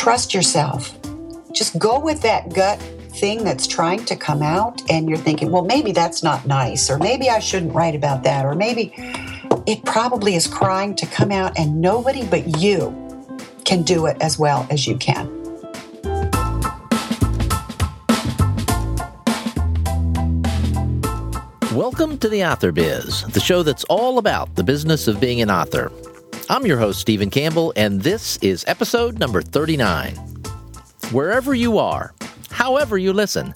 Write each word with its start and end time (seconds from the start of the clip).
trust 0.00 0.32
yourself. 0.32 0.98
Just 1.52 1.78
go 1.78 2.00
with 2.00 2.22
that 2.22 2.54
gut 2.54 2.80
thing 3.20 3.44
that's 3.44 3.66
trying 3.66 4.02
to 4.06 4.16
come 4.16 4.40
out, 4.40 4.80
and 4.90 5.10
you're 5.10 5.18
thinking, 5.18 5.50
well, 5.50 5.62
maybe 5.62 5.92
that's 5.92 6.22
not 6.22 6.46
nice, 6.46 6.88
or 6.88 6.96
maybe 6.96 7.28
I 7.28 7.38
shouldn't 7.38 7.74
write 7.74 7.94
about 7.94 8.22
that, 8.22 8.46
or 8.46 8.54
maybe 8.54 8.94
it 9.66 9.84
probably 9.84 10.36
is 10.36 10.46
crying 10.46 10.94
to 10.94 11.04
come 11.04 11.30
out, 11.30 11.58
and 11.58 11.82
nobody 11.82 12.24
but 12.24 12.62
you 12.62 12.96
can 13.66 13.82
do 13.82 14.06
it 14.06 14.16
as 14.22 14.38
well 14.38 14.66
as 14.70 14.86
you 14.86 14.96
can. 14.96 15.28
Welcome 21.74 22.16
to 22.20 22.28
the 22.30 22.42
Author 22.42 22.72
Biz, 22.72 23.24
the 23.24 23.40
show 23.40 23.62
that's 23.62 23.84
all 23.84 24.16
about 24.16 24.54
the 24.54 24.64
business 24.64 25.08
of 25.08 25.20
being 25.20 25.42
an 25.42 25.50
author. 25.50 25.92
I'm 26.50 26.66
your 26.66 26.78
host, 26.78 26.98
Stephen 26.98 27.30
Campbell, 27.30 27.72
and 27.76 28.02
this 28.02 28.36
is 28.38 28.64
episode 28.66 29.20
number 29.20 29.40
39. 29.40 30.16
Wherever 31.12 31.54
you 31.54 31.78
are, 31.78 32.12
however 32.50 32.98
you 32.98 33.12
listen, 33.12 33.54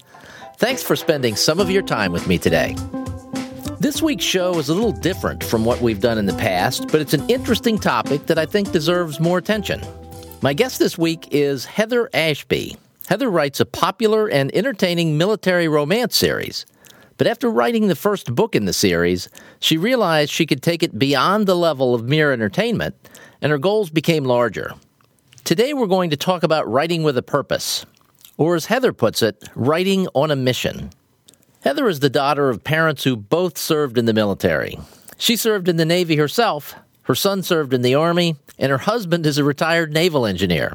thanks 0.59 0.81
for 0.81 0.95
spending 0.95 1.35
some 1.35 1.59
of 1.59 1.69
your 1.69 1.83
time 1.83 2.13
with 2.13 2.29
me 2.29 2.39
today. 2.39 2.77
This 3.81 4.01
week's 4.01 4.25
show 4.25 4.61
is 4.61 4.69
a 4.69 4.75
little 4.75 4.93
different 4.93 5.43
from 5.43 5.65
what 5.65 5.81
we've 5.81 5.99
done 5.99 6.19
in 6.19 6.27
the 6.27 6.35
past, 6.35 6.87
but 6.93 7.01
it's 7.01 7.15
an 7.15 7.29
interesting 7.29 7.81
topic 7.81 8.27
that 8.27 8.39
I 8.39 8.47
think 8.47 8.71
deserves 8.71 9.19
more 9.19 9.39
attention. 9.39 9.83
My 10.41 10.53
guest 10.55 10.79
this 10.79 10.97
week 10.97 11.27
is 11.33 11.65
Heather 11.65 12.09
Ashby. 12.15 12.77
Heather 13.09 13.29
writes 13.29 13.59
a 13.59 13.67
popular 13.67 14.29
and 14.29 14.55
entertaining 14.55 15.19
military 15.19 15.67
romance 15.67 16.17
series. 16.17 16.65
But 17.17 17.27
after 17.27 17.51
writing 17.51 17.87
the 17.87 17.95
first 17.95 18.35
book 18.35 18.57
in 18.57 18.65
the 18.65 18.73
series, 18.73 19.29
she 19.61 19.77
realized 19.77 20.31
she 20.31 20.47
could 20.47 20.63
take 20.63 20.83
it 20.83 20.99
beyond 20.99 21.47
the 21.47 21.57
level 21.57 21.95
of 21.95 22.05
mere 22.05 22.33
entertainment, 22.33 22.95
and 23.41 23.53
her 23.53 23.59
goals 23.59 23.91
became 23.91 24.25
larger. 24.25 24.73
Today 25.45 25.75
we're 25.75 25.87
going 25.87 26.11
to 26.11 26.17
talk 26.17 26.43
about 26.43 26.69
writing 26.69 27.03
with 27.03 27.17
a 27.17 27.23
purpose, 27.23 27.87
or 28.37 28.57
as 28.57 28.67
Heather 28.67 28.93
puts 28.93 29.23
it, 29.23 29.49
writing 29.55 30.09
on 30.15 30.31
a 30.31 30.37
mission. 30.37 30.91
Heather 31.61 31.89
is 31.89 32.01
the 32.01 32.11
daughter 32.11 32.51
of 32.51 32.65
parents 32.65 33.05
who 33.05 33.17
both 33.17 33.57
served 33.57 33.97
in 33.97 34.07
the 34.07 34.13
military. 34.13 34.79
She 35.17 35.37
served 35.37 35.69
in 35.69 35.77
the 35.77 35.85
Navy 35.85 36.17
herself, 36.17 36.75
her 37.03 37.15
son 37.15 37.43
served 37.43 37.73
in 37.73 37.83
the 37.83 37.95
Army, 37.95 38.37
and 38.59 38.71
her 38.71 38.79
husband 38.79 39.27
is 39.27 39.39
a 39.39 39.45
retired 39.45 39.93
naval 39.93 40.27
engineer. 40.27 40.73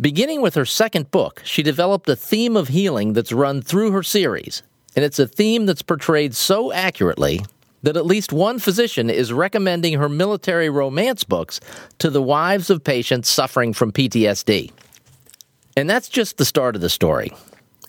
Beginning 0.00 0.40
with 0.40 0.54
her 0.54 0.64
second 0.64 1.10
book, 1.10 1.42
she 1.44 1.62
developed 1.62 2.08
a 2.08 2.16
theme 2.16 2.56
of 2.56 2.68
healing 2.68 3.12
that's 3.12 3.32
run 3.32 3.62
through 3.62 3.92
her 3.92 4.02
series, 4.02 4.62
and 4.96 5.04
it's 5.04 5.18
a 5.18 5.26
theme 5.26 5.66
that's 5.66 5.82
portrayed 5.82 6.34
so 6.34 6.72
accurately 6.72 7.44
that 7.82 7.96
at 7.96 8.06
least 8.06 8.32
one 8.32 8.58
physician 8.58 9.08
is 9.08 9.32
recommending 9.32 9.98
her 9.98 10.08
military 10.08 10.68
romance 10.68 11.24
books 11.24 11.60
to 11.98 12.10
the 12.10 12.22
wives 12.22 12.70
of 12.70 12.84
patients 12.84 13.28
suffering 13.28 13.72
from 13.72 13.92
PTSD. 13.92 14.70
And 15.76 15.88
that's 15.88 16.08
just 16.08 16.36
the 16.36 16.44
start 16.44 16.74
of 16.74 16.82
the 16.82 16.90
story. 16.90 17.32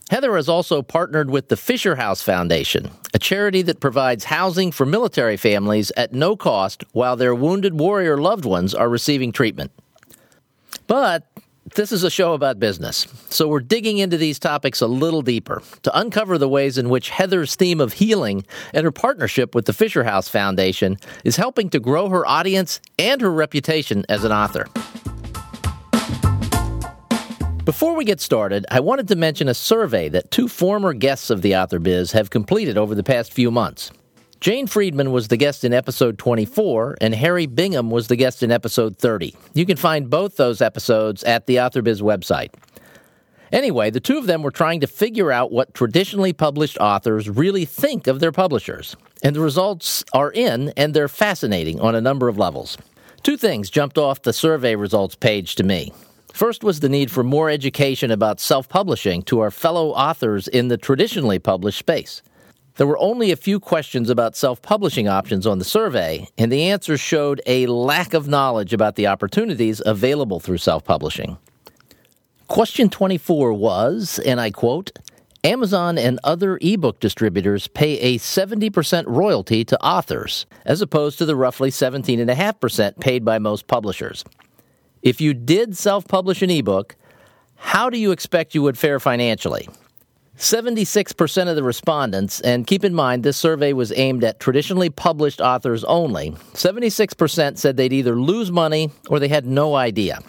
Heather 0.10 0.36
has 0.36 0.50
also 0.50 0.82
partnered 0.82 1.30
with 1.30 1.48
the 1.48 1.58
Fisher 1.58 1.96
House 1.96 2.22
Foundation, 2.22 2.92
a 3.14 3.20
charity 3.20 3.62
that 3.64 3.80
provides 3.80 4.26
housing 4.26 4.72
for 4.72 4.86
military 4.86 5.38
families 5.38 5.92
at 5.96 6.14
no 6.14 6.36
cost 6.36 6.84
while 6.92 7.16
their 7.16 7.34
wounded 7.34 7.80
warrior 7.80 8.18
loved 8.18 8.44
ones 8.44 8.74
are 8.76 8.90
receiving 8.90 9.32
treatment. 9.32 9.72
But 10.88 11.31
this 11.76 11.92
is 11.92 12.04
a 12.04 12.10
show 12.10 12.34
about 12.34 12.60
business, 12.60 13.08
so 13.30 13.48
we're 13.48 13.60
digging 13.60 14.00
into 14.00 14.18
these 14.18 14.40
topics 14.40 14.82
a 14.82 14.88
little 14.88 15.22
deeper 15.22 15.62
to 15.84 15.98
uncover 15.98 16.38
the 16.38 16.50
ways 16.50 16.78
in 16.78 16.90
which 16.90 17.10
Heather's 17.10 17.56
theme 17.56 17.80
of 17.80 17.94
healing 17.94 18.46
and 18.74 18.84
her 18.84 18.92
partnership 18.92 19.54
with 19.54 19.66
the 19.66 19.74
Fisher 19.74 20.04
House 20.04 20.28
Foundation 20.28 20.98
is 21.24 21.38
helping 21.38 21.70
to 21.70 21.80
grow 21.80 22.10
her 22.10 22.26
audience 22.28 22.82
and 22.98 23.22
her 23.22 23.32
reputation 23.32 24.04
as 24.10 24.24
an 24.24 24.32
author. 24.32 24.68
Before 27.64 27.96
we 27.96 28.06
get 28.06 28.20
started, 28.20 28.66
I 28.72 28.80
wanted 28.80 29.08
to 29.10 29.16
mention 29.16 29.48
a 29.48 29.54
survey 29.54 30.10
that 30.10 30.32
two 30.32 30.48
former 30.48 30.94
guests 30.94 31.30
of 31.30 31.44
the 31.44 31.56
Author 31.56 31.78
Biz 31.78 32.12
have 32.12 32.32
completed 32.32 32.76
over 32.76 32.96
the 32.96 33.04
past 33.04 33.32
few 33.32 33.52
months. 33.52 33.92
Jane 34.42 34.66
Friedman 34.66 35.12
was 35.12 35.28
the 35.28 35.38
guest 35.38 35.64
in 35.64 35.72
episode 35.72 36.18
24, 36.18 36.98
and 37.00 37.14
Harry 37.14 37.46
Bingham 37.46 37.92
was 37.92 38.08
the 38.08 38.16
guest 38.16 38.42
in 38.42 38.52
episode 38.52 38.98
30. 38.98 39.36
You 39.54 39.68
can 39.68 39.78
find 39.78 40.10
both 40.10 40.36
those 40.36 40.64
episodes 40.64 41.24
at 41.24 41.46
the 41.46 41.58
AuthorBiz 41.58 42.02
website. 42.02 42.50
Anyway, 43.52 43.92
the 43.92 44.00
two 44.00 44.18
of 44.18 44.26
them 44.26 44.42
were 44.42 44.50
trying 44.50 44.80
to 44.80 44.88
figure 44.88 45.32
out 45.32 45.52
what 45.52 45.76
traditionally 45.76 46.34
published 46.34 46.80
authors 46.80 47.30
really 47.30 47.66
think 47.66 48.08
of 48.08 48.20
their 48.20 48.32
publishers. 48.32 48.96
And 49.22 49.36
the 49.36 49.42
results 49.42 50.04
are 50.12 50.32
in, 50.32 50.74
and 50.76 50.96
they're 50.96 51.08
fascinating 51.08 51.80
on 51.80 51.94
a 51.94 52.02
number 52.02 52.28
of 52.28 52.40
levels. 52.40 52.80
Two 53.22 53.38
things 53.38 53.70
jumped 53.70 54.00
off 54.00 54.24
the 54.24 54.34
survey 54.34 54.76
results 54.76 55.14
page 55.14 55.54
to 55.54 55.64
me. 55.64 55.94
First 56.34 56.64
was 56.64 56.80
the 56.80 56.90
need 56.90 57.12
for 57.12 57.24
more 57.24 57.52
education 57.52 58.10
about 58.10 58.40
self 58.40 58.68
publishing 58.68 59.22
to 59.24 59.40
our 59.42 59.52
fellow 59.52 59.90
authors 59.90 60.48
in 60.48 60.70
the 60.70 60.78
traditionally 60.78 61.38
published 61.38 61.78
space. 61.78 62.24
There 62.76 62.88
were 62.88 62.98
only 63.00 63.32
a 63.32 63.36
few 63.36 63.60
questions 63.60 64.10
about 64.10 64.36
self 64.36 64.62
publishing 64.62 65.08
options 65.08 65.46
on 65.46 65.60
the 65.60 65.66
survey, 65.66 66.28
and 66.38 66.52
the 66.52 66.64
answers 66.64 67.02
showed 67.02 67.42
a 67.46 67.66
lack 67.68 68.14
of 68.14 68.28
knowledge 68.28 68.74
about 68.74 68.96
the 68.96 69.08
opportunities 69.08 69.82
available 69.86 70.40
through 70.40 70.58
self 70.58 70.84
publishing. 70.84 71.38
Question 72.48 72.90
24 72.90 73.54
was, 73.54 74.20
and 74.20 74.40
I 74.40 74.52
quote, 74.52 74.92
Amazon 75.44 75.98
and 75.98 76.20
other 76.24 76.60
ebook 76.62 77.00
distributors 77.00 77.68
pay 77.68 77.98
a 78.00 78.20
70% 78.20 79.06
royalty 79.08 79.66
to 79.66 79.82
authors, 79.84 80.46
as 80.66 80.82
opposed 80.82 81.18
to 81.18 81.26
the 81.26 81.36
roughly 81.36 81.72
17.5% 81.72 83.00
paid 83.00 83.26
by 83.26 83.40
most 83.40 83.68
publishers. 83.68 84.24
If 85.02 85.20
you 85.20 85.34
did 85.34 85.76
self 85.76 86.08
publish 86.08 86.42
an 86.42 86.52
ebook, 86.52 86.96
how 87.56 87.90
do 87.90 87.98
you 87.98 88.12
expect 88.12 88.56
you 88.56 88.62
would 88.64 88.78
fare 88.78 89.00
financially? 89.00 89.68
76% 90.42 91.50
of 91.50 91.56
the 91.56 91.62
respondents, 91.62 92.42
and 92.42 92.66
keep 92.66 92.84
in 92.84 92.96
mind 92.96 93.22
this 93.22 93.38
survey 93.38 93.74
was 93.74 93.94
aimed 93.96 94.24
at 94.24 94.40
traditionally 94.40 94.90
published 94.90 95.40
authors 95.40 95.84
only, 95.84 96.32
76% 96.54 97.60
said 97.60 97.78
they'd 97.78 97.94
either 97.94 98.16
lose 98.16 98.52
money 98.52 98.90
or 99.08 99.20
they 99.20 99.28
had 99.28 99.46
no 99.46 99.76
idea. 99.76 100.20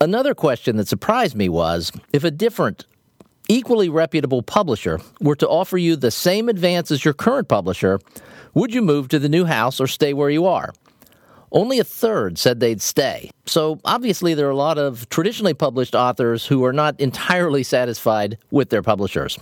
Another 0.00 0.36
question 0.36 0.76
that 0.76 0.86
surprised 0.86 1.34
me 1.34 1.48
was 1.48 1.90
if 2.12 2.22
a 2.22 2.30
different, 2.30 2.86
equally 3.48 3.88
reputable 3.88 4.42
publisher 4.42 5.00
were 5.20 5.34
to 5.34 5.48
offer 5.48 5.76
you 5.76 5.96
the 5.96 6.12
same 6.12 6.48
advance 6.48 6.92
as 6.92 7.04
your 7.04 7.14
current 7.14 7.48
publisher, 7.48 7.98
would 8.54 8.72
you 8.72 8.82
move 8.82 9.08
to 9.08 9.18
the 9.18 9.28
new 9.28 9.46
house 9.46 9.80
or 9.80 9.88
stay 9.88 10.14
where 10.14 10.30
you 10.30 10.46
are? 10.46 10.72
Only 11.52 11.78
a 11.78 11.84
third 11.84 12.38
said 12.38 12.60
they'd 12.60 12.82
stay. 12.82 13.30
So 13.46 13.80
obviously, 13.84 14.34
there 14.34 14.46
are 14.46 14.50
a 14.50 14.56
lot 14.56 14.78
of 14.78 15.08
traditionally 15.08 15.54
published 15.54 15.94
authors 15.94 16.46
who 16.46 16.64
are 16.64 16.72
not 16.72 16.98
entirely 17.00 17.62
satisfied 17.62 18.38
with 18.50 18.70
their 18.70 18.82
publishers. 18.82 19.38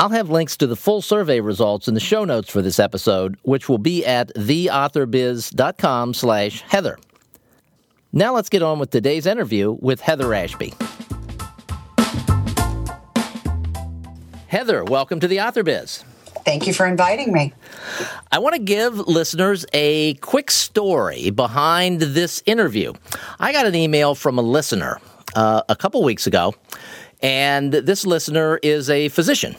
I'll 0.00 0.10
have 0.10 0.30
links 0.30 0.56
to 0.58 0.66
the 0.66 0.76
full 0.76 1.02
survey 1.02 1.40
results 1.40 1.88
in 1.88 1.94
the 1.94 2.00
show 2.00 2.24
notes 2.24 2.50
for 2.50 2.62
this 2.62 2.78
episode, 2.78 3.36
which 3.42 3.68
will 3.68 3.78
be 3.78 4.04
at 4.04 4.34
theauthorbiz.com 4.34 6.14
slash 6.14 6.62
Heather. 6.62 6.98
Now 8.12 8.34
let's 8.34 8.48
get 8.48 8.62
on 8.62 8.78
with 8.78 8.90
today's 8.90 9.26
interview 9.26 9.76
with 9.80 10.00
Heather 10.00 10.34
Ashby. 10.34 10.72
Heather, 14.46 14.84
welcome 14.84 15.18
to 15.20 15.26
the 15.26 15.40
Author 15.40 15.64
Biz. 15.64 16.04
Thank 16.44 16.66
you 16.66 16.74
for 16.74 16.86
inviting 16.86 17.32
me. 17.32 17.52
I 18.30 18.38
want 18.38 18.54
to 18.54 18.60
give 18.60 18.98
listeners 18.98 19.64
a 19.72 20.14
quick 20.14 20.50
story 20.50 21.30
behind 21.30 22.00
this 22.00 22.42
interview. 22.44 22.92
I 23.40 23.52
got 23.52 23.66
an 23.66 23.74
email 23.74 24.14
from 24.14 24.38
a 24.38 24.42
listener 24.42 25.00
uh, 25.34 25.62
a 25.68 25.76
couple 25.76 26.02
weeks 26.02 26.26
ago, 26.26 26.54
and 27.22 27.72
this 27.72 28.04
listener 28.04 28.58
is 28.62 28.90
a 28.90 29.08
physician. 29.08 29.56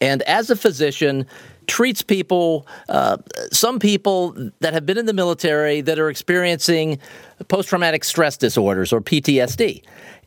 And 0.00 0.22
as 0.22 0.48
a 0.48 0.56
physician, 0.56 1.26
treats 1.66 2.02
people, 2.02 2.66
uh, 2.88 3.18
some 3.52 3.78
people 3.78 4.34
that 4.60 4.72
have 4.72 4.86
been 4.86 4.98
in 4.98 5.06
the 5.06 5.12
military 5.12 5.80
that 5.82 5.98
are 5.98 6.08
experiencing 6.08 6.98
post 7.48 7.68
traumatic 7.68 8.04
stress 8.04 8.36
disorders 8.36 8.92
or 8.92 9.00
PTSD. 9.00 9.82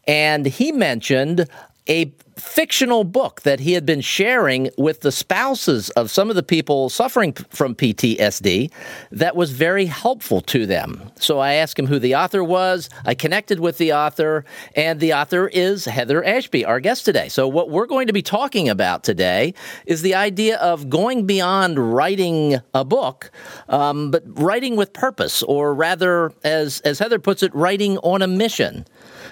And 0.06 0.46
he 0.46 0.72
mentioned 0.72 1.48
a 1.88 2.14
fictional 2.38 3.04
book 3.04 3.42
that 3.42 3.60
he 3.60 3.74
had 3.74 3.86
been 3.86 4.02
sharing 4.02 4.70
with 4.78 5.02
the 5.02 5.12
spouses 5.12 5.90
of 5.92 6.10
some 6.10 6.30
of 6.30 6.36
the 6.36 6.44
people 6.44 6.90
suffering 6.90 7.34
from 7.34 7.76
PTSD 7.76 8.72
that 9.12 9.36
was 9.36 9.52
very 9.52 9.86
helpful 9.86 10.42
to 10.42 10.66
them. 10.66 11.12
So 11.20 11.40
I 11.40 11.54
asked 11.54 11.78
him 11.78 11.86
who 11.86 12.00
the 12.00 12.16
author 12.16 12.44
was. 12.44 12.90
I 13.06 13.14
connected 13.14 13.60
with 13.60 13.78
the 13.78 13.94
author, 13.94 14.46
and 14.76 15.00
the 15.00 15.14
author 15.14 15.48
is 15.48 15.86
Heather 15.86 16.24
Ashby, 16.24 16.66
our 16.66 16.80
guest 16.80 17.06
today. 17.06 17.30
So, 17.30 17.48
what 17.48 17.70
we're 17.70 17.86
going 17.86 18.08
to 18.08 18.14
be 18.14 18.22
talking 18.22 18.68
about 18.70 19.04
today 19.04 19.54
is 19.86 20.02
the 20.02 20.16
idea 20.16 20.58
of 20.58 20.90
going 20.90 21.26
beyond 21.26 21.94
writing 21.94 22.60
a 22.74 22.84
book, 22.84 23.32
um, 23.70 24.12
but 24.12 24.24
writing 24.26 24.76
with 24.76 24.94
purpose, 24.94 25.44
or 25.44 25.74
rather, 25.74 26.34
as, 26.44 26.80
as 26.82 27.00
Heather 27.00 27.20
puts 27.20 27.44
it, 27.44 27.54
writing 27.54 27.98
on 28.00 28.22
a 28.22 28.28
mission. 28.28 28.86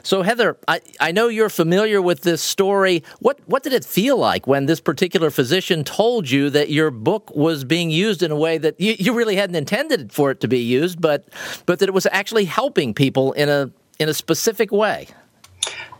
So, 0.04 0.22
Heather, 0.22 0.58
I, 0.68 0.82
I 1.00 1.12
know 1.12 1.28
you're 1.28 1.50
familiar 1.50 2.02
with 2.02 2.22
this 2.22 2.42
story. 2.42 3.04
What, 3.20 3.40
what 3.46 3.64
did 3.64 3.74
it 3.74 3.86
feel 3.86 4.18
like 4.18 4.48
when 4.48 4.66
this 4.66 4.80
particular 4.80 5.30
physician 5.30 5.84
told 5.84 6.30
you 6.30 6.50
that 6.50 6.70
your 6.70 6.92
book 6.92 7.36
was 7.36 7.64
being 7.64 7.90
used 7.90 8.24
in 8.24 8.32
a 8.32 8.36
way 8.36 8.58
that 8.58 8.80
you, 8.80 8.96
you 8.98 9.14
really 9.14 9.36
hadn't 9.36 9.56
intended 9.56 10.12
for 10.12 10.32
it 10.32 10.40
to 10.42 10.48
be 10.48 10.60
used, 10.60 11.02
but, 11.02 11.28
but 11.66 11.80
that 11.80 11.90
it 11.90 11.94
was 11.94 12.08
actually 12.12 12.46
helping 12.46 12.94
people 12.94 13.32
in 13.34 13.50
a, 13.50 13.72
in 14.00 14.10
a 14.10 14.14
specific 14.14 14.72
way? 14.72 15.08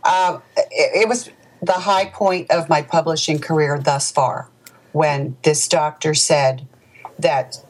Uh, 0.04 0.40
it, 0.56 1.02
it 1.02 1.08
was 1.08 1.30
the 1.62 1.72
high 1.72 2.06
point 2.06 2.50
of 2.50 2.68
my 2.68 2.82
publishing 2.82 3.38
career 3.38 3.78
thus 3.78 4.10
far 4.10 4.48
when 4.92 5.36
this 5.42 5.68
doctor 5.68 6.14
said 6.14 6.66
that 7.18 7.64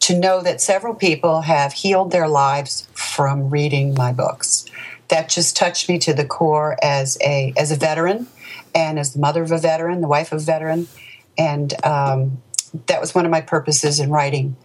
to 0.00 0.18
know 0.18 0.42
that 0.42 0.60
several 0.60 0.94
people 0.94 1.42
have 1.42 1.72
healed 1.72 2.10
their 2.10 2.28
lives 2.28 2.88
from 2.92 3.48
reading 3.50 3.94
my 3.94 4.12
books. 4.12 4.64
That 5.12 5.28
just 5.28 5.56
touched 5.56 5.90
me 5.90 5.98
to 6.00 6.14
the 6.14 6.24
core 6.24 6.78
as 6.82 7.18
a 7.20 7.52
as 7.58 7.70
a 7.70 7.76
veteran 7.76 8.28
and 8.74 8.98
as 8.98 9.12
the 9.12 9.20
mother 9.20 9.42
of 9.42 9.52
a 9.52 9.58
veteran, 9.58 10.00
the 10.00 10.08
wife 10.08 10.32
of 10.32 10.40
a 10.40 10.44
veteran, 10.44 10.88
and 11.36 11.72
um, 11.84 12.42
that 12.86 12.98
was 12.98 13.14
one 13.14 13.26
of 13.26 13.30
my 13.30 13.42
purposes 13.42 14.00
in 14.00 14.08
writing 14.10 14.56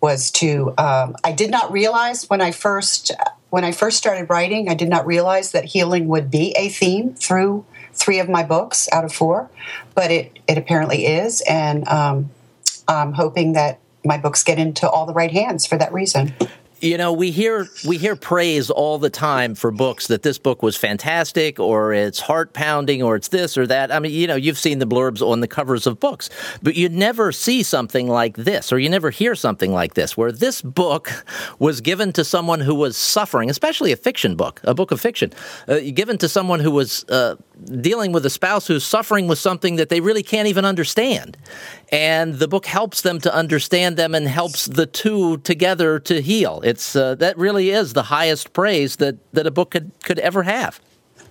was 0.00 0.30
to 0.32 0.74
um, 0.78 1.14
I 1.22 1.30
did 1.30 1.50
not 1.50 1.70
realize 1.70 2.28
when 2.28 2.40
I 2.40 2.50
first 2.50 3.12
when 3.50 3.64
I 3.64 3.70
first 3.70 3.96
started 3.96 4.28
writing, 4.28 4.68
I 4.68 4.74
did 4.74 4.88
not 4.88 5.06
realize 5.06 5.52
that 5.52 5.64
healing 5.64 6.08
would 6.08 6.28
be 6.28 6.54
a 6.56 6.68
theme 6.68 7.14
through 7.14 7.64
three 7.92 8.18
of 8.18 8.28
my 8.28 8.42
books 8.42 8.88
out 8.92 9.04
of 9.04 9.12
four, 9.12 9.48
but 9.94 10.10
it 10.10 10.38
it 10.48 10.58
apparently 10.58 11.06
is, 11.06 11.40
and 11.48 11.86
um, 11.86 12.30
I'm 12.88 13.12
hoping 13.12 13.52
that 13.52 13.78
my 14.04 14.18
books 14.18 14.42
get 14.44 14.58
into 14.58 14.88
all 14.88 15.06
the 15.06 15.12
right 15.12 15.30
hands 15.30 15.66
for 15.66 15.76
that 15.78 15.92
reason. 15.92 16.34
You 16.80 16.96
know, 16.96 17.12
we 17.12 17.32
hear 17.32 17.68
we 17.86 17.98
hear 17.98 18.14
praise 18.14 18.70
all 18.70 18.98
the 18.98 19.10
time 19.10 19.56
for 19.56 19.72
books 19.72 20.06
that 20.06 20.22
this 20.22 20.38
book 20.38 20.62
was 20.62 20.76
fantastic 20.76 21.58
or 21.58 21.92
it's 21.92 22.20
heart 22.20 22.52
pounding 22.52 23.02
or 23.02 23.16
it's 23.16 23.28
this 23.28 23.58
or 23.58 23.66
that. 23.66 23.90
I 23.90 23.98
mean, 23.98 24.12
you 24.12 24.28
know, 24.28 24.36
you've 24.36 24.58
seen 24.58 24.78
the 24.78 24.86
blurbs 24.86 25.20
on 25.20 25.40
the 25.40 25.48
covers 25.48 25.88
of 25.88 25.98
books, 25.98 26.30
but 26.62 26.76
you 26.76 26.88
never 26.88 27.32
see 27.32 27.64
something 27.64 28.06
like 28.06 28.36
this 28.36 28.72
or 28.72 28.78
you 28.78 28.88
never 28.88 29.10
hear 29.10 29.34
something 29.34 29.72
like 29.72 29.94
this 29.94 30.16
where 30.16 30.30
this 30.30 30.62
book 30.62 31.24
was 31.58 31.80
given 31.80 32.12
to 32.12 32.24
someone 32.24 32.60
who 32.60 32.76
was 32.76 32.96
suffering, 32.96 33.50
especially 33.50 33.90
a 33.90 33.96
fiction 33.96 34.36
book, 34.36 34.60
a 34.62 34.72
book 34.72 34.92
of 34.92 35.00
fiction, 35.00 35.32
uh, 35.66 35.80
given 35.92 36.16
to 36.18 36.28
someone 36.28 36.60
who 36.60 36.70
was 36.70 37.04
uh, 37.08 37.34
dealing 37.64 38.12
with 38.12 38.24
a 38.24 38.30
spouse 38.30 38.66
who's 38.66 38.84
suffering 38.84 39.28
with 39.28 39.38
something 39.38 39.76
that 39.76 39.88
they 39.88 40.00
really 40.00 40.22
can't 40.22 40.48
even 40.48 40.64
understand. 40.64 41.36
And 41.90 42.34
the 42.34 42.48
book 42.48 42.66
helps 42.66 43.02
them 43.02 43.20
to 43.20 43.34
understand 43.34 43.96
them 43.96 44.14
and 44.14 44.28
helps 44.28 44.66
the 44.66 44.86
two 44.86 45.38
together 45.38 45.98
to 46.00 46.20
heal. 46.20 46.60
It's 46.64 46.94
uh, 46.94 47.14
that 47.16 47.36
really 47.36 47.70
is 47.70 47.92
the 47.92 48.04
highest 48.04 48.52
praise 48.52 48.96
that, 48.96 49.16
that 49.32 49.46
a 49.46 49.50
book 49.50 49.70
could, 49.70 49.92
could 50.04 50.18
ever 50.18 50.44
have. 50.44 50.80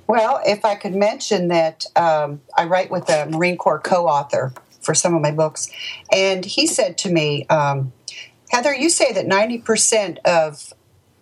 Well, 0.07 0.39
if 0.45 0.63
I 0.63 0.75
could 0.75 0.95
mention 0.95 1.49
that 1.49 1.85
um, 1.95 2.41
I 2.57 2.65
write 2.65 2.89
with 2.89 3.09
a 3.09 3.25
Marine 3.29 3.57
Corps 3.57 3.79
co 3.79 4.07
author 4.07 4.53
for 4.81 4.93
some 4.93 5.13
of 5.13 5.21
my 5.21 5.31
books, 5.31 5.69
and 6.13 6.45
he 6.45 6.65
said 6.65 6.97
to 6.99 7.11
me, 7.11 7.45
um, 7.47 7.91
Heather, 8.49 8.73
you 8.73 8.89
say 8.89 9.11
that 9.11 9.25
90% 9.25 10.19
of 10.19 10.73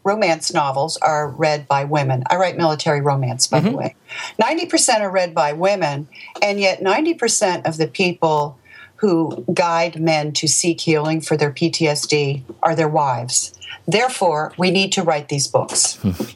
romance 0.05 0.53
novels 0.53 0.95
are 0.97 1.27
read 1.29 1.67
by 1.67 1.83
women. 1.83 2.23
I 2.29 2.37
write 2.37 2.55
military 2.55 3.01
romance, 3.01 3.47
by 3.47 3.59
mm-hmm. 3.59 3.71
the 3.71 3.77
way. 3.77 3.95
90% 4.41 5.01
are 5.01 5.11
read 5.11 5.33
by 5.33 5.51
women, 5.51 6.07
and 6.41 6.59
yet 6.59 6.79
90% 6.79 7.67
of 7.67 7.77
the 7.77 7.87
people 7.87 8.57
who 8.97 9.43
guide 9.53 9.99
men 9.99 10.31
to 10.33 10.47
seek 10.47 10.79
healing 10.79 11.19
for 11.19 11.35
their 11.35 11.51
PTSD 11.51 12.43
are 12.63 12.75
their 12.75 12.87
wives. 12.87 13.53
Therefore, 13.87 14.53
we 14.57 14.71
need 14.71 14.93
to 14.93 15.03
write 15.03 15.27
these 15.27 15.47
books. 15.47 15.99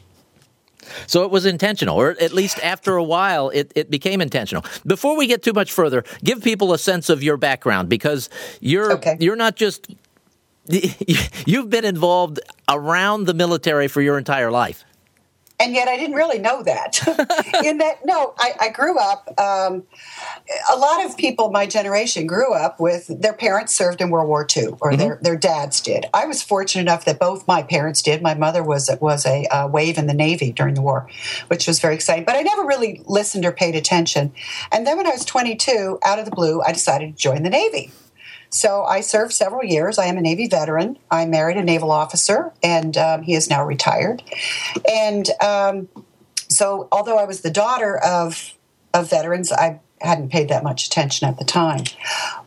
So 1.06 1.22
it 1.22 1.30
was 1.30 1.46
intentional, 1.46 1.96
or 1.96 2.16
at 2.20 2.32
least 2.32 2.58
after 2.64 2.96
a 2.96 3.04
while, 3.04 3.50
it, 3.50 3.72
it 3.76 3.90
became 3.90 4.20
intentional. 4.20 4.64
Before 4.84 5.16
we 5.16 5.28
get 5.28 5.42
too 5.42 5.52
much 5.52 5.70
further, 5.72 6.04
give 6.24 6.42
people 6.42 6.72
a 6.72 6.78
sense 6.78 7.08
of 7.08 7.22
your 7.22 7.36
background 7.36 7.88
because 7.88 8.28
you're 8.60 8.94
okay. 8.94 9.16
you're 9.20 9.36
not 9.36 9.54
just 9.54 9.86
you've 10.66 11.70
been 11.70 11.84
involved 11.84 12.40
around 12.68 13.24
the 13.24 13.34
military 13.34 13.88
for 13.88 14.00
your 14.02 14.18
entire 14.18 14.50
life 14.50 14.84
and 15.60 15.74
yet 15.74 15.88
I 15.88 15.98
didn't 15.98 16.16
really 16.16 16.38
know 16.38 16.62
that. 16.62 17.06
in 17.64 17.78
that, 17.78 17.98
no, 18.04 18.34
I, 18.38 18.54
I 18.60 18.68
grew 18.70 18.98
up. 18.98 19.28
Um, 19.38 19.84
a 20.72 20.76
lot 20.76 21.04
of 21.04 21.18
people 21.18 21.50
my 21.50 21.66
generation 21.66 22.26
grew 22.26 22.54
up 22.54 22.80
with 22.80 23.08
their 23.20 23.34
parents 23.34 23.74
served 23.74 24.00
in 24.00 24.08
World 24.08 24.26
War 24.26 24.46
II, 24.56 24.68
or 24.80 24.90
mm-hmm. 24.90 24.96
their 24.96 25.18
their 25.20 25.36
dads 25.36 25.82
did. 25.82 26.06
I 26.14 26.24
was 26.24 26.42
fortunate 26.42 26.82
enough 26.82 27.04
that 27.04 27.18
both 27.18 27.46
my 27.46 27.62
parents 27.62 28.00
did. 28.00 28.22
My 28.22 28.34
mother 28.34 28.62
was 28.62 28.90
was 29.00 29.26
a 29.26 29.44
uh, 29.46 29.68
wave 29.68 29.98
in 29.98 30.06
the 30.06 30.14
Navy 30.14 30.50
during 30.50 30.74
the 30.74 30.82
war, 30.82 31.06
which 31.48 31.68
was 31.68 31.78
very 31.78 31.94
exciting. 31.94 32.24
But 32.24 32.36
I 32.36 32.40
never 32.40 32.64
really 32.64 33.02
listened 33.04 33.44
or 33.44 33.52
paid 33.52 33.76
attention. 33.76 34.32
And 34.72 34.86
then 34.86 34.96
when 34.96 35.06
I 35.06 35.10
was 35.10 35.26
22, 35.26 35.98
out 36.04 36.18
of 36.18 36.24
the 36.24 36.30
blue, 36.30 36.62
I 36.62 36.72
decided 36.72 37.14
to 37.14 37.22
join 37.22 37.42
the 37.42 37.50
Navy. 37.50 37.92
So 38.50 38.82
I 38.82 39.00
served 39.00 39.32
several 39.32 39.64
years. 39.64 39.98
I 39.98 40.06
am 40.06 40.18
a 40.18 40.20
Navy 40.20 40.48
veteran. 40.48 40.98
I 41.10 41.24
married 41.24 41.56
a 41.56 41.62
naval 41.62 41.92
officer, 41.92 42.52
and 42.62 42.96
um, 42.96 43.22
he 43.22 43.34
is 43.34 43.48
now 43.48 43.64
retired. 43.64 44.22
And 44.90 45.28
um, 45.40 45.88
so, 46.48 46.88
although 46.90 47.16
I 47.16 47.24
was 47.24 47.42
the 47.42 47.50
daughter 47.50 47.96
of 47.96 48.54
of 48.92 49.08
veterans, 49.08 49.52
I 49.52 49.78
hadn't 50.00 50.30
paid 50.30 50.48
that 50.48 50.64
much 50.64 50.86
attention 50.86 51.28
at 51.28 51.38
the 51.38 51.44
time. 51.44 51.84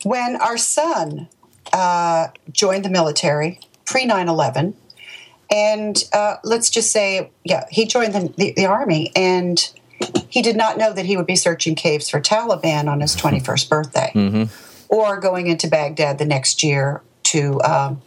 When 0.03 0.35
our 0.35 0.57
son 0.57 1.29
uh, 1.71 2.27
joined 2.51 2.83
the 2.83 2.89
military 2.89 3.61
pre 3.85 4.05
9 4.05 4.27
11, 4.27 4.75
and 5.49 6.03
uh, 6.11 6.35
let's 6.43 6.69
just 6.69 6.91
say, 6.91 7.31
yeah, 7.45 7.65
he 7.69 7.85
joined 7.85 8.13
the, 8.13 8.33
the, 8.37 8.53
the 8.57 8.65
army 8.65 9.11
and 9.15 9.71
he 10.27 10.41
did 10.41 10.57
not 10.57 10.77
know 10.77 10.91
that 10.91 11.05
he 11.05 11.15
would 11.15 11.27
be 11.27 11.35
searching 11.35 11.75
caves 11.75 12.09
for 12.09 12.19
Taliban 12.19 12.89
on 12.89 12.99
his 12.99 13.15
21st 13.15 13.69
birthday. 13.69 14.11
Mm-hmm 14.13 14.72
or 14.93 15.19
going 15.19 15.47
into 15.47 15.67
Baghdad 15.67 16.19
the 16.19 16.25
next 16.25 16.61
year 16.61 17.01
to, 17.23 17.59
um, 17.63 17.99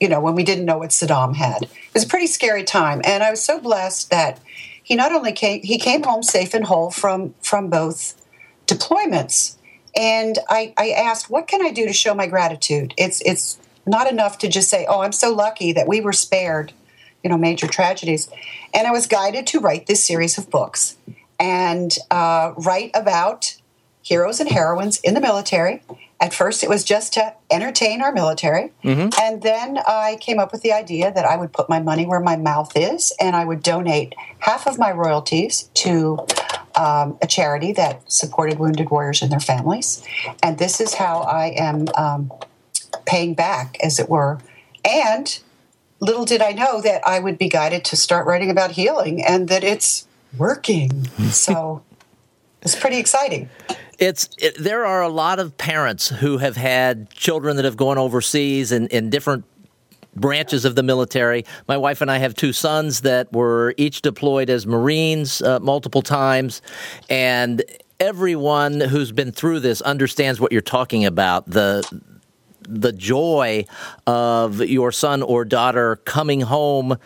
you 0.00 0.08
know, 0.08 0.20
when 0.20 0.34
we 0.34 0.42
didn't 0.42 0.64
know 0.64 0.78
what 0.78 0.90
Saddam 0.90 1.36
had. 1.36 1.62
It 1.62 1.94
was 1.94 2.02
a 2.02 2.08
pretty 2.08 2.26
scary 2.26 2.64
time, 2.64 3.00
and 3.04 3.22
I 3.22 3.30
was 3.30 3.40
so 3.40 3.60
blessed 3.60 4.10
that 4.10 4.40
he 4.82 4.96
not 4.96 5.12
only 5.12 5.30
came 5.30 5.62
he 5.62 5.78
came 5.78 6.02
home 6.02 6.24
safe 6.24 6.52
and 6.52 6.64
whole 6.64 6.90
from 6.90 7.34
from 7.40 7.70
both 7.70 8.20
deployments. 8.66 9.56
And 9.94 10.38
I, 10.48 10.72
I 10.76 10.90
asked, 10.90 11.30
what 11.30 11.46
can 11.46 11.64
I 11.64 11.70
do 11.70 11.86
to 11.86 11.92
show 11.92 12.12
my 12.12 12.26
gratitude? 12.26 12.92
It's 12.96 13.20
it's 13.20 13.58
not 13.86 14.10
enough 14.10 14.38
to 14.38 14.48
just 14.48 14.68
say, 14.68 14.84
oh, 14.88 15.02
I'm 15.02 15.12
so 15.12 15.32
lucky 15.32 15.72
that 15.72 15.86
we 15.86 16.00
were 16.00 16.12
spared, 16.12 16.72
you 17.22 17.30
know, 17.30 17.38
major 17.38 17.68
tragedies. 17.68 18.28
And 18.74 18.88
I 18.88 18.90
was 18.90 19.06
guided 19.06 19.46
to 19.48 19.60
write 19.60 19.86
this 19.86 20.04
series 20.04 20.38
of 20.38 20.50
books 20.50 20.96
and 21.38 21.94
uh, 22.10 22.52
write 22.56 22.90
about 22.94 23.54
heroes 24.02 24.40
and 24.40 24.50
heroines 24.50 24.98
in 25.00 25.14
the 25.14 25.20
military 25.20 25.82
at 26.22 26.32
first, 26.32 26.62
it 26.62 26.68
was 26.68 26.84
just 26.84 27.14
to 27.14 27.34
entertain 27.50 28.00
our 28.00 28.12
military. 28.12 28.70
Mm-hmm. 28.84 29.08
And 29.20 29.42
then 29.42 29.78
I 29.88 30.18
came 30.20 30.38
up 30.38 30.52
with 30.52 30.62
the 30.62 30.72
idea 30.72 31.12
that 31.12 31.24
I 31.24 31.36
would 31.36 31.52
put 31.52 31.68
my 31.68 31.80
money 31.80 32.06
where 32.06 32.20
my 32.20 32.36
mouth 32.36 32.70
is 32.76 33.12
and 33.20 33.34
I 33.34 33.44
would 33.44 33.60
donate 33.60 34.14
half 34.38 34.68
of 34.68 34.78
my 34.78 34.92
royalties 34.92 35.68
to 35.74 36.24
um, 36.76 37.18
a 37.20 37.26
charity 37.26 37.72
that 37.72 38.10
supported 38.10 38.60
wounded 38.60 38.88
warriors 38.88 39.20
and 39.20 39.32
their 39.32 39.40
families. 39.40 40.06
And 40.44 40.58
this 40.58 40.80
is 40.80 40.94
how 40.94 41.22
I 41.22 41.54
am 41.56 41.88
um, 41.96 42.32
paying 43.04 43.34
back, 43.34 43.76
as 43.82 43.98
it 43.98 44.08
were. 44.08 44.38
And 44.84 45.36
little 45.98 46.24
did 46.24 46.40
I 46.40 46.52
know 46.52 46.80
that 46.82 47.02
I 47.04 47.18
would 47.18 47.36
be 47.36 47.48
guided 47.48 47.84
to 47.86 47.96
start 47.96 48.28
writing 48.28 48.48
about 48.48 48.70
healing 48.70 49.24
and 49.24 49.48
that 49.48 49.64
it's 49.64 50.06
working. 50.38 51.04
so 51.30 51.82
it's 52.62 52.76
pretty 52.76 52.98
exciting. 52.98 53.50
It's 54.02 54.28
it, 54.36 54.58
there 54.58 54.84
are 54.84 55.00
a 55.00 55.08
lot 55.08 55.38
of 55.38 55.56
parents 55.56 56.08
who 56.08 56.38
have 56.38 56.56
had 56.56 57.08
children 57.10 57.54
that 57.54 57.64
have 57.64 57.76
gone 57.76 57.98
overseas 57.98 58.72
in, 58.72 58.88
in 58.88 59.10
different 59.10 59.44
branches 60.16 60.64
of 60.64 60.74
the 60.74 60.82
military. 60.82 61.44
My 61.68 61.76
wife 61.76 62.00
and 62.00 62.10
I 62.10 62.18
have 62.18 62.34
two 62.34 62.52
sons 62.52 63.02
that 63.02 63.32
were 63.32 63.74
each 63.76 64.02
deployed 64.02 64.50
as 64.50 64.66
Marines 64.66 65.40
uh, 65.40 65.60
multiple 65.60 66.02
times, 66.02 66.62
and 67.08 67.62
everyone 68.00 68.80
who's 68.80 69.12
been 69.12 69.30
through 69.30 69.60
this 69.60 69.80
understands 69.82 70.40
what 70.40 70.50
you're 70.50 70.62
talking 70.62 71.04
about. 71.04 71.48
The 71.48 71.86
the 72.68 72.92
joy 72.92 73.66
of 74.08 74.60
your 74.62 74.90
son 74.90 75.22
or 75.22 75.44
daughter 75.44 75.94
coming 76.04 76.40
home 76.40 76.98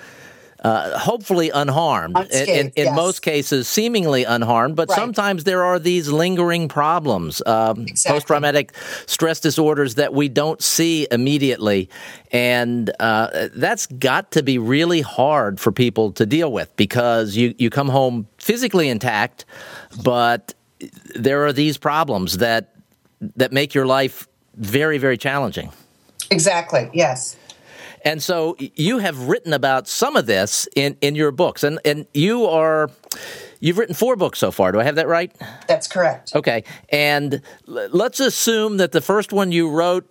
uh, 0.66 0.98
hopefully 0.98 1.50
unharmed. 1.50 2.16
Unscathed, 2.16 2.48
in, 2.48 2.66
in 2.74 2.84
yes. 2.86 2.96
most 2.96 3.22
cases, 3.22 3.68
seemingly 3.68 4.24
unharmed, 4.24 4.74
but 4.74 4.88
right. 4.88 4.96
sometimes 4.96 5.44
there 5.44 5.62
are 5.62 5.78
these 5.78 6.08
lingering 6.08 6.66
problems, 6.66 7.40
um, 7.46 7.82
exactly. 7.82 8.16
post 8.16 8.26
traumatic 8.26 8.72
stress 9.06 9.38
disorders 9.38 9.94
that 9.94 10.12
we 10.12 10.28
don't 10.28 10.60
see 10.60 11.06
immediately. 11.12 11.88
And 12.32 12.90
uh, 12.98 13.48
that's 13.54 13.86
got 13.86 14.32
to 14.32 14.42
be 14.42 14.58
really 14.58 15.02
hard 15.02 15.60
for 15.60 15.70
people 15.70 16.10
to 16.12 16.26
deal 16.26 16.50
with 16.50 16.74
because 16.76 17.36
you, 17.36 17.54
you 17.58 17.70
come 17.70 17.88
home 17.88 18.26
physically 18.38 18.88
intact, 18.88 19.44
but 20.02 20.52
there 21.14 21.46
are 21.46 21.52
these 21.52 21.78
problems 21.78 22.38
that 22.38 22.72
that 23.36 23.50
make 23.50 23.72
your 23.72 23.86
life 23.86 24.28
very, 24.56 24.98
very 24.98 25.16
challenging. 25.16 25.70
Exactly, 26.30 26.90
yes. 26.92 27.36
And 28.06 28.22
so 28.22 28.54
you 28.58 28.98
have 28.98 29.28
written 29.28 29.52
about 29.52 29.88
some 29.88 30.14
of 30.14 30.26
this 30.26 30.68
in, 30.76 30.96
in 31.00 31.16
your 31.16 31.32
books, 31.32 31.64
and, 31.64 31.80
and 31.84 32.06
you 32.14 32.46
are 32.46 32.88
you've 33.58 33.78
written 33.78 33.96
four 33.96 34.14
books 34.14 34.38
so 34.38 34.52
far. 34.52 34.70
Do 34.70 34.78
I 34.78 34.84
have 34.84 34.94
that 34.94 35.08
right? 35.08 35.34
That's 35.66 35.88
correct. 35.88 36.32
Okay, 36.36 36.62
and 36.88 37.42
let's 37.66 38.20
assume 38.20 38.76
that 38.76 38.92
the 38.92 39.00
first 39.00 39.32
one 39.32 39.50
you 39.50 39.68
wrote 39.68 40.08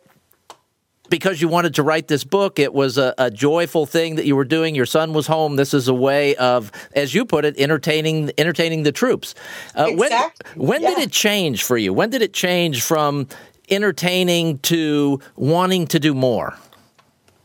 because 1.10 1.42
you 1.42 1.48
wanted 1.48 1.76
to 1.76 1.84
write 1.84 2.10
this 2.10 2.26
book. 2.26 2.60
It 2.60 2.74
was 2.74 2.98
a, 2.98 3.14
a, 3.18 3.32
joyful 3.32 3.86
thing 3.86 4.16
that 4.16 4.26
you 4.26 4.36
were 4.36 4.44
doing. 4.44 4.76
Your 4.76 4.88
son 4.88 5.14
was 5.14 5.28
home. 5.28 5.56
This 5.56 5.74
is 5.74 5.88
a 5.88 5.94
way 5.94 6.36
of, 6.36 6.74
as 6.94 7.14
you 7.14 7.26
put 7.26 7.46
it, 7.46 7.58
entertaining 7.58 8.30
entertaining 8.38 8.84
the 8.84 8.92
troops. 8.92 9.36
Uh, 9.74 9.86
exactly. 9.92 10.52
When, 10.56 10.68
when 10.68 10.82
yeah. 10.82 10.90
did 10.90 10.98
it 11.00 11.12
change 11.14 11.64
for 11.64 11.78
you? 11.78 11.94
When 11.94 12.10
did 12.10 12.22
it 12.22 12.34
change 12.34 12.84
from 12.84 13.30
entertaining 13.70 14.58
to 14.60 15.22
wanting 15.38 15.88
to 15.88 16.00
do 16.00 16.14
more? 16.14 16.58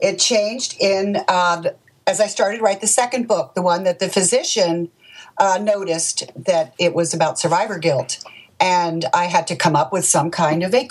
It 0.00 0.19
changed 0.19 0.76
in 0.80 1.19
uh, 1.28 1.62
as 2.07 2.21
I 2.21 2.26
started 2.26 2.59
to 2.59 2.62
write 2.62 2.80
the 2.80 2.87
second 2.87 3.28
book, 3.28 3.54
the 3.54 3.62
one 3.62 3.85
that 3.85 3.99
the 3.99 4.09
physician 4.09 4.90
uh, 5.38 5.59
noticed 5.61 6.30
that 6.37 6.75
it 6.78 6.95
was 6.95 7.14
about 7.14 7.38
survivor 7.38 7.78
guilt, 7.78 8.25
and 8.59 9.04
I 9.14 9.26
had 9.26 9.47
to 9.49 9.57
come 9.57 9.76
up 9.76 9.92
with 9.92 10.04
some 10.04 10.30
kind 10.30 10.62
of 10.62 10.75
a 10.75 10.88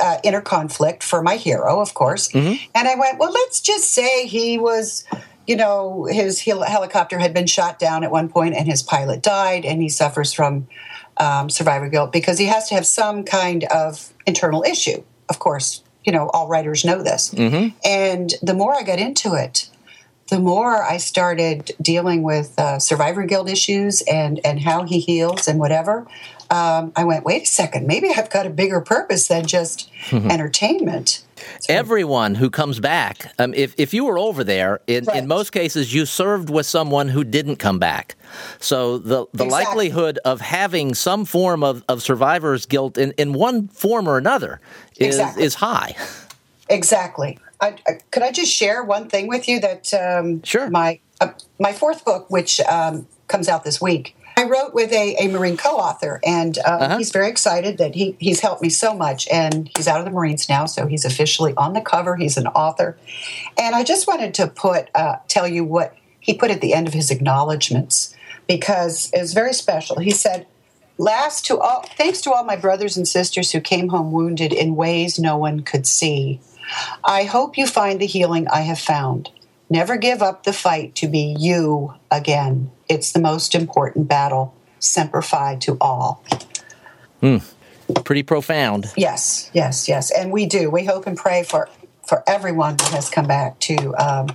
uh, 0.00 0.18
inner 0.22 0.40
conflict 0.40 1.02
for 1.02 1.22
my 1.22 1.36
hero, 1.36 1.80
of 1.80 1.94
course. 1.94 2.28
Mm-hmm. 2.28 2.64
And 2.74 2.88
I 2.88 2.94
went, 2.94 3.18
well, 3.18 3.32
let's 3.32 3.60
just 3.60 3.92
say 3.92 4.26
he 4.26 4.58
was, 4.58 5.04
you 5.46 5.56
know, 5.56 6.06
his 6.10 6.40
hel- 6.40 6.62
helicopter 6.62 7.18
had 7.18 7.34
been 7.34 7.46
shot 7.46 7.78
down 7.78 8.04
at 8.04 8.10
one 8.10 8.28
point 8.28 8.54
and 8.54 8.66
his 8.66 8.82
pilot 8.82 9.22
died 9.22 9.64
and 9.64 9.82
he 9.82 9.88
suffers 9.88 10.32
from 10.32 10.66
um, 11.18 11.50
survivor 11.50 11.88
guilt 11.88 12.12
because 12.12 12.38
he 12.38 12.46
has 12.46 12.68
to 12.68 12.74
have 12.74 12.86
some 12.86 13.24
kind 13.24 13.64
of 13.64 14.12
internal 14.26 14.62
issue. 14.62 15.02
Of 15.28 15.38
course, 15.38 15.82
you 16.04 16.12
know, 16.12 16.28
all 16.30 16.48
writers 16.48 16.84
know 16.84 17.02
this. 17.02 17.30
Mm-hmm. 17.30 17.76
And 17.84 18.34
the 18.42 18.54
more 18.54 18.74
I 18.74 18.82
got 18.82 18.98
into 18.98 19.34
it, 19.34 19.68
the 20.28 20.40
more 20.40 20.82
I 20.82 20.96
started 20.96 21.72
dealing 21.80 22.22
with 22.22 22.58
uh, 22.58 22.78
survivor 22.78 23.24
guilt 23.24 23.50
issues 23.50 24.02
and, 24.02 24.40
and 24.44 24.60
how 24.60 24.84
he 24.84 24.98
heals 24.98 25.46
and 25.46 25.58
whatever, 25.58 26.06
um, 26.52 26.92
I 26.94 27.04
went, 27.04 27.24
wait 27.24 27.44
a 27.44 27.46
second, 27.46 27.86
maybe 27.86 28.10
I've 28.14 28.28
got 28.28 28.46
a 28.46 28.50
bigger 28.50 28.82
purpose 28.82 29.28
than 29.28 29.46
just 29.46 29.90
mm-hmm. 30.08 30.30
entertainment. 30.30 31.24
So, 31.60 31.72
Everyone 31.72 32.34
who 32.34 32.50
comes 32.50 32.78
back, 32.78 33.32
um, 33.38 33.54
if, 33.54 33.74
if 33.78 33.94
you 33.94 34.04
were 34.04 34.18
over 34.18 34.44
there, 34.44 34.80
in, 34.86 35.04
right. 35.04 35.16
in, 35.16 35.26
most 35.26 35.50
cases, 35.52 35.94
you 35.94 36.04
served 36.04 36.50
with 36.50 36.66
someone 36.66 37.08
who 37.08 37.24
didn't 37.24 37.56
come 37.56 37.78
back. 37.78 38.16
So 38.60 38.98
the, 38.98 39.26
the 39.32 39.44
exactly. 39.44 39.48
likelihood 39.48 40.18
of 40.26 40.42
having 40.42 40.94
some 40.94 41.24
form 41.24 41.64
of, 41.64 41.82
of 41.88 42.02
survivor's 42.02 42.66
guilt 42.66 42.98
in, 42.98 43.12
in 43.12 43.32
one 43.32 43.68
form 43.68 44.06
or 44.06 44.18
another 44.18 44.60
is, 44.98 45.16
exactly. 45.16 45.44
is 45.44 45.54
high. 45.54 45.96
Exactly. 46.68 47.38
I, 47.62 47.76
I, 47.88 47.92
could 48.10 48.22
I 48.22 48.30
just 48.30 48.52
share 48.52 48.84
one 48.84 49.08
thing 49.08 49.26
with 49.26 49.48
you 49.48 49.58
that 49.60 49.94
um, 49.94 50.42
sure. 50.42 50.68
my 50.68 51.00
uh, 51.20 51.28
my 51.58 51.72
fourth 51.72 52.04
book, 52.04 52.28
which 52.28 52.60
um, 52.60 53.06
comes 53.28 53.48
out 53.48 53.62
this 53.64 53.80
week, 53.80 54.16
I 54.42 54.48
wrote 54.48 54.74
with 54.74 54.92
a, 54.92 55.14
a 55.20 55.28
Marine 55.28 55.56
co-author, 55.56 56.18
and 56.26 56.58
uh, 56.58 56.62
uh-huh. 56.62 56.98
he's 56.98 57.12
very 57.12 57.28
excited 57.28 57.78
that 57.78 57.94
he 57.94 58.16
he's 58.18 58.40
helped 58.40 58.60
me 58.60 58.70
so 58.70 58.92
much, 58.92 59.28
and 59.28 59.70
he's 59.76 59.86
out 59.86 60.00
of 60.00 60.04
the 60.04 60.10
Marines 60.10 60.48
now, 60.48 60.66
so 60.66 60.86
he's 60.86 61.04
officially 61.04 61.54
on 61.56 61.74
the 61.74 61.80
cover. 61.80 62.16
He's 62.16 62.36
an 62.36 62.48
author, 62.48 62.98
and 63.56 63.76
I 63.76 63.84
just 63.84 64.08
wanted 64.08 64.34
to 64.34 64.48
put 64.48 64.88
uh, 64.96 65.18
tell 65.28 65.46
you 65.46 65.62
what 65.62 65.94
he 66.18 66.34
put 66.34 66.50
at 66.50 66.60
the 66.60 66.74
end 66.74 66.88
of 66.88 66.94
his 66.94 67.12
acknowledgments 67.12 68.16
because 68.48 69.12
it 69.12 69.20
was 69.20 69.32
very 69.32 69.52
special. 69.54 70.00
He 70.00 70.10
said. 70.10 70.46
Last 70.98 71.46
to 71.46 71.58
all, 71.58 71.82
thanks 71.96 72.20
to 72.20 72.32
all 72.32 72.44
my 72.44 72.54
brothers 72.54 72.98
and 72.98 73.08
sisters 73.08 73.50
who 73.50 73.62
came 73.62 73.88
home 73.88 74.12
wounded 74.12 74.52
in 74.52 74.76
ways 74.76 75.18
no 75.18 75.38
one 75.38 75.62
could 75.62 75.86
see. 75.86 76.38
I 77.02 77.24
hope 77.24 77.56
you 77.56 77.66
find 77.66 77.98
the 77.98 78.06
healing 78.06 78.46
I 78.46 78.60
have 78.60 78.78
found. 78.78 79.30
Never 79.70 79.96
give 79.96 80.22
up 80.22 80.44
the 80.44 80.52
fight 80.52 80.94
to 80.96 81.08
be 81.08 81.34
you 81.38 81.94
again. 82.10 82.70
It's 82.92 83.12
the 83.12 83.20
most 83.20 83.54
important 83.54 84.06
battle. 84.06 84.54
Semper 84.78 85.22
Fi 85.22 85.56
to 85.56 85.78
all. 85.80 86.22
Hmm. 87.20 87.38
Pretty 88.04 88.22
profound. 88.22 88.92
Yes, 88.96 89.50
yes, 89.54 89.88
yes. 89.88 90.10
And 90.10 90.30
we 90.30 90.44
do. 90.44 90.68
We 90.68 90.84
hope 90.84 91.06
and 91.06 91.16
pray 91.16 91.42
for, 91.42 91.70
for 92.06 92.22
everyone 92.26 92.76
who 92.78 92.94
has 92.94 93.08
come 93.08 93.26
back 93.26 93.58
to, 93.60 93.94
um, 93.96 94.28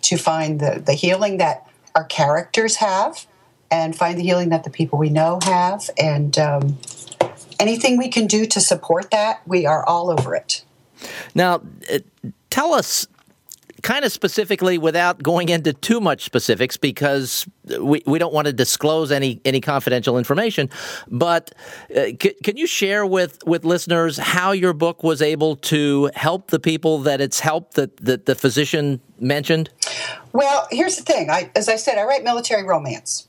to 0.00 0.16
find 0.16 0.60
the, 0.60 0.82
the 0.84 0.94
healing 0.94 1.36
that 1.38 1.66
our 1.94 2.04
characters 2.04 2.76
have 2.76 3.26
and 3.70 3.94
find 3.94 4.18
the 4.18 4.22
healing 4.22 4.48
that 4.48 4.64
the 4.64 4.70
people 4.70 4.98
we 4.98 5.10
know 5.10 5.38
have. 5.42 5.90
And 5.98 6.38
um, 6.38 6.78
anything 7.58 7.98
we 7.98 8.08
can 8.08 8.26
do 8.26 8.46
to 8.46 8.60
support 8.60 9.10
that, 9.10 9.46
we 9.46 9.66
are 9.66 9.84
all 9.84 10.10
over 10.10 10.34
it. 10.34 10.64
Now, 11.34 11.62
uh, 11.92 11.98
tell 12.48 12.72
us 12.72 13.06
kind 13.82 14.04
of 14.04 14.12
specifically 14.12 14.78
without 14.78 15.22
going 15.22 15.48
into 15.48 15.72
too 15.72 16.00
much 16.00 16.24
specifics 16.24 16.76
because 16.76 17.46
we, 17.80 18.02
we 18.06 18.18
don't 18.18 18.32
want 18.32 18.46
to 18.46 18.52
disclose 18.52 19.12
any 19.12 19.40
any 19.44 19.60
confidential 19.60 20.18
information 20.18 20.68
but 21.08 21.52
uh, 21.96 22.06
c- 22.20 22.34
can 22.42 22.56
you 22.56 22.66
share 22.66 23.06
with 23.06 23.38
with 23.46 23.64
listeners 23.64 24.18
how 24.18 24.52
your 24.52 24.72
book 24.72 25.02
was 25.02 25.22
able 25.22 25.56
to 25.56 26.10
help 26.14 26.50
the 26.50 26.58
people 26.58 26.98
that 26.98 27.20
it's 27.20 27.40
helped 27.40 27.74
that, 27.74 27.96
that 27.98 28.26
the 28.26 28.34
physician 28.34 29.00
mentioned? 29.18 29.70
Well 30.32 30.66
here's 30.70 30.96
the 30.96 31.02
thing. 31.02 31.30
I, 31.30 31.50
as 31.54 31.68
i 31.68 31.76
said 31.76 31.98
i 31.98 32.04
write 32.04 32.24
military 32.24 32.64
romance. 32.64 33.26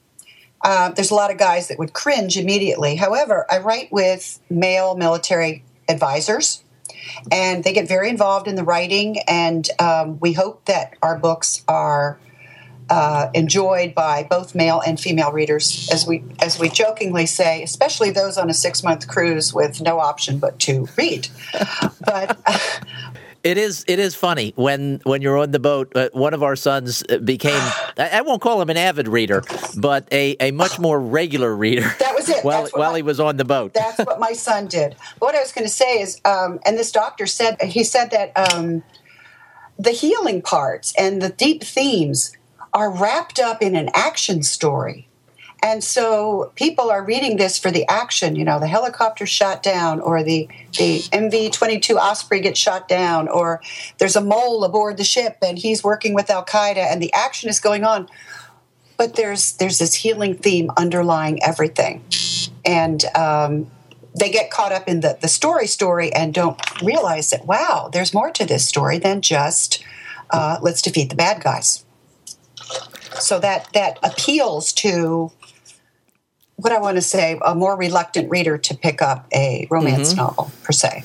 Uh, 0.63 0.89
there's 0.89 1.09
a 1.09 1.15
lot 1.15 1.31
of 1.31 1.39
guys 1.39 1.69
that 1.69 1.79
would 1.79 1.93
cringe 1.93 2.37
immediately. 2.37 2.95
However 2.95 3.45
i 3.49 3.57
write 3.59 3.91
with 3.91 4.39
male 4.49 4.95
military 4.95 5.63
advisors 5.87 6.63
and 7.31 7.63
they 7.63 7.73
get 7.73 7.87
very 7.87 8.09
involved 8.09 8.47
in 8.47 8.55
the 8.55 8.63
writing. 8.63 9.19
And 9.27 9.67
um, 9.79 10.19
we 10.19 10.33
hope 10.33 10.65
that 10.65 10.95
our 11.01 11.17
books 11.17 11.63
are 11.67 12.19
uh, 12.91 13.29
enjoyed 13.33 13.95
by 13.95 14.23
both 14.29 14.53
male 14.53 14.81
and 14.85 14.99
female 14.99 15.31
readers, 15.31 15.89
as 15.93 16.05
we 16.05 16.23
as 16.41 16.59
we 16.59 16.67
jokingly 16.67 17.25
say, 17.25 17.63
especially 17.63 18.11
those 18.11 18.37
on 18.37 18.49
a 18.49 18.53
six 18.53 18.83
month 18.83 19.07
cruise 19.07 19.53
with 19.53 19.81
no 19.81 19.99
option 19.99 20.39
but 20.39 20.59
to 20.59 20.87
read. 20.97 21.29
but 22.05 22.37
it 23.43 23.57
is 23.57 23.85
it 23.87 23.97
is 23.97 24.13
funny 24.13 24.51
when 24.57 24.99
when 25.03 25.21
you're 25.21 25.37
on 25.37 25.51
the 25.51 25.59
boat. 25.59 25.91
Uh, 25.95 26.09
one 26.11 26.33
of 26.33 26.43
our 26.43 26.57
sons 26.57 27.01
uh, 27.09 27.17
became 27.19 27.61
I, 27.97 28.09
I, 28.13 28.21
won't 28.21 28.41
call 28.41 28.61
him 28.61 28.69
an 28.69 28.77
avid 28.77 29.07
reader, 29.07 29.41
but 29.77 30.07
a, 30.11 30.35
a 30.41 30.51
much 30.51 30.77
more 30.77 30.99
regular 30.99 31.55
reader. 31.55 31.89
Was 32.27 32.37
it. 32.37 32.45
While 32.45 32.67
while 32.73 32.91
my, 32.91 32.97
he 32.97 33.03
was 33.03 33.19
on 33.19 33.37
the 33.37 33.45
boat. 33.45 33.73
That's 33.73 33.99
what 33.99 34.19
my 34.19 34.33
son 34.33 34.67
did. 34.67 34.95
What 35.19 35.35
I 35.35 35.39
was 35.39 35.51
going 35.51 35.65
to 35.65 35.73
say 35.73 36.01
is, 36.01 36.19
um, 36.25 36.59
and 36.65 36.77
this 36.77 36.91
doctor 36.91 37.25
said 37.27 37.61
he 37.61 37.83
said 37.83 38.11
that 38.11 38.31
um, 38.35 38.83
the 39.77 39.91
healing 39.91 40.41
parts 40.41 40.93
and 40.97 41.21
the 41.21 41.29
deep 41.29 41.63
themes 41.63 42.35
are 42.73 42.91
wrapped 42.91 43.39
up 43.39 43.61
in 43.61 43.75
an 43.75 43.89
action 43.93 44.43
story. 44.43 45.07
And 45.63 45.83
so 45.83 46.51
people 46.55 46.89
are 46.89 47.03
reading 47.03 47.37
this 47.37 47.59
for 47.59 47.69
the 47.69 47.87
action, 47.87 48.35
you 48.35 48.43
know, 48.43 48.59
the 48.59 48.67
helicopter 48.67 49.27
shot 49.27 49.61
down, 49.61 49.99
or 49.99 50.23
the, 50.23 50.47
the 50.79 50.99
MV 51.11 51.51
22 51.51 51.97
Osprey 51.97 52.39
gets 52.39 52.59
shot 52.59 52.87
down, 52.87 53.27
or 53.27 53.61
there's 53.99 54.15
a 54.15 54.21
mole 54.21 54.63
aboard 54.63 54.97
the 54.97 55.03
ship 55.03 55.37
and 55.43 55.59
he's 55.59 55.83
working 55.83 56.15
with 56.15 56.31
Al 56.31 56.43
Qaeda 56.43 56.77
and 56.77 57.01
the 57.01 57.13
action 57.13 57.47
is 57.47 57.59
going 57.59 57.83
on. 57.83 58.09
But 58.97 59.15
there's, 59.15 59.53
there's 59.53 59.79
this 59.79 59.95
healing 59.95 60.35
theme 60.35 60.69
underlying 60.77 61.43
everything. 61.43 62.03
And 62.65 63.03
um, 63.15 63.71
they 64.17 64.29
get 64.29 64.51
caught 64.51 64.71
up 64.71 64.87
in 64.87 65.01
the, 65.01 65.17
the 65.19 65.27
story 65.27 65.67
story 65.67 66.13
and 66.13 66.33
don't 66.33 66.59
realize 66.81 67.29
that, 67.31 67.45
wow, 67.45 67.89
there's 67.91 68.13
more 68.13 68.31
to 68.31 68.45
this 68.45 68.67
story 68.67 68.99
than 68.99 69.21
just 69.21 69.83
uh, 70.29 70.59
let's 70.61 70.81
defeat 70.81 71.09
the 71.09 71.15
bad 71.15 71.41
guys. 71.41 71.83
So 73.19 73.39
that, 73.39 73.67
that 73.73 73.99
appeals 74.03 74.71
to 74.73 75.31
what 76.61 76.71
I 76.71 76.79
want 76.79 76.97
to 76.97 77.01
say, 77.01 77.39
a 77.43 77.55
more 77.55 77.75
reluctant 77.75 78.29
reader 78.29 78.57
to 78.57 78.77
pick 78.77 79.01
up 79.01 79.25
a 79.33 79.67
romance 79.71 80.09
mm-hmm. 80.09 80.21
novel 80.21 80.51
per 80.63 80.71
se. 80.71 81.03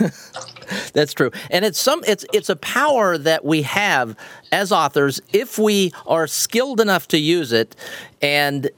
That's 0.92 1.12
true, 1.12 1.30
and 1.50 1.64
it's 1.64 1.78
some 1.78 2.02
it's 2.06 2.24
it's 2.32 2.48
a 2.48 2.56
power 2.56 3.18
that 3.18 3.44
we 3.44 3.62
have 3.62 4.16
as 4.52 4.72
authors 4.72 5.20
if 5.32 5.58
we 5.58 5.92
are 6.06 6.26
skilled 6.26 6.80
enough 6.80 7.08
to 7.08 7.18
use 7.18 7.52
it, 7.52 7.76
and 8.22 8.70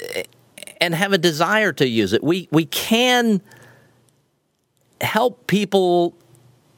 and 0.80 0.94
have 0.94 1.12
a 1.12 1.18
desire 1.18 1.72
to 1.74 1.86
use 1.86 2.12
it. 2.12 2.22
We 2.22 2.48
we 2.50 2.66
can 2.66 3.40
help 5.00 5.46
people 5.46 6.14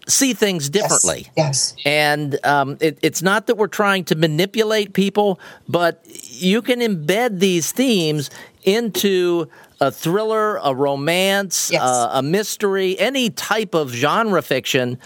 see 0.08 0.32
things 0.32 0.70
differently. 0.70 1.28
Yes. 1.36 1.74
yes. 1.76 1.76
And 1.84 2.44
um, 2.44 2.78
it, 2.80 2.98
it's 3.02 3.22
not 3.22 3.46
that 3.46 3.56
we're 3.56 3.66
trying 3.68 4.04
to 4.04 4.14
manipulate 4.14 4.94
people, 4.94 5.38
but 5.68 6.02
you 6.24 6.62
can 6.62 6.80
embed 6.80 7.38
these 7.38 7.72
themes 7.72 8.30
into 8.64 9.48
a 9.80 9.90
thriller, 9.90 10.56
a 10.56 10.74
romance, 10.74 11.70
yes. 11.72 11.82
uh, 11.82 12.10
a 12.12 12.22
mystery, 12.22 12.98
any 12.98 13.30
type 13.30 13.74
of 13.74 13.90
genre 13.90 14.42
fiction 14.42 14.98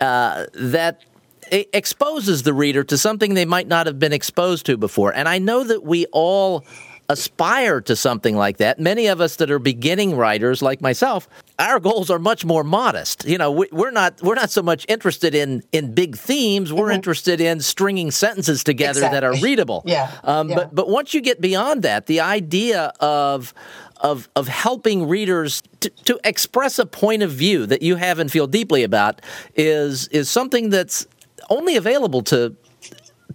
uh, 0.00 0.46
that 0.54 1.04
exposes 1.50 2.42
the 2.42 2.52
reader 2.52 2.84
to 2.84 2.98
something 2.98 3.34
they 3.34 3.46
might 3.46 3.66
not 3.68 3.86
have 3.86 3.98
been 3.98 4.12
exposed 4.12 4.66
to 4.66 4.76
before. 4.76 5.14
And 5.14 5.28
I 5.28 5.38
know 5.38 5.64
that 5.64 5.82
we 5.82 6.06
all 6.12 6.64
aspire 7.10 7.80
to 7.80 7.96
something 7.96 8.36
like 8.36 8.58
that. 8.58 8.78
Many 8.78 9.06
of 9.06 9.20
us 9.20 9.36
that 9.36 9.50
are 9.50 9.58
beginning 9.58 10.14
writers, 10.14 10.60
like 10.60 10.82
myself, 10.82 11.26
our 11.58 11.80
goals 11.80 12.10
are 12.10 12.18
much 12.18 12.44
more 12.44 12.62
modest. 12.62 13.24
You 13.26 13.38
know, 13.38 13.50
we, 13.50 13.68
are 13.72 13.90
not 13.90 14.20
we're 14.22 14.34
not 14.34 14.50
so 14.50 14.62
much 14.62 14.84
interested 14.88 15.34
in 15.34 15.62
in 15.72 15.94
big 15.94 16.16
themes. 16.16 16.72
We're 16.72 16.86
mm-hmm. 16.86 16.96
interested 16.96 17.40
in 17.40 17.60
stringing 17.60 18.10
sentences 18.10 18.62
together 18.62 19.00
exactly. 19.00 19.16
that 19.16 19.24
are 19.24 19.34
readable. 19.42 19.82
yeah. 19.86 20.12
Um, 20.22 20.50
yeah. 20.50 20.56
But 20.56 20.74
but 20.74 20.88
once 20.88 21.14
you 21.14 21.22
get 21.22 21.40
beyond 21.40 21.82
that, 21.82 22.06
the 22.06 22.20
idea 22.20 22.92
of 23.00 23.54
of 24.00 24.28
of 24.36 24.48
helping 24.48 25.08
readers 25.08 25.62
to, 25.80 25.90
to 26.04 26.20
express 26.24 26.78
a 26.78 26.86
point 26.86 27.22
of 27.22 27.30
view 27.30 27.66
that 27.66 27.82
you 27.82 27.96
have 27.96 28.18
and 28.18 28.30
feel 28.30 28.46
deeply 28.46 28.82
about 28.82 29.20
is 29.54 30.08
is 30.08 30.28
something 30.30 30.70
that's 30.70 31.06
only 31.50 31.76
available 31.76 32.22
to 32.22 32.56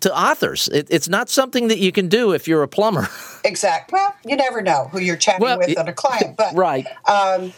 to 0.02 0.16
authors. 0.16 0.68
It, 0.70 0.88
it's 0.90 1.08
not 1.08 1.30
something 1.30 1.70
that 1.70 1.80
you 1.80 1.92
can 1.92 2.08
do 2.10 2.34
if 2.34 2.48
you're 2.48 2.64
a 2.64 2.68
plumber. 2.68 3.08
Exactly. 3.46 3.98
Well, 3.98 4.16
you 4.26 4.38
never 4.38 4.62
know 4.62 4.88
who 4.90 5.00
you're 5.02 5.18
chatting 5.18 5.42
Well, 5.42 5.58
with 5.58 5.78
on 5.78 5.90
a 5.90 5.94
client, 5.94 6.38
but 6.38 6.56
right. 6.56 6.88
um, 7.10 7.52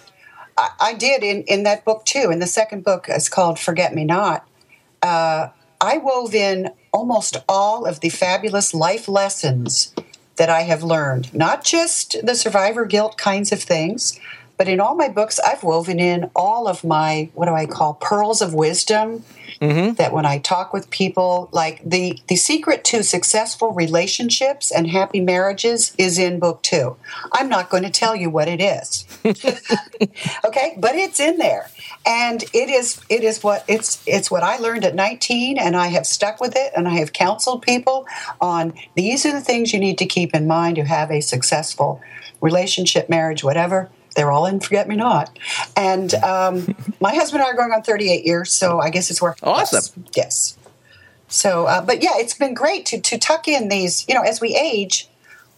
I, 0.57 0.69
I 0.79 0.93
did 0.95 1.21
in, 1.21 1.43
in 1.43 1.62
that 1.62 1.85
book 1.85 2.05
too. 2.05 2.31
In 2.31 2.39
the 2.39 2.47
second 2.47 2.83
book, 2.83 3.05
it's 3.07 3.29
called 3.29 3.59
Forget 3.59 3.93
Me 3.93 4.03
Not. 4.03 4.47
Uh, 5.03 5.50
I 5.79 6.00
wove 6.00 6.33
in 6.33 6.71
almost 6.91 7.38
all 7.47 7.85
of 7.85 8.00
the 8.00 8.09
fabulous 8.09 8.74
life 8.74 9.07
lessons 9.07 9.93
that 10.38 10.50
I 10.50 10.62
have 10.62 10.84
learned, 10.84 11.34
not 11.34 11.63
just 11.63 12.15
the 12.24 12.36
survivor 12.36 12.86
guilt 12.86 13.18
kinds 13.18 13.51
of 13.51 13.62
things, 13.62 14.20
but 14.57 14.67
in 14.67 14.79
all 14.79 14.95
my 14.95 15.09
books, 15.09 15.39
I've 15.39 15.63
woven 15.63 16.00
in 16.00 16.29
all 16.35 16.67
of 16.67 16.83
my, 16.83 17.29
what 17.33 17.47
do 17.47 17.53
I 17.53 17.65
call, 17.65 17.95
pearls 17.95 18.41
of 18.41 18.53
wisdom. 18.53 19.24
Mm-hmm. 19.62 19.93
That 19.93 20.12
when 20.12 20.25
I 20.25 20.39
talk 20.39 20.74
with 20.74 20.89
people, 20.89 21.47
like 21.53 21.81
the, 21.85 22.19
the 22.27 22.35
secret 22.35 22.83
to 22.85 23.03
successful 23.03 23.71
relationships 23.71 24.69
and 24.69 24.85
happy 24.85 25.21
marriages 25.21 25.93
is 25.97 26.19
in 26.19 26.39
book 26.39 26.62
two. 26.62 26.97
I'm 27.31 27.47
not 27.47 27.69
going 27.69 27.83
to 27.83 27.89
tell 27.89 28.17
you 28.17 28.29
what 28.29 28.50
it 28.50 28.59
is 28.59 29.05
okay 30.45 30.75
but 30.77 30.95
it's 30.95 31.19
in 31.19 31.38
there 31.38 31.69
and 32.05 32.43
it 32.53 32.69
is 32.69 33.01
it 33.09 33.24
is 33.24 33.43
what 33.43 33.63
it's 33.67 34.03
it's 34.05 34.29
what 34.29 34.43
i 34.43 34.57
learned 34.57 34.83
at 34.83 34.93
19 34.93 35.57
and 35.57 35.75
i 35.75 35.88
have 35.88 36.05
stuck 36.05 36.39
with 36.41 36.55
it 36.55 36.71
and 36.75 36.88
i 36.88 36.95
have 36.95 37.13
counseled 37.13 37.62
people 37.62 38.05
on 38.41 38.74
these 38.95 39.25
are 39.25 39.31
the 39.31 39.41
things 39.41 39.74
you 39.74 39.79
need 39.79 39.97
to 39.97 40.05
keep 40.05 40.35
in 40.35 40.45
mind 40.45 40.75
to 40.75 40.83
have 40.83 41.09
a 41.12 41.21
successful 41.21 42.01
relationship 42.41 43.09
marriage 43.09 43.43
whatever 43.43 43.89
they're 44.15 44.31
all 44.31 44.45
in 44.45 44.60
forget 44.60 44.88
me 44.88 44.95
not 44.95 45.38
and 45.75 46.13
um, 46.15 46.75
my 47.01 47.13
husband 47.13 47.41
and 47.41 47.48
i 47.48 47.51
are 47.51 47.55
going 47.55 47.72
on 47.72 47.84
38 47.84 48.25
years 48.25 48.51
so 48.51 48.79
i 48.79 48.89
guess 48.89 49.10
it's 49.12 49.22
worth 49.22 49.38
Awesome. 49.43 50.03
yes, 50.15 50.15
yes. 50.15 50.57
so 51.27 51.65
uh, 51.65 51.81
but 51.81 52.01
yeah 52.03 52.13
it's 52.15 52.34
been 52.34 52.53
great 52.53 52.86
to 52.88 53.00
to 53.01 53.17
tuck 53.17 53.48
in 53.48 53.67
these 53.69 54.05
you 54.07 54.15
know 54.15 54.22
as 54.22 54.39
we 54.41 54.55
age 54.55 55.07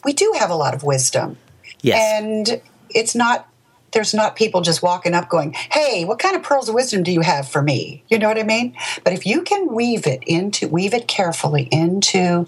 we 0.04 0.14
do 0.14 0.34
have 0.38 0.50
a 0.50 0.56
lot 0.56 0.74
of 0.74 0.84
wisdom 0.84 1.38
Yes. 1.82 2.00
and 2.22 2.62
it's 2.90 3.14
not 3.16 3.48
there's 3.94 4.14
not 4.14 4.36
people 4.36 4.62
just 4.62 4.82
walking 4.82 5.14
up 5.14 5.30
going 5.30 5.54
hey 5.54 6.04
what 6.06 6.18
kind 6.20 6.36
of 6.36 6.42
pearls 6.44 6.68
of 6.70 6.76
wisdom 6.76 7.04
do 7.04 7.12
you 7.12 7.22
have 7.22 7.48
for 7.48 7.62
me 7.62 8.04
you 8.10 8.18
know 8.18 8.28
what 8.28 8.38
i 8.40 8.44
mean 8.44 8.76
but 9.04 9.14
if 9.14 9.26
you 9.26 9.44
can 9.44 9.74
weave 9.74 10.08
it 10.08 10.22
into 10.26 10.68
weave 10.68 10.94
it 10.94 11.08
carefully 11.08 11.68
into 11.72 12.46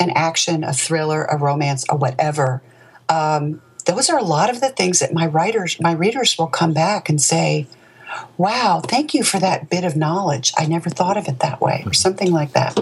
an 0.00 0.10
action 0.14 0.64
a 0.64 0.72
thriller 0.72 1.24
a 1.24 1.36
romance 1.36 1.84
or 1.90 1.96
whatever 1.98 2.62
um, 3.08 3.60
those 3.86 4.10
are 4.10 4.18
a 4.18 4.24
lot 4.24 4.50
of 4.50 4.60
the 4.60 4.68
things 4.68 4.98
that 4.98 5.12
my 5.12 5.26
writers 5.26 5.80
my 5.80 5.92
readers 5.92 6.36
will 6.38 6.46
come 6.46 6.72
back 6.72 7.08
and 7.08 7.20
say 7.20 7.66
wow 8.36 8.80
thank 8.84 9.14
you 9.14 9.22
for 9.22 9.38
that 9.40 9.70
bit 9.70 9.84
of 9.84 9.96
knowledge 9.96 10.52
i 10.58 10.66
never 10.66 10.90
thought 10.90 11.16
of 11.16 11.26
it 11.28 11.38
that 11.40 11.60
way 11.60 11.82
or 11.86 11.92
something 11.92 12.32
like 12.32 12.52
that 12.52 12.78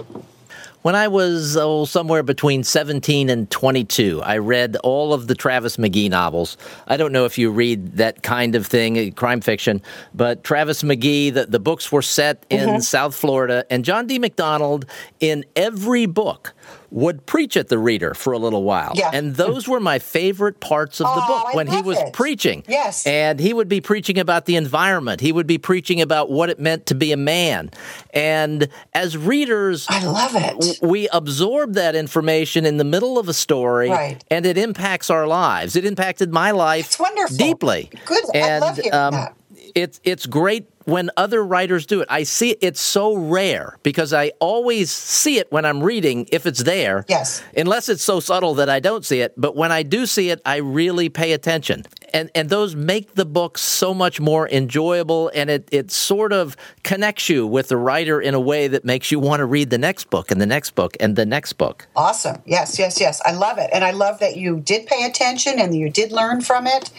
When 0.85 0.93
I 0.93 1.07
was 1.07 1.57
oh, 1.57 1.85
somewhere 1.85 2.21
between 2.21 2.63
17 2.63 3.27
and 3.31 3.49
22, 3.49 4.21
I 4.23 4.37
read 4.37 4.75
all 4.83 5.15
of 5.15 5.25
the 5.25 5.33
Travis 5.33 5.77
McGee 5.77 6.11
novels. 6.11 6.57
I 6.85 6.95
don't 6.95 7.11
know 7.11 7.25
if 7.25 7.39
you 7.39 7.49
read 7.49 7.93
that 7.93 8.21
kind 8.21 8.53
of 8.53 8.67
thing, 8.67 8.95
uh, 8.99 9.11
crime 9.15 9.41
fiction, 9.41 9.81
but 10.13 10.43
Travis 10.43 10.83
McGee, 10.83 11.33
the, 11.33 11.47
the 11.47 11.59
books 11.59 11.91
were 11.91 12.03
set 12.03 12.45
in 12.51 12.83
South 12.83 13.15
Florida, 13.15 13.65
and 13.71 13.83
John 13.83 14.05
D. 14.05 14.19
MacDonald, 14.19 14.85
in 15.19 15.43
every 15.55 16.05
book, 16.05 16.53
would 16.91 17.25
preach 17.25 17.57
at 17.57 17.67
the 17.69 17.77
reader 17.77 18.13
for 18.13 18.33
a 18.33 18.37
little 18.37 18.63
while. 18.63 18.93
Yeah. 18.95 19.09
And 19.13 19.35
those 19.35 19.67
were 19.67 19.79
my 19.79 19.99
favorite 19.99 20.59
parts 20.59 20.99
of 21.01 21.07
the 21.07 21.21
Oh, 21.23 21.27
book 21.27 21.45
I 21.53 21.55
when 21.55 21.67
he 21.67 21.81
was 21.81 21.97
it. 21.97 22.13
preaching. 22.13 22.63
Yes. 22.67 23.05
And 23.05 23.39
he 23.39 23.53
would 23.53 23.67
be 23.67 23.81
preaching 23.81 24.17
about 24.19 24.45
the 24.45 24.55
environment. 24.55 25.21
He 25.21 25.31
would 25.31 25.47
be 25.47 25.57
preaching 25.57 26.01
about 26.01 26.29
what 26.29 26.49
it 26.49 26.59
meant 26.59 26.85
to 26.87 26.95
be 26.95 27.11
a 27.11 27.17
man. 27.17 27.71
And 28.13 28.67
as 28.93 29.17
readers, 29.17 29.85
i 29.89 30.03
love 30.05 30.31
it 30.35 30.79
we 30.81 31.07
absorb 31.09 31.73
that 31.73 31.95
information 31.95 32.65
in 32.65 32.77
the 32.77 32.83
middle 32.83 33.17
of 33.17 33.27
a 33.29 33.33
story 33.33 33.89
Right. 33.89 34.23
and 34.29 34.45
it 34.45 34.57
impacts 34.57 35.09
our 35.09 35.27
lives. 35.27 35.75
It 35.75 35.85
impacted 35.85 36.31
my 36.31 36.51
life 36.51 36.85
It's 36.87 36.99
wonderful. 36.99 37.37
deeply. 37.37 37.89
Good. 38.05 38.23
I 38.33 38.37
And 38.37 38.61
love 38.61 38.75
hearing 38.77 38.93
um, 38.93 39.11
that. 39.13 39.35
it's 39.73 39.99
it's 40.03 40.25
great 40.25 40.67
when 40.85 41.11
other 41.17 41.43
writers 41.43 41.85
do 41.85 42.01
it. 42.01 42.07
I 42.09 42.23
see 42.23 42.51
it, 42.51 42.59
it's 42.61 42.79
so 42.79 43.15
rare 43.15 43.77
because 43.83 44.13
I 44.13 44.31
always 44.39 44.91
see 44.91 45.37
it 45.39 45.51
when 45.51 45.65
I'm 45.65 45.83
reading 45.83 46.27
if 46.31 46.45
it's 46.45 46.63
there. 46.63 47.05
Yes. 47.07 47.43
Unless 47.55 47.89
it's 47.89 48.03
so 48.03 48.19
subtle 48.19 48.55
that 48.55 48.69
I 48.69 48.79
don't 48.79 49.05
see 49.05 49.21
it, 49.21 49.33
but 49.35 49.55
when 49.55 49.71
I 49.71 49.83
do 49.83 50.05
see 50.05 50.29
it, 50.29 50.41
I 50.45 50.57
really 50.57 51.09
pay 51.09 51.33
attention. 51.33 51.83
And 52.15 52.31
and 52.33 52.49
those 52.49 52.77
make 52.77 53.15
the 53.15 53.25
book 53.25 53.57
so 53.57 53.93
much 53.93 54.21
more 54.21 54.47
enjoyable 54.49 55.29
and 55.35 55.49
it 55.49 55.67
it 55.69 55.91
sort 55.91 56.31
of 56.31 56.55
connects 56.81 57.27
you 57.27 57.45
with 57.45 57.67
the 57.67 57.75
writer 57.75 58.21
in 58.21 58.33
a 58.33 58.39
way 58.39 58.69
that 58.69 58.85
makes 58.85 59.11
you 59.11 59.19
want 59.19 59.41
to 59.41 59.45
read 59.45 59.69
the 59.69 59.77
next 59.77 60.09
book 60.09 60.31
and 60.31 60.39
the 60.39 60.45
next 60.45 60.75
book 60.75 60.95
and 61.01 61.17
the 61.17 61.25
next 61.25 61.53
book. 61.53 61.87
Awesome. 61.93 62.41
Yes, 62.45 62.79
yes, 62.79 63.01
yes. 63.01 63.21
I 63.25 63.33
love 63.33 63.57
it. 63.57 63.69
And 63.73 63.83
I 63.83 63.91
love 63.91 64.19
that 64.19 64.37
you 64.37 64.61
did 64.61 64.87
pay 64.87 65.05
attention 65.05 65.59
and 65.59 65.75
you 65.75 65.89
did 65.89 66.13
learn 66.13 66.39
from 66.39 66.67
it. 66.67 66.89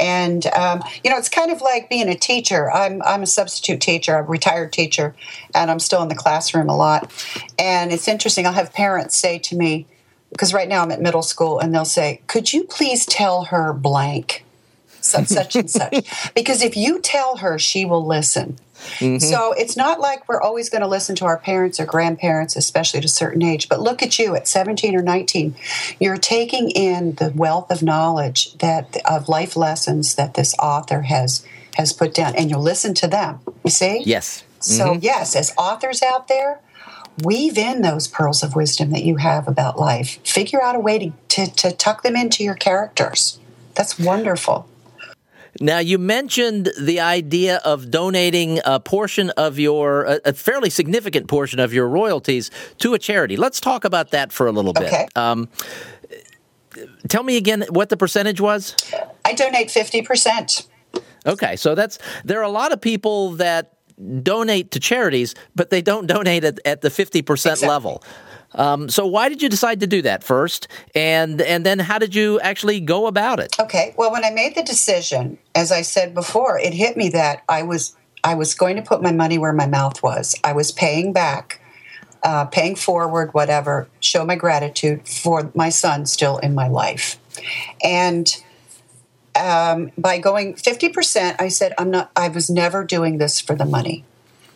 And, 0.00 0.46
um, 0.46 0.82
you 1.04 1.10
know, 1.10 1.18
it's 1.18 1.28
kind 1.28 1.50
of 1.50 1.60
like 1.60 1.90
being 1.90 2.08
a 2.08 2.14
teacher. 2.14 2.72
I'm, 2.72 3.02
I'm 3.02 3.22
a 3.22 3.26
substitute 3.26 3.82
teacher, 3.82 4.16
a 4.16 4.22
retired 4.22 4.72
teacher, 4.72 5.14
and 5.54 5.70
I'm 5.70 5.80
still 5.80 6.02
in 6.02 6.08
the 6.08 6.14
classroom 6.14 6.70
a 6.70 6.76
lot. 6.76 7.12
And 7.58 7.92
it's 7.92 8.08
interesting. 8.08 8.46
I'll 8.46 8.52
have 8.52 8.72
parents 8.72 9.16
say 9.16 9.38
to 9.40 9.56
me, 9.56 9.86
because 10.30 10.54
right 10.54 10.68
now 10.68 10.82
I'm 10.82 10.90
at 10.90 11.02
middle 11.02 11.22
school, 11.22 11.58
and 11.58 11.74
they'll 11.74 11.84
say, 11.84 12.22
Could 12.26 12.54
you 12.54 12.64
please 12.64 13.04
tell 13.04 13.44
her 13.44 13.74
blank? 13.74 14.44
Such, 15.02 15.26
such 15.26 15.56
and 15.56 15.70
such. 15.70 16.30
Because 16.34 16.62
if 16.62 16.76
you 16.76 17.00
tell 17.00 17.36
her, 17.38 17.58
she 17.58 17.84
will 17.84 18.06
listen. 18.06 18.58
Mm-hmm. 18.98 19.18
So 19.18 19.52
it's 19.52 19.76
not 19.76 20.00
like 20.00 20.28
we're 20.28 20.40
always 20.40 20.68
going 20.68 20.82
to 20.82 20.88
listen 20.88 21.14
to 21.16 21.24
our 21.24 21.38
parents 21.38 21.78
or 21.78 21.86
grandparents, 21.86 22.56
especially 22.56 22.98
at 22.98 23.04
a 23.04 23.08
certain 23.08 23.42
age. 23.42 23.68
But 23.68 23.80
look 23.80 24.02
at 24.02 24.18
you 24.18 24.34
at 24.34 24.48
17 24.48 24.96
or 24.96 25.02
19. 25.02 25.54
You're 26.00 26.16
taking 26.16 26.70
in 26.70 27.14
the 27.14 27.32
wealth 27.34 27.70
of 27.70 27.82
knowledge 27.82 28.54
that 28.58 28.96
of 29.04 29.28
life 29.28 29.56
lessons 29.56 30.14
that 30.16 30.34
this 30.34 30.54
author 30.58 31.02
has 31.02 31.44
has 31.76 31.92
put 31.92 32.12
down, 32.12 32.34
and 32.36 32.50
you'll 32.50 32.60
listen 32.60 32.92
to 32.92 33.06
them. 33.06 33.40
You 33.64 33.70
see? 33.70 34.02
Yes. 34.04 34.44
So 34.60 34.88
mm-hmm. 34.88 34.98
yes, 35.02 35.34
as 35.34 35.54
authors 35.56 36.02
out 36.02 36.28
there, 36.28 36.60
weave 37.22 37.56
in 37.56 37.82
those 37.82 38.08
pearls 38.08 38.42
of 38.42 38.54
wisdom 38.54 38.90
that 38.90 39.04
you 39.04 39.16
have 39.16 39.48
about 39.48 39.78
life. 39.78 40.18
Figure 40.24 40.62
out 40.62 40.76
a 40.76 40.80
way 40.80 40.98
to, 40.98 41.12
to, 41.28 41.54
to 41.54 41.72
tuck 41.72 42.02
them 42.02 42.16
into 42.16 42.44
your 42.44 42.54
characters. 42.54 43.38
That's 43.74 43.98
wonderful. 43.98 44.68
Now, 45.60 45.78
you 45.78 45.98
mentioned 45.98 46.70
the 46.80 47.00
idea 47.00 47.60
of 47.64 47.90
donating 47.90 48.60
a 48.64 48.80
portion 48.80 49.30
of 49.30 49.58
your, 49.58 50.18
a, 50.24 50.32
fairly 50.32 50.70
significant 50.70 51.28
portion 51.28 51.60
of 51.60 51.74
your 51.74 51.86
royalties 51.88 52.50
to 52.78 52.94
a 52.94 52.98
charity. 52.98 53.36
Let's 53.36 53.60
talk 53.60 53.84
about 53.84 54.10
that 54.12 54.32
for 54.32 54.46
a 54.46 54.52
little 54.52 54.72
bit. 54.72 54.84
Okay. 54.84 55.06
Um, 55.14 55.48
tell 57.08 57.22
me 57.22 57.36
again 57.36 57.64
what 57.68 57.90
the 57.90 57.96
percentage 57.96 58.40
was. 58.40 58.74
I 59.24 59.34
donate 59.34 59.68
50%. 59.68 60.66
Okay, 61.24 61.56
so 61.56 61.74
that's 61.74 61.98
there 62.24 62.40
are 62.40 62.44
a 62.44 62.50
lot 62.50 62.72
of 62.72 62.80
people 62.80 63.32
that 63.32 63.76
donate 64.22 64.72
to 64.72 64.80
charities, 64.80 65.34
but 65.54 65.70
they 65.70 65.80
don't 65.80 66.06
donate 66.06 66.42
at, 66.42 66.58
at 66.64 66.80
the 66.80 66.90
fifty 66.90 67.22
percent 67.22 67.58
Exactly. 67.58 67.68
level. 67.68 68.04
Um, 68.54 68.88
so 68.88 69.06
why 69.06 69.28
did 69.28 69.42
you 69.42 69.48
decide 69.48 69.80
to 69.80 69.86
do 69.86 70.02
that 70.02 70.22
first, 70.24 70.68
and 70.94 71.40
and 71.40 71.64
then 71.64 71.78
how 71.78 71.98
did 71.98 72.14
you 72.14 72.40
actually 72.40 72.80
go 72.80 73.06
about 73.06 73.40
it? 73.40 73.58
Okay. 73.58 73.94
Well, 73.96 74.12
when 74.12 74.24
I 74.24 74.30
made 74.30 74.54
the 74.54 74.62
decision, 74.62 75.38
as 75.54 75.72
I 75.72 75.82
said 75.82 76.14
before, 76.14 76.58
it 76.58 76.74
hit 76.74 76.96
me 76.96 77.08
that 77.10 77.42
I 77.48 77.62
was 77.62 77.96
I 78.24 78.34
was 78.34 78.54
going 78.54 78.76
to 78.76 78.82
put 78.82 79.02
my 79.02 79.12
money 79.12 79.38
where 79.38 79.52
my 79.52 79.66
mouth 79.66 80.02
was. 80.02 80.34
I 80.44 80.52
was 80.52 80.70
paying 80.70 81.12
back, 81.12 81.60
uh, 82.22 82.44
paying 82.46 82.76
forward, 82.76 83.32
whatever. 83.34 83.88
Show 84.00 84.24
my 84.24 84.36
gratitude 84.36 85.08
for 85.08 85.50
my 85.54 85.70
son 85.70 86.06
still 86.06 86.38
in 86.38 86.54
my 86.54 86.68
life, 86.68 87.18
and 87.82 88.36
um, 89.34 89.90
by 89.96 90.18
going 90.18 90.56
fifty 90.56 90.88
percent, 90.88 91.40
I 91.40 91.48
said 91.48 91.72
I'm 91.78 91.90
not. 91.90 92.10
I 92.14 92.28
was 92.28 92.50
never 92.50 92.84
doing 92.84 93.18
this 93.18 93.40
for 93.40 93.54
the 93.54 93.64
money. 93.64 94.04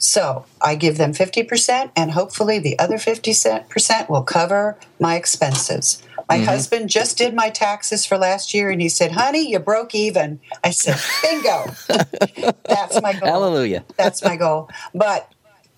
So 0.07 0.45
I 0.63 0.77
give 0.77 0.99
them 0.99 1.13
50%, 1.13 1.91
and 1.97 2.13
hopefully 2.13 2.61
the 2.61 2.79
other 2.79 2.95
50% 2.95 4.09
will 4.09 4.23
cover 4.23 4.79
my 5.01 5.17
expenses. 5.17 6.01
My 6.29 6.39
husband 6.39 6.91
just 6.91 7.19
did 7.19 7.35
my 7.35 7.51
taxes 7.51 8.05
for 8.05 8.17
last 8.17 8.55
year, 8.55 8.71
and 8.71 8.81
he 8.81 8.89
said, 8.89 9.13
Honey, 9.13 9.51
you 9.51 9.59
broke 9.59 9.97
even. 9.97 10.39
I 10.63 10.71
said, 10.71 10.97
Bingo. 11.23 11.67
That's 12.65 13.03
my 13.03 13.15
goal. 13.15 13.29
Hallelujah. 13.29 13.85
That's 13.97 14.23
my 14.23 14.37
goal. 14.37 14.71
But 14.95 15.33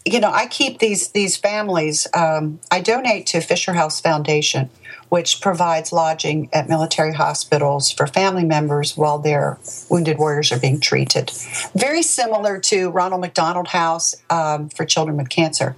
you 0.05 0.21
know, 0.21 0.31
I 0.31 0.47
keep 0.47 0.79
these 0.79 1.09
these 1.09 1.37
families. 1.37 2.07
Um, 2.14 2.61
I 2.71 2.81
donate 2.81 3.27
to 3.29 3.41
Fisher 3.41 3.75
House 3.75 4.01
Foundation, 4.01 4.71
which 5.09 5.40
provides 5.40 5.92
lodging 5.92 6.49
at 6.53 6.68
military 6.68 7.12
hospitals 7.12 7.90
for 7.90 8.07
family 8.07 8.44
members 8.44 8.97
while 8.97 9.18
their 9.18 9.59
wounded 9.88 10.18
warriors 10.18 10.53
are 10.53 10.59
being 10.59 10.81
treated. 10.81 11.31
Very 11.75 12.03
similar 12.03 12.59
to 12.61 12.90
Ronald 12.90 13.21
McDonald 13.21 13.68
House 13.68 14.14
um, 14.31 14.68
for 14.68 14.85
children 14.85 15.16
with 15.16 15.29
cancer. 15.29 15.77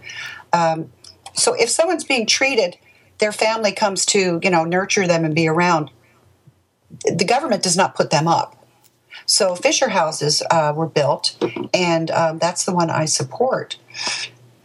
Um, 0.53 0.91
so 1.35 1.55
if 1.55 1.71
someone's 1.71 2.05
being 2.05 2.27
treated, 2.27 2.77
their 3.19 3.33
family 3.33 3.73
comes 3.73 4.05
to 4.07 4.41
you 4.43 4.51
know 4.51 4.65
nurture 4.65 5.07
them 5.07 5.25
and 5.25 5.35
be 5.35 5.47
around. 5.47 5.91
The 7.05 7.25
government 7.25 7.63
does 7.63 7.77
not 7.77 7.95
put 7.95 8.11
them 8.11 8.27
up. 8.27 8.57
So 9.27 9.55
Fisher 9.55 9.91
houses 9.91 10.43
uh, 10.51 10.73
were 10.75 10.89
built, 10.89 11.37
and 11.73 12.11
um, 12.11 12.39
that's 12.39 12.65
the 12.65 12.75
one 12.75 12.91
I 12.91 13.05
support. 13.05 13.79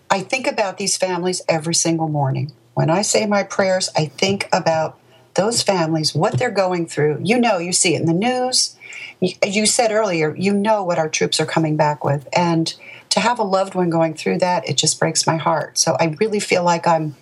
I 0.10 0.22
think 0.22 0.48
about 0.48 0.78
these 0.78 0.98
families 0.98 1.42
every 1.48 1.76
single 1.76 2.08
morning. 2.08 2.52
When 2.76 2.90
I 2.90 3.02
say 3.02 3.26
my 3.26 3.44
prayers, 3.44 3.90
I 3.98 4.06
think 4.06 4.48
about 4.54 5.00
those 5.34 5.62
families, 5.62 6.14
what 6.14 6.38
they're 6.38 6.52
going 6.52 6.86
through. 6.86 7.20
You 7.24 7.40
know, 7.40 7.58
you 7.58 7.74
see 7.74 7.96
it 7.96 8.02
in 8.02 8.06
the 8.06 8.14
news. 8.14 8.76
You 9.20 9.66
said 9.66 9.92
earlier, 9.92 10.36
you 10.36 10.54
know 10.54 10.84
what 10.84 11.00
our 11.00 11.10
troops 11.10 11.40
are 11.40 11.46
coming 11.46 11.76
back 11.78 12.04
with. 12.04 12.28
And 12.34 12.74
to 13.10 13.20
have 13.20 13.40
a 13.40 13.44
loved 13.44 13.76
one 13.76 13.90
going 13.90 14.14
through 14.14 14.40
that, 14.40 14.68
it 14.70 14.78
just 14.78 15.00
breaks 15.00 15.26
my 15.26 15.38
heart. 15.38 15.78
So 15.78 15.96
I 16.00 16.16
really 16.20 16.40
feel 16.40 16.64
like 16.64 16.86
I'm 16.86 17.16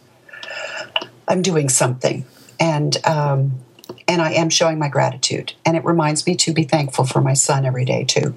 I'm 1.28 1.42
doing 1.42 1.70
something. 1.70 2.26
And 2.60 2.98
um, 3.06 3.60
and 4.08 4.22
I 4.22 4.34
am 4.34 4.50
showing 4.50 4.80
my 4.80 4.90
gratitude. 4.90 5.54
And 5.66 5.78
it 5.78 5.86
reminds 5.86 6.26
me 6.26 6.36
to 6.36 6.54
be 6.54 6.64
thankful 6.64 7.06
for 7.06 7.22
my 7.22 7.34
son 7.34 7.66
every 7.66 7.86
day 7.86 8.04
too. 8.04 8.36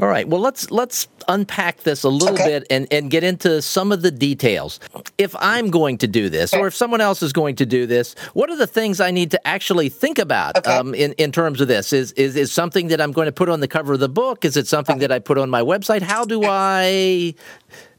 All 0.00 0.08
right. 0.08 0.26
Well, 0.26 0.40
let's 0.40 0.70
let's 0.70 1.08
unpack 1.28 1.82
this 1.82 2.04
a 2.04 2.08
little 2.08 2.34
okay. 2.34 2.60
bit 2.60 2.66
and, 2.70 2.88
and 2.90 3.10
get 3.10 3.22
into 3.22 3.60
some 3.60 3.92
of 3.92 4.00
the 4.00 4.10
details. 4.10 4.80
If 5.18 5.36
I'm 5.38 5.70
going 5.70 5.98
to 5.98 6.06
do 6.06 6.30
this, 6.30 6.54
or 6.54 6.66
if 6.66 6.74
someone 6.74 7.02
else 7.02 7.22
is 7.22 7.34
going 7.34 7.56
to 7.56 7.66
do 7.66 7.86
this, 7.86 8.14
what 8.32 8.48
are 8.48 8.56
the 8.56 8.66
things 8.66 8.98
I 8.98 9.10
need 9.10 9.30
to 9.32 9.46
actually 9.46 9.90
think 9.90 10.18
about 10.18 10.56
okay. 10.56 10.72
um, 10.72 10.94
in 10.94 11.12
in 11.14 11.32
terms 11.32 11.60
of 11.60 11.68
this? 11.68 11.92
Is 11.92 12.12
is 12.12 12.34
is 12.34 12.50
something 12.50 12.88
that 12.88 12.98
I'm 12.98 13.12
going 13.12 13.26
to 13.26 13.32
put 13.32 13.50
on 13.50 13.60
the 13.60 13.68
cover 13.68 13.92
of 13.92 14.00
the 14.00 14.08
book? 14.08 14.46
Is 14.46 14.56
it 14.56 14.66
something 14.66 15.00
that 15.00 15.12
I 15.12 15.18
put 15.18 15.36
on 15.36 15.50
my 15.50 15.60
website? 15.60 16.00
How 16.00 16.24
do 16.24 16.44
I? 16.44 17.34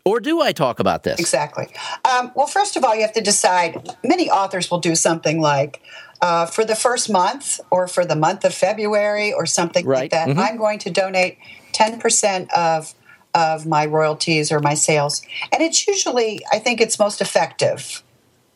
Or 0.04 0.20
do 0.20 0.42
I 0.42 0.54
talk 0.54 0.80
about 0.80 1.04
this? 1.04 1.20
Exactly. 1.20 1.68
Um, 2.12 2.32
well, 2.34 2.48
first 2.48 2.76
of 2.76 2.84
all, 2.84 2.96
you 2.96 3.02
have 3.02 3.14
to 3.14 3.22
decide. 3.22 3.96
Many 4.04 4.32
authors 4.32 4.72
will 4.72 4.80
do 4.80 4.96
something 4.96 5.40
like, 5.40 5.80
uh, 6.24 6.48
for 6.48 6.66
the 6.66 6.76
first 6.76 7.08
month 7.08 7.60
or 7.70 7.88
for 7.88 8.04
the 8.04 8.16
month 8.16 8.44
of 8.44 8.52
February 8.52 9.32
or 9.32 9.46
something 9.46 9.86
right. 9.86 10.00
like 10.00 10.12
that, 10.12 10.30
mm-hmm. 10.30 10.40
I'm 10.40 10.58
going 10.58 10.80
to 10.80 10.90
donate 10.90 11.38
10% 11.74 12.50
of 12.52 12.94
of 13.34 13.66
my 13.66 13.86
royalties 13.86 14.52
or 14.52 14.60
my 14.60 14.74
sales. 14.74 15.22
And 15.52 15.62
it's 15.62 15.88
usually, 15.88 16.42
I 16.52 16.60
think 16.60 16.82
it's 16.82 17.00
most 17.00 17.22
effective. 17.22 18.04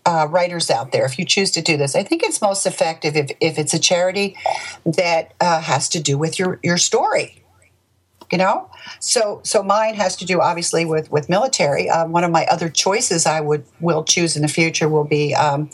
Uh, 0.08 0.28
writers 0.30 0.70
out 0.70 0.92
there, 0.92 1.04
if 1.04 1.18
you 1.18 1.26
choose 1.26 1.50
to 1.50 1.64
do 1.64 1.78
this, 1.78 1.96
I 1.96 2.04
think 2.04 2.22
it's 2.22 2.40
most 2.40 2.68
effective 2.68 3.16
if, 3.16 3.32
if 3.42 3.58
it's 3.58 3.74
a 3.74 3.80
charity 3.80 4.38
that 4.86 5.34
uh, 5.42 5.60
has 5.62 5.90
to 5.90 6.00
do 6.00 6.16
with 6.16 6.38
your, 6.38 6.60
your 6.62 6.78
story. 6.78 7.42
You 8.32 8.38
know, 8.38 8.70
so 9.00 9.40
so 9.44 9.62
mine 9.62 9.96
has 9.96 10.16
to 10.18 10.26
do 10.26 10.42
obviously 10.42 10.84
with 10.84 11.12
with 11.12 11.30
military. 11.30 11.90
Um, 11.92 12.12
one 12.12 12.24
of 12.24 12.32
my 12.32 12.46
other 12.48 12.70
choices 12.70 13.28
I 13.28 13.40
would 13.40 13.66
will 13.80 14.04
choose 14.04 14.36
in 14.36 14.42
the 14.42 14.48
future 14.48 14.90
will 14.90 15.04
be 15.04 15.36
um, 15.36 15.70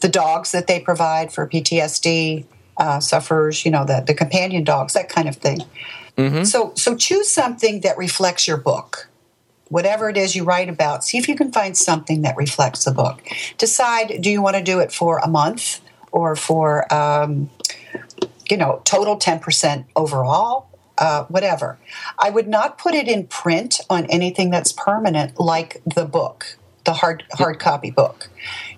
the 0.00 0.10
dogs 0.10 0.52
that 0.52 0.66
they 0.66 0.80
provide 0.80 1.32
for 1.32 1.48
PTSD 1.48 2.44
uh, 2.76 3.00
sufferers. 3.00 3.64
You 3.64 3.70
know, 3.70 3.86
the 3.86 4.04
the 4.06 4.12
companion 4.12 4.64
dogs, 4.64 4.92
that 4.92 5.08
kind 5.08 5.28
of 5.30 5.36
thing. 5.36 5.60
Mm-hmm. 6.16 6.44
So, 6.44 6.72
so 6.76 6.96
choose 6.96 7.30
something 7.30 7.80
that 7.80 7.98
reflects 7.98 8.46
your 8.46 8.56
book. 8.56 9.08
Whatever 9.68 10.08
it 10.08 10.16
is 10.16 10.36
you 10.36 10.44
write 10.44 10.68
about, 10.68 11.04
see 11.04 11.18
if 11.18 11.28
you 11.28 11.34
can 11.34 11.50
find 11.50 11.76
something 11.76 12.22
that 12.22 12.36
reflects 12.36 12.84
the 12.84 12.92
book. 12.92 13.22
Decide 13.58 14.20
do 14.20 14.30
you 14.30 14.40
want 14.42 14.56
to 14.56 14.62
do 14.62 14.78
it 14.78 14.92
for 14.92 15.18
a 15.18 15.28
month 15.28 15.80
or 16.12 16.36
for, 16.36 16.92
um, 16.94 17.50
you 18.48 18.56
know, 18.56 18.80
total 18.84 19.18
10% 19.18 19.84
overall, 19.96 20.68
uh, 20.98 21.24
whatever. 21.24 21.78
I 22.18 22.30
would 22.30 22.46
not 22.46 22.78
put 22.78 22.94
it 22.94 23.08
in 23.08 23.26
print 23.26 23.80
on 23.90 24.06
anything 24.06 24.50
that's 24.50 24.70
permanent 24.70 25.40
like 25.40 25.82
the 25.84 26.04
book 26.04 26.56
the 26.84 26.92
hard 26.92 27.24
hard 27.32 27.58
copy 27.58 27.90
book. 27.90 28.28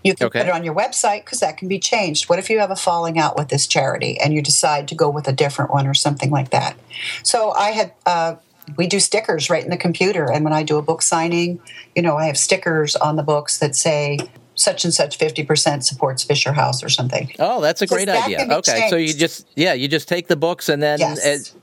You 0.02 0.14
can 0.14 0.26
okay. 0.26 0.40
put 0.40 0.48
it 0.48 0.52
on 0.52 0.64
your 0.64 0.74
website 0.74 1.24
because 1.24 1.40
that 1.40 1.56
can 1.56 1.68
be 1.68 1.78
changed. 1.78 2.28
What 2.28 2.38
if 2.38 2.48
you 2.48 2.60
have 2.60 2.70
a 2.70 2.76
falling 2.76 3.18
out 3.18 3.36
with 3.36 3.48
this 3.48 3.66
charity 3.66 4.18
and 4.20 4.32
you 4.32 4.42
decide 4.42 4.88
to 4.88 4.94
go 4.94 5.10
with 5.10 5.26
a 5.28 5.32
different 5.32 5.70
one 5.70 5.86
or 5.86 5.94
something 5.94 6.30
like 6.30 6.50
that? 6.50 6.76
So 7.22 7.52
I 7.52 7.70
had. 7.70 7.92
Uh, 8.04 8.36
we 8.76 8.88
do 8.88 8.98
stickers 8.98 9.48
right 9.48 9.62
in 9.62 9.70
the 9.70 9.76
computer, 9.76 10.28
and 10.28 10.42
when 10.42 10.52
I 10.52 10.64
do 10.64 10.76
a 10.76 10.82
book 10.82 11.00
signing, 11.00 11.60
you 11.94 12.02
know, 12.02 12.16
I 12.16 12.26
have 12.26 12.36
stickers 12.36 12.96
on 12.96 13.14
the 13.14 13.22
books 13.22 13.58
that 13.58 13.76
say 13.76 14.18
such 14.56 14.84
and 14.84 14.92
such 14.92 15.18
50% 15.18 15.84
supports 15.84 16.24
Fisher 16.24 16.52
House 16.52 16.82
or 16.82 16.88
something. 16.88 17.30
Oh, 17.38 17.60
that's 17.60 17.82
a 17.82 17.86
great 17.86 18.08
idea. 18.08 18.46
Okay. 18.50 18.72
Changed. 18.72 18.90
So 18.90 18.96
you 18.96 19.12
just, 19.12 19.46
yeah, 19.54 19.74
you 19.74 19.86
just 19.86 20.08
take 20.08 20.28
the 20.28 20.36
books 20.36 20.70
and 20.70 20.82
then 20.82 20.98
yes. 20.98 21.54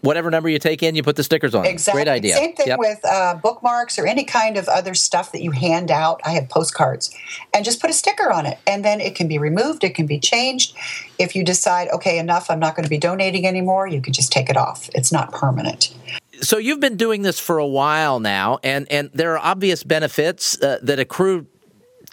whatever 0.00 0.30
number 0.30 0.48
you 0.48 0.58
take 0.58 0.82
in, 0.82 0.94
you 0.94 1.02
put 1.02 1.16
the 1.16 1.22
stickers 1.22 1.54
on. 1.54 1.66
Exactly. 1.66 2.02
Great 2.02 2.10
idea. 2.10 2.34
Same 2.34 2.54
thing 2.54 2.68
yep. 2.68 2.78
with 2.78 3.00
uh, 3.04 3.34
bookmarks 3.34 3.98
or 3.98 4.06
any 4.06 4.24
kind 4.24 4.56
of 4.56 4.66
other 4.68 4.94
stuff 4.94 5.30
that 5.32 5.42
you 5.42 5.50
hand 5.50 5.90
out. 5.90 6.20
I 6.24 6.30
have 6.30 6.48
postcards 6.48 7.14
and 7.54 7.64
just 7.64 7.80
put 7.80 7.90
a 7.90 7.94
sticker 7.94 8.32
on 8.32 8.46
it. 8.46 8.58
And 8.66 8.82
then 8.82 9.00
it 9.00 9.14
can 9.14 9.28
be 9.28 9.38
removed, 9.38 9.84
it 9.84 9.94
can 9.94 10.06
be 10.06 10.18
changed. 10.18 10.74
If 11.18 11.36
you 11.36 11.44
decide, 11.44 11.88
okay, 11.90 12.18
enough, 12.18 12.50
I'm 12.50 12.58
not 12.58 12.74
going 12.74 12.84
to 12.84 12.90
be 12.90 12.98
donating 12.98 13.46
anymore, 13.46 13.86
you 13.86 14.00
can 14.00 14.14
just 14.14 14.32
take 14.32 14.48
it 14.48 14.56
off. 14.56 14.88
It's 14.94 15.12
not 15.12 15.32
permanent 15.32 15.94
so 16.42 16.58
you've 16.58 16.80
been 16.80 16.96
doing 16.96 17.22
this 17.22 17.38
for 17.38 17.58
a 17.58 17.66
while 17.66 18.18
now, 18.18 18.58
and, 18.62 18.90
and 18.90 19.10
there 19.14 19.32
are 19.32 19.38
obvious 19.38 19.84
benefits 19.84 20.60
uh, 20.60 20.78
that 20.82 20.98
accrue 20.98 21.46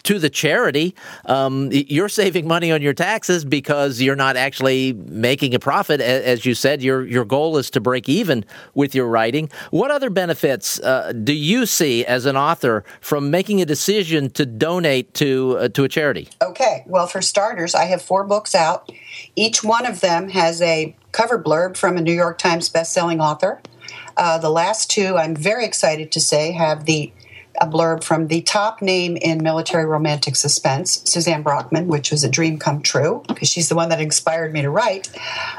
to 0.04 0.18
the 0.18 0.30
charity, 0.30 0.94
um, 1.26 1.68
you're 1.72 2.08
saving 2.08 2.46
money 2.46 2.72
on 2.72 2.82
your 2.82 2.94
taxes 2.94 3.44
because 3.44 4.00
you're 4.00 4.16
not 4.16 4.36
actually 4.36 4.92
making 4.92 5.54
a 5.54 5.58
profit. 5.58 6.00
As 6.00 6.44
you 6.46 6.54
said, 6.54 6.82
your 6.82 7.06
your 7.06 7.24
goal 7.24 7.56
is 7.58 7.70
to 7.70 7.80
break 7.80 8.08
even 8.08 8.44
with 8.74 8.94
your 8.94 9.06
writing. 9.06 9.50
What 9.70 9.90
other 9.90 10.10
benefits 10.10 10.80
uh, 10.80 11.12
do 11.12 11.32
you 11.32 11.66
see 11.66 12.04
as 12.04 12.26
an 12.26 12.36
author 12.36 12.84
from 13.00 13.30
making 13.30 13.60
a 13.60 13.66
decision 13.66 14.30
to 14.30 14.46
donate 14.46 15.14
to 15.14 15.56
uh, 15.58 15.68
to 15.68 15.84
a 15.84 15.88
charity? 15.88 16.28
Okay, 16.42 16.84
well, 16.86 17.06
for 17.06 17.22
starters, 17.22 17.74
I 17.74 17.84
have 17.84 18.02
four 18.02 18.24
books 18.24 18.54
out. 18.54 18.90
Each 19.36 19.62
one 19.62 19.86
of 19.86 20.00
them 20.00 20.30
has 20.30 20.62
a 20.62 20.94
cover 21.12 21.42
blurb 21.42 21.76
from 21.76 21.96
a 21.96 22.00
New 22.00 22.12
York 22.12 22.38
Times 22.38 22.68
best-selling 22.68 23.20
author. 23.20 23.60
Uh, 24.16 24.38
the 24.38 24.50
last 24.50 24.90
two, 24.90 25.16
I'm 25.16 25.34
very 25.34 25.64
excited 25.64 26.12
to 26.12 26.20
say, 26.20 26.52
have 26.52 26.84
the 26.84 27.12
a 27.60 27.66
blurb 27.66 28.02
from 28.02 28.28
the 28.28 28.40
top 28.42 28.82
name 28.82 29.16
in 29.16 29.42
military 29.42 29.84
romantic 29.84 30.36
suspense, 30.36 31.02
Suzanne 31.04 31.44
Brockmann, 31.44 31.86
which 31.86 32.10
was 32.10 32.24
a 32.24 32.28
dream 32.28 32.58
come 32.58 32.82
true 32.82 33.22
because 33.28 33.48
she's 33.48 33.68
the 33.68 33.74
one 33.74 33.88
that 33.90 34.00
inspired 34.00 34.52
me 34.52 34.62
to 34.62 34.70
write. 34.70 35.10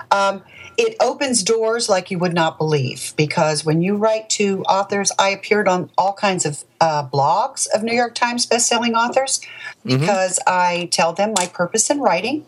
Um, 0.09 0.43
it 0.77 0.95
opens 0.99 1.43
doors 1.43 1.89
like 1.89 2.09
you 2.09 2.17
would 2.17 2.33
not 2.33 2.57
believe 2.57 3.13
because 3.17 3.65
when 3.65 3.81
you 3.81 3.97
write 3.97 4.29
to 4.31 4.63
authors, 4.63 5.11
I 5.19 5.29
appeared 5.29 5.67
on 5.67 5.91
all 5.97 6.13
kinds 6.13 6.45
of 6.45 6.63
uh, 6.79 7.07
blogs 7.07 7.67
of 7.73 7.83
New 7.83 7.93
York 7.93 8.15
Times 8.15 8.47
bestselling 8.47 8.93
authors 8.93 9.41
mm-hmm. 9.85 9.99
because. 9.99 10.39
I 10.47 10.89
tell 10.91 11.13
them 11.13 11.33
my 11.37 11.47
purpose 11.47 11.89
in 11.89 11.99
writing 11.99 12.45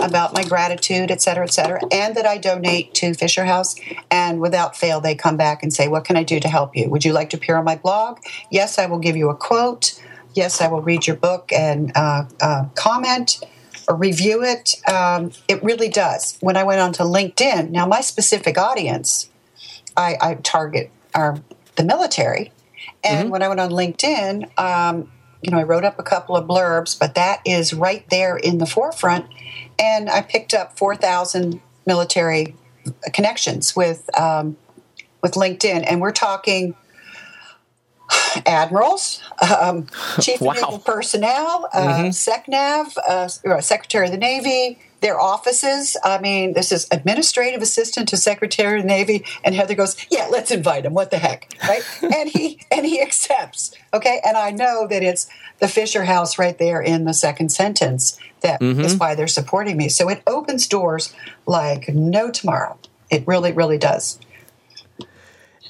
about 0.00 0.34
my 0.34 0.44
gratitude, 0.44 1.10
et 1.10 1.20
cetera, 1.20 1.44
et 1.44 1.52
cetera, 1.52 1.80
and 1.90 2.16
that 2.16 2.26
I 2.26 2.38
donate 2.38 2.94
to 2.94 3.14
Fisher 3.14 3.44
House. 3.44 3.76
And 4.10 4.40
without 4.40 4.76
fail, 4.76 5.00
they 5.00 5.14
come 5.14 5.36
back 5.36 5.62
and 5.62 5.72
say, 5.72 5.88
What 5.88 6.04
can 6.04 6.16
I 6.16 6.22
do 6.22 6.40
to 6.40 6.48
help 6.48 6.76
you? 6.76 6.88
Would 6.90 7.04
you 7.04 7.12
like 7.12 7.30
to 7.30 7.36
appear 7.36 7.56
on 7.56 7.64
my 7.64 7.76
blog? 7.76 8.18
Yes, 8.50 8.78
I 8.78 8.86
will 8.86 8.98
give 8.98 9.16
you 9.16 9.30
a 9.30 9.36
quote. 9.36 10.00
Yes, 10.34 10.60
I 10.60 10.68
will 10.68 10.82
read 10.82 11.06
your 11.06 11.16
book 11.16 11.50
and 11.52 11.92
uh, 11.94 12.24
uh, 12.40 12.66
comment 12.74 13.42
or 13.88 13.96
review 13.96 14.42
it. 14.42 14.74
Um, 14.90 15.32
it 15.48 15.62
really 15.62 15.88
does. 15.88 16.36
When 16.40 16.56
I 16.56 16.64
went 16.64 16.80
on 16.80 16.92
to 16.94 17.04
LinkedIn, 17.04 17.70
now 17.70 17.86
my 17.86 18.00
specific 18.00 18.58
audience, 18.58 19.30
I, 19.96 20.16
I 20.20 20.34
target 20.34 20.90
are 21.14 21.40
the 21.76 21.84
military. 21.84 22.52
And 23.02 23.24
mm-hmm. 23.24 23.30
when 23.30 23.42
I 23.42 23.48
went 23.48 23.60
on 23.60 23.70
LinkedIn, 23.70 24.58
um, 24.58 25.10
you 25.42 25.50
know, 25.50 25.58
I 25.58 25.62
wrote 25.62 25.84
up 25.84 25.98
a 25.98 26.02
couple 26.02 26.36
of 26.36 26.46
blurbs, 26.46 26.98
but 26.98 27.14
that 27.14 27.40
is 27.44 27.72
right 27.72 28.08
there 28.10 28.36
in 28.36 28.58
the 28.58 28.66
forefront. 28.66 29.26
And 29.78 30.08
I 30.08 30.22
picked 30.22 30.54
up 30.54 30.78
4,000 30.78 31.60
military 31.86 32.54
connections 33.12 33.74
with 33.74 34.08
um, 34.18 34.56
with 35.22 35.32
LinkedIn, 35.32 35.84
and 35.88 36.00
we're 36.00 36.12
talking 36.12 36.74
admirals, 38.46 39.22
um, 39.60 39.86
chief 40.20 40.40
wow. 40.40 40.50
of 40.50 40.56
naval 40.56 40.78
personnel, 40.78 41.68
uh, 41.72 41.80
mm-hmm. 41.80 42.08
SECNAV, 42.08 42.96
uh, 42.98 43.60
Secretary 43.60 44.06
of 44.06 44.12
the 44.12 44.18
Navy, 44.18 44.78
their 45.00 45.20
offices. 45.20 45.96
I 46.02 46.18
mean, 46.18 46.54
this 46.54 46.72
is 46.72 46.86
administrative 46.90 47.62
assistant 47.62 48.08
to 48.08 48.16
Secretary 48.16 48.78
of 48.78 48.84
the 48.84 48.88
Navy, 48.88 49.24
and 49.44 49.54
Heather 49.54 49.74
goes, 49.74 49.96
"Yeah, 50.10 50.28
let's 50.30 50.50
invite 50.50 50.84
him. 50.84 50.94
What 50.94 51.10
the 51.10 51.18
heck, 51.18 51.54
right?" 51.68 51.82
and 52.02 52.28
he 52.28 52.60
and 52.70 52.86
he 52.86 53.00
accepts. 53.00 53.74
Okay, 53.92 54.20
and 54.24 54.36
I 54.36 54.50
know 54.50 54.86
that 54.88 55.02
it's 55.02 55.28
the 55.58 55.68
Fisher 55.68 56.04
House 56.04 56.38
right 56.38 56.58
there 56.58 56.80
in 56.80 57.04
the 57.04 57.14
second 57.14 57.50
sentence. 57.50 58.18
That 58.40 58.60
mm-hmm. 58.60 58.80
is 58.80 58.96
why 58.96 59.14
they're 59.14 59.26
supporting 59.26 59.76
me. 59.76 59.88
So 59.88 60.08
it 60.08 60.22
opens 60.26 60.66
doors 60.66 61.14
like 61.46 61.88
no 61.88 62.30
tomorrow. 62.30 62.78
It 63.10 63.26
really, 63.26 63.52
really 63.52 63.78
does. 63.78 64.18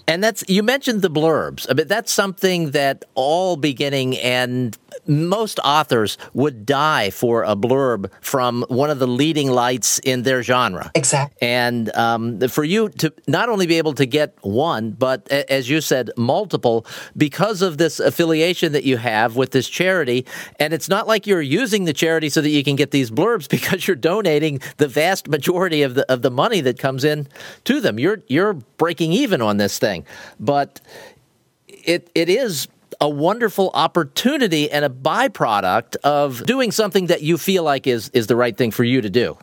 And 0.09 0.23
that's 0.23 0.45
you 0.49 0.62
mentioned 0.62 1.03
the 1.03 1.11
blurbs. 1.11 1.67
I 1.69 1.75
mean, 1.75 1.89
that's 1.89 2.12
something 2.12 2.71
that 2.71 3.05
all 3.15 3.57
beginning 3.57 4.17
and 4.19 4.77
most 5.07 5.59
authors 5.61 6.18
would 6.35 6.66
die 6.66 7.11
for 7.11 7.44
a 7.44 7.55
blurb 7.57 8.11
from 8.20 8.64
one 8.68 8.90
of 8.90 8.99
the 8.99 9.07
leading 9.07 9.51
lights 9.51 9.99
in 10.01 10.22
their 10.22 10.42
genre. 10.42 10.90
Exactly. 10.94 11.37
And 11.46 11.94
um, 11.96 12.40
for 12.49 12.64
you 12.64 12.88
to 12.90 13.12
not 13.27 13.49
only 13.49 13.66
be 13.66 13.79
able 13.79 13.94
to 13.94 14.07
get 14.07 14.37
one, 14.42 14.92
but 14.92 15.31
as 15.31 15.68
you 15.68 15.81
said, 15.81 16.11
multiple, 16.16 16.87
because 17.16 17.62
of 17.62 17.79
this 17.79 18.01
affiliation 18.01 18.72
that 18.72 18.85
you 18.85 18.96
have 18.96 19.37
with 19.37 19.53
this 19.53 19.68
charity. 19.68 20.27
And 20.59 20.72
it's 20.72 20.88
not 20.88 21.07
like 21.07 21.27
you're 21.27 21.42
using 21.42 21.85
the 21.85 21.92
charity 21.92 22.29
so 22.29 22.40
that 22.40 22.51
you 22.51 22.64
can 22.64 22.77
get 22.77 22.90
these 22.90 23.11
blurbs 23.11 23.49
because 23.57 23.87
you're 23.87 23.96
donating 23.96 24.61
the 24.77 24.88
vast 24.88 25.29
majority 25.29 25.83
of 25.83 25.94
the 25.94 26.11
of 26.12 26.22
the 26.22 26.31
money 26.31 26.61
that 26.61 26.79
comes 26.79 27.05
in 27.05 27.29
to 27.64 27.81
them. 27.81 27.99
You're 27.99 28.22
you're 28.29 28.55
breaking 28.55 29.12
even 29.12 29.42
on 29.42 29.57
this 29.57 29.79
thing, 29.79 30.05
but 30.38 30.81
it 31.68 32.11
it 32.14 32.29
is 32.29 32.68
a 33.01 33.09
wonderful 33.09 33.71
opportunity 33.75 34.71
and 34.71 34.85
a 34.85 34.89
byproduct 34.89 35.97
of 36.05 36.45
doing 36.47 36.71
something 36.71 37.07
that 37.07 37.23
you 37.23 37.39
feel 37.39 37.63
like 37.63 37.87
is 37.87 38.09
is 38.11 38.27
the 38.27 38.37
right 38.37 38.57
thing 38.57 38.71
for 38.71 38.85
you 38.85 39.01
to 39.01 39.11
do. 39.11 39.37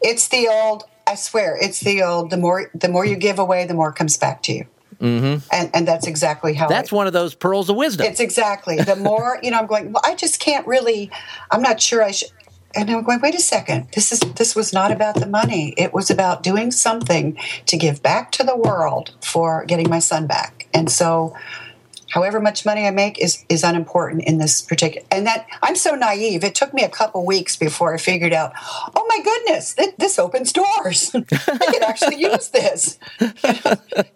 It's 0.00 0.28
the 0.28 0.48
old. 0.48 0.84
I 1.06 1.14
swear, 1.16 1.56
it's 1.60 1.80
the 1.80 2.02
old. 2.02 2.30
The 2.30 2.36
more 2.36 2.70
the 2.74 2.88
more 2.88 3.04
you 3.04 3.16
give 3.16 3.38
away, 3.38 3.66
the 3.66 3.74
more 3.74 3.92
comes 3.92 4.16
back 4.16 4.42
to 4.44 4.52
you. 4.52 4.66
Mm-hmm. 5.00 5.48
And 5.50 5.70
and 5.74 5.88
that's 5.88 6.06
exactly 6.06 6.54
how. 6.54 6.68
That's 6.68 6.92
one 6.92 7.06
of 7.06 7.12
those 7.12 7.34
pearls 7.34 7.70
of 7.70 7.76
wisdom. 7.76 8.06
It's 8.06 8.20
exactly 8.20 8.76
the 8.76 8.96
more 8.96 9.38
you 9.42 9.50
know. 9.50 9.58
I'm 9.58 9.66
going. 9.66 9.92
Well, 9.92 10.02
I 10.04 10.14
just 10.14 10.40
can't 10.40 10.66
really. 10.66 11.10
I'm 11.50 11.62
not 11.62 11.80
sure 11.80 12.02
I 12.02 12.10
should. 12.10 12.30
And 12.74 12.88
I'm 12.90 13.02
going. 13.02 13.20
Wait 13.20 13.34
a 13.34 13.40
second. 13.40 13.88
This 13.94 14.12
is 14.12 14.20
this 14.20 14.54
was 14.54 14.72
not 14.72 14.92
about 14.92 15.14
the 15.16 15.26
money. 15.26 15.74
It 15.76 15.94
was 15.94 16.10
about 16.10 16.42
doing 16.42 16.70
something 16.70 17.38
to 17.66 17.76
give 17.76 18.02
back 18.02 18.30
to 18.32 18.44
the 18.44 18.56
world 18.56 19.12
for 19.22 19.64
getting 19.64 19.88
my 19.88 20.00
son 20.00 20.26
back. 20.26 20.68
And 20.74 20.90
so 20.90 21.34
however 22.10 22.40
much 22.40 22.66
money 22.66 22.86
I 22.86 22.90
make 22.90 23.18
is 23.18 23.44
is 23.48 23.64
unimportant 23.64 24.24
in 24.24 24.38
this 24.38 24.60
particular. 24.60 25.06
And 25.10 25.26
that 25.26 25.46
I'm 25.62 25.76
so 25.76 25.94
naive. 25.94 26.44
It 26.44 26.54
took 26.54 26.74
me 26.74 26.84
a 26.84 26.88
couple 26.88 27.24
weeks 27.24 27.56
before 27.56 27.94
I 27.94 27.96
figured 27.96 28.32
out. 28.32 28.52
Oh 28.94 29.06
my 29.08 29.20
goodness, 29.22 29.74
th- 29.74 29.94
this 29.98 30.18
opens 30.18 30.52
doors. 30.52 31.10
I 31.14 31.22
can 31.72 31.82
actually 31.82 32.16
use 32.20 32.48
this. 32.48 32.98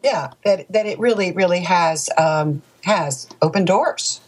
yeah, 0.03 0.33
that 0.45 0.67
that 0.71 0.87
it 0.87 0.99
really 0.99 1.33
really 1.33 1.61
has 1.61 2.11
um, 2.19 2.63
has 2.85 3.29
opened 3.41 3.69
doors. 3.69 4.21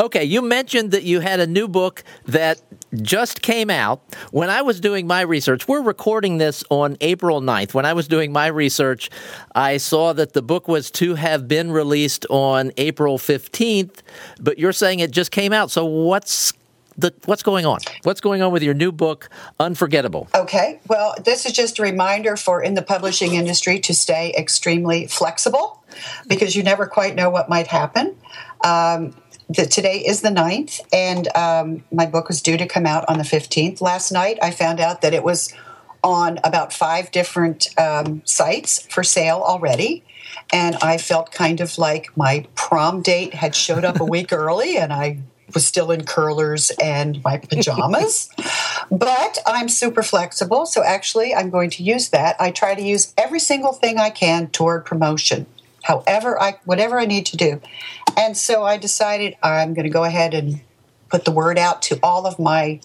Okay, 0.00 0.24
you 0.24 0.42
mentioned 0.42 0.90
that 0.90 1.04
you 1.04 1.20
had 1.20 1.40
a 1.40 1.46
new 1.46 1.68
book 1.68 2.02
that 2.26 2.60
just 3.02 3.42
came 3.42 3.70
out. 3.70 4.02
When 4.32 4.50
I 4.50 4.62
was 4.62 4.80
doing 4.80 5.06
my 5.06 5.20
research, 5.20 5.68
we're 5.68 5.82
recording 5.82 6.38
this 6.38 6.64
on 6.70 6.96
April 7.00 7.40
9th. 7.40 7.74
When 7.74 7.86
I 7.86 7.92
was 7.92 8.08
doing 8.08 8.32
my 8.32 8.48
research, 8.48 9.10
I 9.54 9.76
saw 9.76 10.12
that 10.12 10.32
the 10.32 10.42
book 10.42 10.68
was 10.68 10.90
to 10.92 11.14
have 11.14 11.46
been 11.46 11.70
released 11.70 12.26
on 12.28 12.72
April 12.76 13.18
15th, 13.18 14.00
but 14.40 14.58
you're 14.58 14.72
saying 14.72 15.00
it 15.00 15.10
just 15.10 15.30
came 15.30 15.52
out. 15.52 15.70
So 15.70 15.84
what's 15.84 16.52
the, 16.96 17.12
what's 17.24 17.42
going 17.42 17.66
on? 17.66 17.80
What's 18.02 18.20
going 18.20 18.42
on 18.42 18.52
with 18.52 18.62
your 18.62 18.74
new 18.74 18.92
book, 18.92 19.28
Unforgettable? 19.58 20.28
Okay, 20.34 20.80
well, 20.88 21.14
this 21.24 21.46
is 21.46 21.52
just 21.52 21.78
a 21.78 21.82
reminder 21.82 22.36
for 22.36 22.62
in 22.62 22.74
the 22.74 22.82
publishing 22.82 23.34
industry 23.34 23.80
to 23.80 23.94
stay 23.94 24.32
extremely 24.36 25.06
flexible 25.06 25.82
because 26.26 26.54
you 26.56 26.62
never 26.62 26.86
quite 26.86 27.14
know 27.14 27.30
what 27.30 27.48
might 27.48 27.66
happen. 27.66 28.16
Um, 28.64 29.14
the, 29.48 29.66
today 29.66 29.98
is 29.98 30.22
the 30.22 30.30
9th, 30.30 30.80
and 30.92 31.28
um, 31.36 31.84
my 31.92 32.06
book 32.06 32.28
was 32.28 32.40
due 32.40 32.56
to 32.56 32.66
come 32.66 32.86
out 32.86 33.04
on 33.08 33.18
the 33.18 33.24
15th. 33.24 33.80
Last 33.80 34.10
night, 34.10 34.38
I 34.42 34.50
found 34.50 34.80
out 34.80 35.02
that 35.02 35.14
it 35.14 35.22
was 35.22 35.52
on 36.02 36.38
about 36.44 36.72
five 36.72 37.10
different 37.10 37.68
um, 37.78 38.22
sites 38.24 38.86
for 38.90 39.02
sale 39.02 39.42
already. 39.44 40.04
And 40.52 40.76
I 40.76 40.98
felt 40.98 41.32
kind 41.32 41.60
of 41.60 41.78
like 41.78 42.14
my 42.16 42.46
prom 42.54 43.00
date 43.02 43.34
had 43.34 43.54
showed 43.54 43.84
up 43.84 44.00
a 44.00 44.04
week 44.04 44.32
early, 44.32 44.76
and 44.76 44.92
I 44.92 45.18
was 45.52 45.66
still 45.66 45.90
in 45.90 46.04
curlers 46.04 46.70
and 46.82 47.22
my 47.22 47.38
pajamas. 47.38 48.30
but 48.90 49.38
I'm 49.46 49.68
super 49.68 50.02
flexible. 50.02 50.66
So 50.66 50.82
actually, 50.82 51.34
I'm 51.34 51.50
going 51.50 51.70
to 51.70 51.82
use 51.82 52.10
that. 52.10 52.36
I 52.40 52.50
try 52.50 52.74
to 52.74 52.82
use 52.82 53.12
every 53.16 53.40
single 53.40 53.72
thing 53.72 53.98
I 53.98 54.10
can 54.10 54.48
toward 54.48 54.84
promotion 54.84 55.46
however 55.84 56.40
I 56.40 56.56
whatever 56.64 56.98
I 56.98 57.06
need 57.06 57.26
to 57.26 57.36
do. 57.36 57.60
And 58.16 58.36
so 58.36 58.64
I 58.64 58.76
decided 58.76 59.36
I'm 59.42 59.74
going 59.74 59.84
to 59.84 59.90
go 59.90 60.04
ahead 60.04 60.34
and 60.34 60.60
put 61.10 61.24
the 61.24 61.30
word 61.30 61.58
out 61.58 61.82
to 61.82 61.98
all 62.02 62.26
of 62.26 62.38
my 62.38 62.80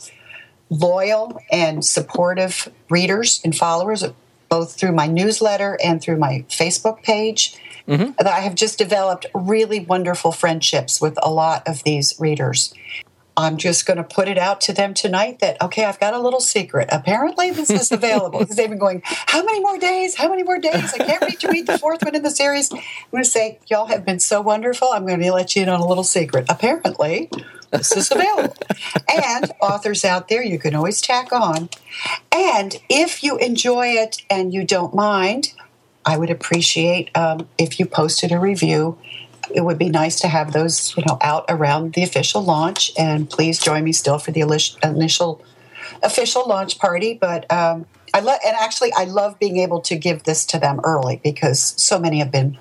loyal 0.69 1.39
and 1.51 1.83
supportive 1.83 2.69
readers 2.89 3.41
and 3.43 3.55
followers 3.55 4.03
both 4.49 4.75
through 4.75 4.91
my 4.91 5.07
newsletter 5.07 5.77
and 5.83 6.01
through 6.01 6.17
my 6.17 6.45
Facebook 6.49 7.03
page. 7.03 7.57
Mm-hmm. 7.87 8.11
That 8.19 8.27
I 8.27 8.41
have 8.41 8.53
just 8.53 8.77
developed 8.77 9.25
really 9.33 9.79
wonderful 9.79 10.31
friendships 10.31 11.01
with 11.01 11.17
a 11.23 11.31
lot 11.31 11.67
of 11.67 11.83
these 11.83 12.13
readers. 12.19 12.71
I'm 13.39 13.55
just 13.55 13.85
going 13.85 13.95
to 13.95 14.03
put 14.03 14.27
it 14.27 14.37
out 14.37 14.59
to 14.61 14.73
them 14.73 14.93
tonight 14.93 15.39
that, 15.39 15.61
okay, 15.61 15.85
I've 15.85 15.99
got 15.99 16.13
a 16.13 16.19
little 16.19 16.41
secret. 16.41 16.89
Apparently, 16.91 17.51
this 17.51 17.69
is 17.69 17.89
available 17.89 18.39
because 18.39 18.57
they've 18.57 18.69
been 18.69 18.77
going, 18.77 19.01
how 19.05 19.41
many 19.45 19.61
more 19.61 19.77
days? 19.77 20.15
How 20.15 20.27
many 20.27 20.43
more 20.43 20.59
days? 20.59 20.93
I 20.93 20.97
can't 20.97 21.21
wait 21.21 21.39
to 21.39 21.47
read 21.47 21.65
the 21.65 21.77
fourth 21.77 22.03
one 22.03 22.15
in 22.15 22.23
the 22.23 22.31
series. 22.31 22.69
I'm 22.69 22.81
going 23.11 23.23
to 23.23 23.29
say, 23.29 23.59
y'all 23.67 23.85
have 23.85 24.05
been 24.05 24.19
so 24.19 24.41
wonderful. 24.41 24.89
I'm 24.91 25.05
going 25.05 25.21
to 25.21 25.31
let 25.31 25.55
you 25.55 25.63
in 25.63 25.69
on 25.69 25.79
a 25.79 25.87
little 25.87 26.03
secret. 26.03 26.47
Apparently, 26.49 27.29
this 27.71 27.95
is 27.95 28.11
available. 28.11 28.57
and 29.07 29.49
authors 29.61 30.03
out 30.03 30.27
there, 30.27 30.43
you 30.43 30.59
can 30.59 30.75
always 30.75 30.99
tack 30.99 31.31
on. 31.31 31.69
And 32.35 32.75
if 32.89 33.23
you 33.23 33.37
enjoy 33.37 33.87
it 33.87 34.21
and 34.29 34.53
you 34.53 34.65
don't 34.65 34.93
mind, 34.93 35.53
I 36.05 36.17
would 36.17 36.29
appreciate 36.29 37.15
um, 37.15 37.47
if 37.57 37.79
you 37.79 37.85
posted 37.85 38.33
a 38.33 38.39
review 38.39 38.97
it 39.53 39.61
would 39.61 39.77
be 39.77 39.89
nice 39.89 40.19
to 40.21 40.27
have 40.27 40.53
those, 40.53 40.95
you 40.95 41.03
know, 41.07 41.17
out 41.21 41.45
around 41.49 41.93
the 41.93 42.03
official 42.03 42.41
launch. 42.43 42.91
And 42.97 43.29
please 43.29 43.59
join 43.59 43.83
me 43.83 43.91
still 43.91 44.19
for 44.19 44.31
the 44.31 44.41
initial 44.83 45.41
official 46.03 46.47
launch 46.47 46.79
party. 46.79 47.17
But 47.19 47.51
um, 47.51 47.85
I 48.13 48.19
love, 48.19 48.39
and 48.45 48.55
actually, 48.55 48.91
I 48.93 49.05
love 49.05 49.39
being 49.39 49.57
able 49.57 49.81
to 49.81 49.95
give 49.95 50.23
this 50.23 50.45
to 50.47 50.59
them 50.59 50.79
early 50.83 51.19
because 51.23 51.73
so 51.81 51.99
many 51.99 52.19
have 52.19 52.31
been. 52.31 52.57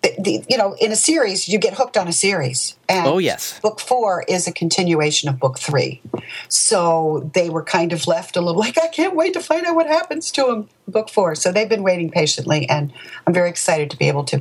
The, 0.00 0.14
the, 0.16 0.44
you 0.48 0.56
know, 0.56 0.76
in 0.80 0.92
a 0.92 0.96
series, 0.96 1.48
you 1.48 1.58
get 1.58 1.74
hooked 1.74 1.96
on 1.96 2.06
a 2.06 2.12
series. 2.12 2.76
And 2.88 3.04
oh, 3.04 3.18
yes. 3.18 3.58
Book 3.58 3.80
four 3.80 4.24
is 4.28 4.46
a 4.46 4.52
continuation 4.52 5.28
of 5.28 5.40
book 5.40 5.58
three. 5.58 6.00
So 6.48 7.28
they 7.34 7.50
were 7.50 7.64
kind 7.64 7.92
of 7.92 8.06
left 8.06 8.36
a 8.36 8.40
little 8.40 8.60
like, 8.60 8.78
I 8.78 8.86
can't 8.86 9.16
wait 9.16 9.32
to 9.32 9.40
find 9.40 9.66
out 9.66 9.74
what 9.74 9.88
happens 9.88 10.30
to 10.32 10.44
them, 10.44 10.68
book 10.86 11.08
four. 11.08 11.34
So 11.34 11.50
they've 11.50 11.68
been 11.68 11.82
waiting 11.82 12.10
patiently, 12.10 12.68
and 12.68 12.92
I'm 13.26 13.34
very 13.34 13.50
excited 13.50 13.90
to 13.90 13.96
be 13.96 14.06
able 14.06 14.22
to 14.26 14.40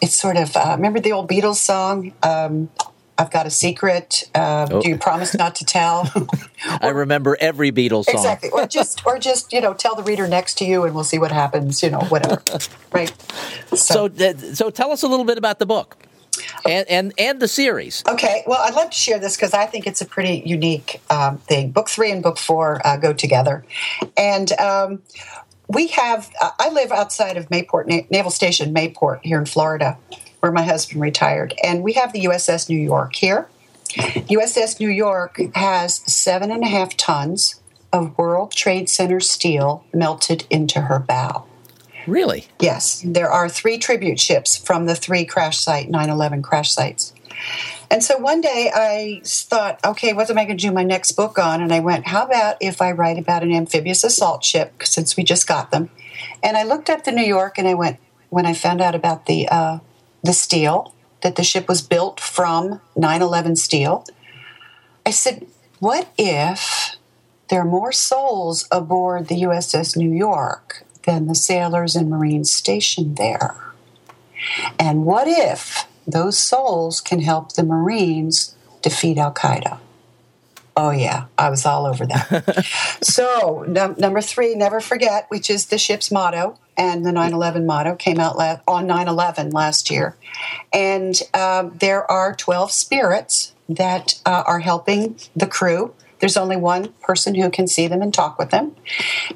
it's 0.00 0.18
sort 0.18 0.36
of 0.36 0.54
uh, 0.56 0.74
remember 0.76 1.00
the 1.00 1.12
old 1.12 1.28
Beatles 1.28 1.56
song. 1.56 2.12
Um, 2.22 2.70
I've 3.18 3.32
got 3.32 3.46
a 3.46 3.50
secret. 3.50 4.30
Uh, 4.32 4.68
oh. 4.70 4.80
Do 4.80 4.88
you 4.88 4.96
promise 4.96 5.34
not 5.34 5.56
to 5.56 5.64
tell? 5.64 6.10
or, 6.14 6.28
I 6.80 6.88
remember 6.88 7.36
every 7.40 7.72
Beatles 7.72 8.04
song. 8.04 8.14
Exactly, 8.14 8.50
or 8.50 8.66
just, 8.66 9.04
or 9.04 9.18
just, 9.18 9.52
you 9.52 9.60
know, 9.60 9.74
tell 9.74 9.96
the 9.96 10.04
reader 10.04 10.28
next 10.28 10.56
to 10.58 10.64
you, 10.64 10.84
and 10.84 10.94
we'll 10.94 11.02
see 11.02 11.18
what 11.18 11.32
happens. 11.32 11.82
You 11.82 11.90
know, 11.90 12.00
whatever. 12.02 12.40
right. 12.92 13.12
So, 13.70 13.76
so, 13.76 14.04
uh, 14.06 14.54
so 14.54 14.70
tell 14.70 14.92
us 14.92 15.02
a 15.02 15.08
little 15.08 15.24
bit 15.24 15.36
about 15.36 15.58
the 15.58 15.66
book. 15.66 15.98
And, 16.64 16.88
and 16.88 17.12
and 17.18 17.40
the 17.40 17.48
series. 17.48 18.04
Okay, 18.08 18.44
well, 18.46 18.60
I'd 18.60 18.74
love 18.74 18.90
to 18.90 18.96
share 18.96 19.18
this 19.18 19.34
because 19.34 19.54
I 19.54 19.66
think 19.66 19.88
it's 19.88 20.00
a 20.00 20.06
pretty 20.06 20.40
unique 20.46 21.00
um, 21.10 21.38
thing. 21.38 21.72
Book 21.72 21.88
three 21.88 22.12
and 22.12 22.22
book 22.22 22.38
four 22.38 22.80
uh, 22.86 22.96
go 22.96 23.12
together, 23.12 23.64
and 24.16 24.52
um, 24.60 25.02
we 25.68 25.88
have, 25.88 26.30
uh, 26.40 26.50
I 26.58 26.70
live 26.70 26.90
outside 26.90 27.36
of 27.36 27.48
Mayport, 27.50 28.10
Naval 28.10 28.30
Station 28.30 28.74
Mayport 28.74 29.20
here 29.22 29.38
in 29.38 29.46
Florida, 29.46 29.98
where 30.40 30.50
my 30.50 30.62
husband 30.62 31.00
retired. 31.00 31.54
And 31.62 31.82
we 31.82 31.92
have 31.92 32.12
the 32.12 32.24
USS 32.24 32.68
New 32.68 32.78
York 32.78 33.14
here. 33.14 33.48
USS 33.94 34.80
New 34.80 34.88
York 34.88 35.40
has 35.54 35.96
seven 36.10 36.50
and 36.50 36.62
a 36.62 36.66
half 36.66 36.96
tons 36.96 37.60
of 37.92 38.16
World 38.18 38.52
Trade 38.52 38.88
Center 38.88 39.20
steel 39.20 39.84
melted 39.94 40.46
into 40.50 40.82
her 40.82 40.98
bow. 40.98 41.44
Really? 42.06 42.46
Yes. 42.60 43.02
There 43.04 43.30
are 43.30 43.48
three 43.48 43.78
tribute 43.78 44.18
ships 44.18 44.56
from 44.56 44.86
the 44.86 44.94
three 44.94 45.24
crash 45.24 45.58
site, 45.58 45.90
9 45.90 46.08
11 46.08 46.42
crash 46.42 46.72
sites. 46.72 47.12
And 47.90 48.04
so 48.04 48.18
one 48.18 48.40
day 48.40 48.70
I 48.74 49.22
thought, 49.24 49.80
okay, 49.84 50.12
what 50.12 50.28
am 50.28 50.38
I 50.38 50.44
going 50.44 50.58
to 50.58 50.66
do 50.66 50.72
my 50.72 50.84
next 50.84 51.12
book 51.12 51.38
on? 51.38 51.62
And 51.62 51.72
I 51.72 51.80
went, 51.80 52.08
how 52.08 52.24
about 52.24 52.56
if 52.60 52.82
I 52.82 52.92
write 52.92 53.18
about 53.18 53.42
an 53.42 53.52
amphibious 53.52 54.04
assault 54.04 54.44
ship, 54.44 54.82
since 54.84 55.16
we 55.16 55.24
just 55.24 55.46
got 55.46 55.70
them? 55.70 55.88
And 56.42 56.56
I 56.56 56.64
looked 56.64 56.90
up 56.90 57.04
the 57.04 57.12
New 57.12 57.24
York 57.24 57.56
and 57.56 57.66
I 57.66 57.74
went, 57.74 57.98
when 58.28 58.44
I 58.44 58.52
found 58.52 58.82
out 58.82 58.94
about 58.94 59.26
the, 59.26 59.48
uh, 59.48 59.78
the 60.22 60.34
steel, 60.34 60.94
that 61.22 61.36
the 61.36 61.44
ship 61.44 61.66
was 61.66 61.82
built 61.82 62.20
from 62.20 62.80
9 62.94 63.22
11 63.22 63.56
steel, 63.56 64.04
I 65.06 65.10
said, 65.10 65.46
what 65.78 66.12
if 66.18 66.96
there 67.48 67.62
are 67.62 67.64
more 67.64 67.92
souls 67.92 68.68
aboard 68.70 69.28
the 69.28 69.42
USS 69.42 69.96
New 69.96 70.12
York 70.12 70.84
than 71.06 71.26
the 71.26 71.34
sailors 71.34 71.96
and 71.96 72.10
Marines 72.10 72.50
stationed 72.50 73.16
there? 73.16 73.56
And 74.78 75.06
what 75.06 75.26
if 75.26 75.87
those 76.08 76.38
souls 76.38 77.00
can 77.00 77.20
help 77.20 77.52
the 77.52 77.62
Marines 77.62 78.56
defeat 78.82 79.18
Al 79.18 79.32
Qaeda. 79.32 79.78
Oh, 80.74 80.90
yeah, 80.90 81.26
I 81.36 81.50
was 81.50 81.66
all 81.66 81.86
over 81.86 82.06
that. 82.06 82.64
so, 83.02 83.64
number 83.66 84.20
three, 84.20 84.54
never 84.54 84.80
forget, 84.80 85.26
which 85.28 85.50
is 85.50 85.66
the 85.66 85.76
ship's 85.76 86.12
motto, 86.12 86.56
and 86.76 87.04
the 87.04 87.10
9 87.10 87.32
11 87.32 87.66
motto 87.66 87.96
came 87.96 88.20
out 88.20 88.38
la- 88.38 88.60
on 88.66 88.86
9 88.86 89.08
11 89.08 89.50
last 89.50 89.90
year. 89.90 90.16
And 90.72 91.20
um, 91.34 91.76
there 91.80 92.08
are 92.08 92.32
12 92.34 92.70
spirits 92.70 93.54
that 93.68 94.20
uh, 94.24 94.44
are 94.46 94.60
helping 94.60 95.18
the 95.34 95.48
crew. 95.48 95.92
There's 96.20 96.36
only 96.36 96.56
one 96.56 96.92
person 97.02 97.34
who 97.34 97.50
can 97.50 97.66
see 97.66 97.88
them 97.88 98.00
and 98.00 98.14
talk 98.14 98.38
with 98.38 98.50
them. 98.50 98.76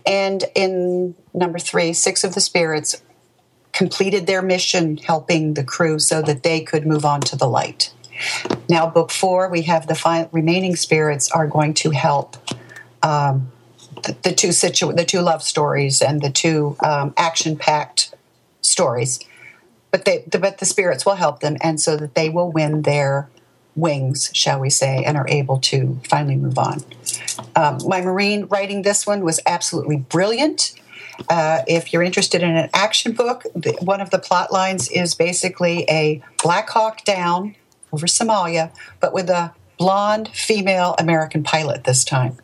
And 0.06 0.44
in 0.54 1.16
number 1.34 1.58
three, 1.58 1.92
six 1.92 2.22
of 2.22 2.34
the 2.34 2.40
spirits 2.40 3.02
completed 3.72 4.26
their 4.26 4.42
mission 4.42 4.96
helping 4.98 5.54
the 5.54 5.64
crew 5.64 5.98
so 5.98 6.22
that 6.22 6.42
they 6.42 6.60
could 6.60 6.86
move 6.86 7.04
on 7.04 7.20
to 7.22 7.36
the 7.36 7.48
light. 7.48 7.92
Now, 8.68 8.88
book 8.88 9.10
four, 9.10 9.48
we 9.48 9.62
have 9.62 9.86
the 9.86 9.94
final, 9.94 10.28
remaining 10.32 10.76
spirits 10.76 11.30
are 11.30 11.46
going 11.46 11.74
to 11.74 11.90
help 11.90 12.36
um, 13.02 13.50
the, 14.04 14.16
the, 14.22 14.32
two 14.32 14.52
situ- 14.52 14.92
the 14.92 15.04
two 15.04 15.20
love 15.20 15.42
stories 15.42 16.02
and 16.02 16.20
the 16.20 16.30
two 16.30 16.76
um, 16.84 17.14
action 17.16 17.56
packed 17.56 18.14
stories 18.60 19.18
but 19.92 20.06
they 20.06 20.24
but 20.26 20.58
the 20.58 20.64
spirits 20.64 21.06
will 21.06 21.14
help 21.14 21.40
them, 21.40 21.56
and 21.60 21.80
so 21.80 21.96
that 21.96 22.16
they 22.16 22.28
will 22.28 22.50
win 22.50 22.82
their 22.82 23.28
wings, 23.76 24.30
shall 24.34 24.58
we 24.58 24.70
say, 24.70 25.04
and 25.04 25.16
are 25.16 25.28
able 25.28 25.58
to 25.58 26.00
finally 26.08 26.36
move 26.36 26.58
on. 26.58 26.82
Um, 27.54 27.78
my 27.86 28.00
Marine 28.00 28.46
writing 28.46 28.82
this 28.82 29.06
one 29.06 29.22
was 29.22 29.38
absolutely 29.46 29.98
brilliant. 29.98 30.74
Uh, 31.28 31.62
if 31.66 31.92
you're 31.92 32.02
interested 32.02 32.42
in 32.42 32.56
an 32.56 32.70
action 32.74 33.12
book, 33.12 33.44
one 33.80 34.00
of 34.00 34.10
the 34.10 34.18
plot 34.18 34.52
lines 34.52 34.90
is 34.90 35.14
basically 35.14 35.84
a 35.88 36.22
Black 36.42 36.68
Hawk 36.70 37.04
down 37.04 37.54
over 37.92 38.06
Somalia, 38.06 38.70
but 39.00 39.12
with 39.12 39.28
a 39.28 39.52
blonde 39.78 40.28
female 40.28 40.94
American 40.98 41.42
pilot 41.42 41.84
this 41.84 42.04
time. 42.04 42.36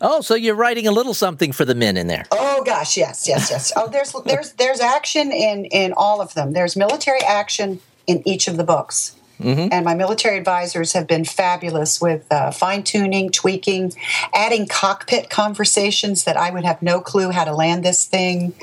Oh, 0.00 0.20
so 0.20 0.34
you're 0.34 0.54
writing 0.54 0.86
a 0.86 0.92
little 0.92 1.14
something 1.14 1.52
for 1.52 1.64
the 1.64 1.74
men 1.74 1.96
in 1.96 2.06
there. 2.06 2.24
Oh 2.30 2.62
gosh, 2.64 2.96
yes, 2.96 3.26
yes, 3.26 3.50
yes. 3.50 3.72
Oh, 3.76 3.88
there's 3.88 4.14
there's 4.26 4.52
there's 4.52 4.80
action 4.80 5.32
in 5.32 5.64
in 5.66 5.94
all 5.96 6.20
of 6.20 6.34
them. 6.34 6.52
There's 6.52 6.76
military 6.76 7.20
action 7.22 7.80
in 8.06 8.26
each 8.26 8.46
of 8.46 8.56
the 8.56 8.64
books. 8.64 9.16
Mm-hmm. 9.40 9.68
And 9.70 9.84
my 9.84 9.94
military 9.94 10.38
advisors 10.38 10.94
have 10.94 11.06
been 11.06 11.24
fabulous 11.24 12.00
with 12.00 12.26
uh, 12.30 12.50
fine 12.50 12.82
tuning, 12.82 13.30
tweaking, 13.30 13.92
adding 14.34 14.66
cockpit 14.66 15.28
conversations 15.28 16.24
that 16.24 16.36
I 16.38 16.50
would 16.50 16.64
have 16.64 16.80
no 16.80 17.00
clue 17.00 17.30
how 17.30 17.44
to 17.44 17.54
land 17.54 17.84
this 17.84 18.06
thing. 18.06 18.54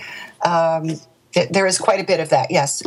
Um, 0.44 1.00
th- 1.34 1.50
there 1.50 1.68
is 1.68 1.78
quite 1.78 2.00
a 2.00 2.04
bit 2.04 2.20
of 2.20 2.30
that, 2.30 2.50
yes, 2.50 2.82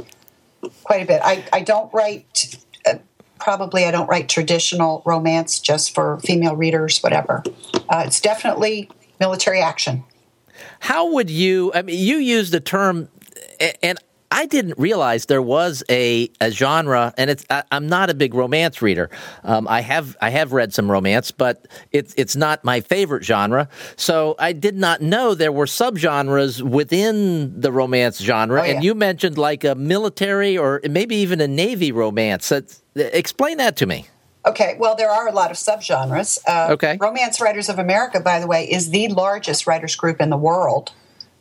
quite 0.82 1.02
a 1.02 1.06
bit. 1.06 1.20
I, 1.22 1.44
I 1.52 1.60
don't 1.60 1.92
write, 1.94 2.56
uh, 2.86 2.94
probably, 3.38 3.84
I 3.84 3.92
don't 3.92 4.08
write 4.08 4.28
traditional 4.28 5.02
romance 5.06 5.60
just 5.60 5.94
for 5.94 6.18
female 6.20 6.56
readers, 6.56 6.98
whatever. 7.00 7.44
Uh, 7.88 8.02
it's 8.04 8.20
definitely 8.20 8.90
military 9.20 9.60
action. 9.60 10.02
How 10.80 11.12
would 11.12 11.30
you, 11.30 11.70
I 11.72 11.82
mean, 11.82 11.98
you 11.98 12.16
use 12.16 12.50
the 12.50 12.60
term, 12.60 13.08
and 13.82 13.98
I 14.30 14.46
didn't 14.46 14.78
realize 14.78 15.26
there 15.26 15.42
was 15.42 15.82
a, 15.88 16.30
a 16.40 16.50
genre, 16.50 17.14
and 17.16 17.30
it's 17.30 17.44
I, 17.50 17.62
am 17.70 17.88
not 17.88 18.10
a 18.10 18.14
big 18.14 18.34
romance 18.34 18.82
reader. 18.82 19.10
Um, 19.44 19.66
I 19.68 19.80
have 19.80 20.16
I 20.20 20.30
have 20.30 20.52
read 20.52 20.72
some 20.72 20.90
romance, 20.90 21.30
but 21.30 21.66
it's 21.92 22.14
it's 22.16 22.36
not 22.36 22.64
my 22.64 22.80
favorite 22.80 23.24
genre. 23.24 23.68
So 23.96 24.34
I 24.38 24.52
did 24.52 24.76
not 24.76 25.00
know 25.00 25.34
there 25.34 25.52
were 25.52 25.66
subgenres 25.66 26.62
within 26.62 27.60
the 27.60 27.72
romance 27.72 28.18
genre. 28.18 28.60
Oh, 28.60 28.64
yeah. 28.64 28.74
And 28.74 28.84
you 28.84 28.94
mentioned 28.94 29.38
like 29.38 29.64
a 29.64 29.74
military 29.74 30.58
or 30.58 30.80
maybe 30.88 31.16
even 31.16 31.40
a 31.40 31.48
navy 31.48 31.92
romance. 31.92 32.52
explain 32.94 33.58
that 33.58 33.76
to 33.76 33.86
me. 33.86 34.06
Okay, 34.46 34.76
well, 34.78 34.94
there 34.94 35.10
are 35.10 35.26
a 35.26 35.32
lot 35.32 35.50
of 35.50 35.56
subgenres. 35.56 36.38
Uh, 36.46 36.72
okay. 36.72 36.96
Romance 37.00 37.40
Writers 37.40 37.68
of 37.68 37.80
America, 37.80 38.20
by 38.20 38.38
the 38.38 38.46
way, 38.46 38.70
is 38.70 38.90
the 38.90 39.08
largest 39.08 39.66
writers 39.66 39.96
group 39.96 40.20
in 40.20 40.30
the 40.30 40.36
world 40.36 40.92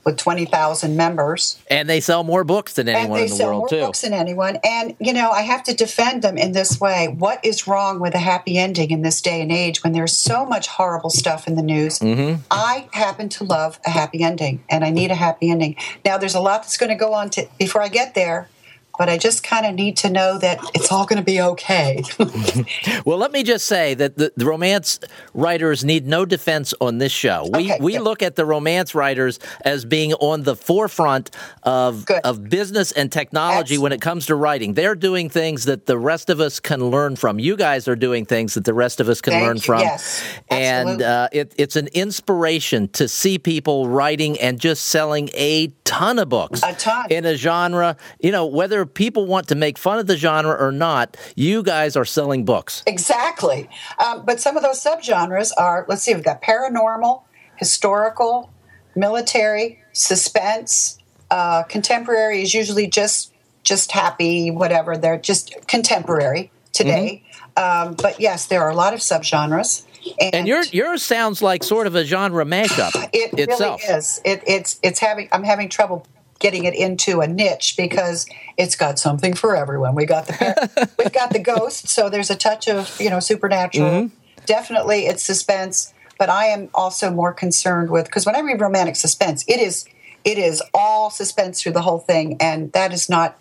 with 0.05 0.17
20,000 0.17 0.95
members. 0.95 1.59
And 1.67 1.89
they 1.89 1.99
sell 1.99 2.23
more 2.23 2.43
books 2.43 2.73
than 2.73 2.87
anyone 2.87 3.21
in 3.21 3.29
the 3.29 3.43
world, 3.43 3.59
more 3.59 3.67
too. 3.67 3.79
books 3.81 4.01
than 4.01 4.13
anyone. 4.13 4.59
And, 4.63 4.95
you 4.99 5.11
know, 5.11 5.31
I 5.31 5.41
have 5.41 5.63
to 5.63 5.73
defend 5.73 6.21
them 6.21 6.37
in 6.37 6.51
this 6.51 6.79
way. 6.79 7.07
What 7.07 7.43
is 7.43 7.67
wrong 7.67 7.99
with 7.99 8.13
a 8.13 8.19
happy 8.19 8.57
ending 8.57 8.91
in 8.91 9.01
this 9.01 9.19
day 9.19 9.41
and 9.41 9.51
age 9.51 9.83
when 9.83 9.93
there's 9.93 10.15
so 10.15 10.45
much 10.45 10.67
horrible 10.67 11.09
stuff 11.09 11.47
in 11.47 11.55
the 11.55 11.63
news? 11.63 11.99
Mm-hmm. 11.99 12.41
I 12.51 12.87
happen 12.93 13.29
to 13.29 13.43
love 13.43 13.79
a 13.85 13.89
happy 13.89 14.21
ending, 14.21 14.63
and 14.69 14.85
I 14.85 14.91
need 14.91 15.09
a 15.09 15.15
happy 15.15 15.49
ending. 15.49 15.75
Now, 16.05 16.17
there's 16.17 16.35
a 16.35 16.39
lot 16.39 16.61
that's 16.61 16.77
going 16.77 16.91
to 16.91 16.95
go 16.95 17.13
on 17.13 17.31
to, 17.31 17.47
before 17.57 17.81
I 17.81 17.87
get 17.87 18.13
there 18.13 18.49
but 18.97 19.09
I 19.09 19.17
just 19.17 19.43
kind 19.43 19.65
of 19.65 19.75
need 19.75 19.97
to 19.97 20.09
know 20.09 20.37
that 20.39 20.59
it's 20.73 20.91
all 20.91 21.05
going 21.05 21.17
to 21.17 21.23
be 21.23 21.41
okay. 21.41 22.03
well, 23.05 23.17
let 23.17 23.31
me 23.31 23.43
just 23.43 23.65
say 23.65 23.93
that 23.95 24.17
the, 24.17 24.31
the, 24.35 24.45
romance 24.45 24.99
writers 25.33 25.83
need 25.83 26.05
no 26.05 26.23
defense 26.23 26.73
on 26.79 26.99
this 26.99 27.11
show. 27.11 27.49
We 27.51 27.71
okay, 27.71 27.77
we 27.81 27.99
look 27.99 28.21
at 28.21 28.35
the 28.35 28.45
romance 28.45 28.93
writers 28.93 29.39
as 29.61 29.83
being 29.83 30.13
on 30.13 30.43
the 30.43 30.55
forefront 30.55 31.31
of 31.63 32.05
good. 32.05 32.21
of 32.23 32.47
business 32.49 32.91
and 32.91 33.11
technology 33.11 33.77
when 33.77 33.91
it 33.91 34.01
comes 34.01 34.27
to 34.27 34.35
writing. 34.35 34.73
They're 34.73 34.95
doing 34.95 35.29
things 35.29 35.65
that 35.65 35.87
the 35.87 35.97
rest 35.97 36.29
of 36.29 36.39
us 36.39 36.59
can 36.59 36.91
learn 36.91 37.15
from. 37.15 37.39
You 37.39 37.55
guys 37.57 37.87
are 37.87 37.95
doing 37.95 38.25
things 38.25 38.53
that 38.53 38.65
the 38.65 38.73
rest 38.73 38.99
of 38.99 39.09
us 39.09 39.19
can 39.19 39.33
Thank 39.33 39.45
learn 39.45 39.55
you. 39.57 39.61
from. 39.61 39.79
Yes, 39.81 40.23
and 40.49 41.01
uh, 41.01 41.29
it, 41.31 41.53
it's 41.57 41.75
an 41.75 41.87
inspiration 41.93 42.87
to 42.89 43.07
see 43.07 43.39
people 43.39 43.89
writing 43.89 44.39
and 44.39 44.59
just 44.59 44.85
selling 44.85 45.29
a 45.33 45.67
ton 45.83 46.19
of 46.19 46.29
books 46.29 46.61
a 46.63 46.73
ton. 46.73 47.07
in 47.09 47.25
a 47.25 47.35
genre. 47.35 47.97
You 48.19 48.31
know 48.31 48.45
whether 48.45 48.84
people 48.85 49.25
want 49.25 49.47
to 49.49 49.55
make 49.55 49.77
fun 49.77 49.99
of 49.99 50.07
the 50.07 50.17
genre 50.17 50.55
or 50.55 50.71
not, 50.71 51.17
you 51.35 51.63
guys 51.63 51.95
are 51.95 52.05
selling 52.05 52.45
books. 52.45 52.83
Exactly. 52.87 53.69
Um, 54.03 54.25
but 54.25 54.39
some 54.39 54.57
of 54.57 54.63
those 54.63 54.83
subgenres 54.83 55.51
are 55.57 55.85
let's 55.87 56.03
see, 56.03 56.13
we've 56.13 56.23
got 56.23 56.41
paranormal, 56.41 57.23
historical, 57.57 58.51
military, 58.95 59.79
suspense. 59.93 60.97
Uh, 61.31 61.63
contemporary 61.63 62.41
is 62.41 62.53
usually 62.53 62.87
just 62.87 63.33
just 63.63 63.91
happy, 63.91 64.51
whatever. 64.51 64.95
They're 64.95 65.17
just 65.17 65.67
contemporary 65.67 66.51
today. 66.71 67.23
Mm-hmm. 67.57 67.89
Um, 67.89 67.95
but 67.95 68.19
yes, 68.19 68.47
there 68.47 68.61
are 68.61 68.69
a 68.69 68.75
lot 68.75 68.93
of 68.93 68.99
subgenres. 68.99 69.85
And, 70.21 70.35
and 70.35 70.47
your 70.47 70.63
yours 70.65 71.01
sounds 71.01 71.41
like 71.41 71.63
sort 71.63 71.87
of 71.87 71.95
a 71.95 72.05
genre 72.05 72.45
mashup. 72.45 73.09
It 73.11 73.33
itself. 73.39 73.81
really 73.81 73.97
is. 73.97 74.21
It, 74.23 74.43
it's 74.45 74.79
it's 74.83 74.99
having. 74.99 75.29
I'm 75.31 75.43
having 75.43 75.67
trouble 75.67 76.05
getting 76.45 76.65
it 76.65 76.75
into 76.75 77.21
a 77.21 77.27
niche 77.27 77.73
because 77.75 78.27
it's 78.55 78.75
got 78.75 78.99
something 78.99 79.33
for 79.33 79.55
everyone. 79.55 79.95
We 79.95 80.05
got 80.05 80.27
the 80.27 80.91
we've 80.99 81.11
got 81.11 81.31
the 81.31 81.39
ghost, 81.39 81.87
so 81.87 82.07
there's 82.07 82.29
a 82.29 82.35
touch 82.35 82.69
of 82.69 83.01
you 83.01 83.09
know 83.09 83.19
supernatural. 83.19 83.89
Mm-hmm. 83.89 84.43
Definitely, 84.45 85.07
it's 85.07 85.23
suspense, 85.23 85.91
but 86.19 86.29
I 86.29 86.45
am 86.45 86.69
also 86.75 87.09
more 87.09 87.33
concerned 87.33 87.89
with 87.89 88.05
because 88.05 88.27
when 88.27 88.35
I 88.35 88.41
read 88.41 88.61
romantic 88.61 88.95
suspense, 88.95 89.43
it 89.47 89.59
is 89.59 89.87
it 90.23 90.37
is 90.37 90.61
all 90.71 91.09
suspense 91.09 91.63
through 91.63 91.71
the 91.71 91.81
whole 91.81 91.97
thing, 91.97 92.37
and 92.39 92.71
that 92.73 92.93
is 92.93 93.09
not 93.09 93.39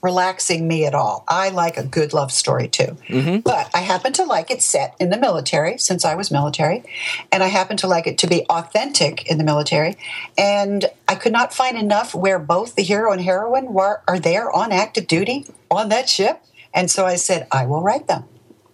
relaxing 0.00 0.68
me 0.68 0.86
at 0.86 0.94
all. 0.94 1.24
I 1.26 1.48
like 1.48 1.76
a 1.76 1.84
good 1.84 2.12
love 2.12 2.30
story 2.30 2.68
too. 2.68 2.96
Mm-hmm. 3.08 3.40
But 3.40 3.70
I 3.74 3.78
happen 3.78 4.12
to 4.14 4.24
like 4.24 4.50
it 4.50 4.62
set 4.62 4.94
in 5.00 5.10
the 5.10 5.18
military 5.18 5.78
since 5.78 6.04
I 6.04 6.14
was 6.14 6.30
military. 6.30 6.84
And 7.32 7.42
I 7.42 7.48
happen 7.48 7.76
to 7.78 7.88
like 7.88 8.06
it 8.06 8.18
to 8.18 8.26
be 8.26 8.44
authentic 8.48 9.28
in 9.30 9.38
the 9.38 9.44
military. 9.44 9.96
And 10.36 10.86
I 11.08 11.14
could 11.14 11.32
not 11.32 11.52
find 11.52 11.76
enough 11.76 12.14
where 12.14 12.38
both 12.38 12.74
the 12.76 12.82
hero 12.82 13.12
and 13.12 13.20
heroine 13.20 13.72
were 13.72 14.02
are 14.06 14.20
there 14.20 14.50
on 14.52 14.72
active 14.72 15.06
duty 15.06 15.46
on 15.70 15.88
that 15.88 16.08
ship. 16.08 16.42
And 16.72 16.90
so 16.90 17.04
I 17.04 17.16
said, 17.16 17.48
I 17.50 17.66
will 17.66 17.82
write 17.82 18.06
them. 18.06 18.24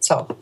So 0.00 0.37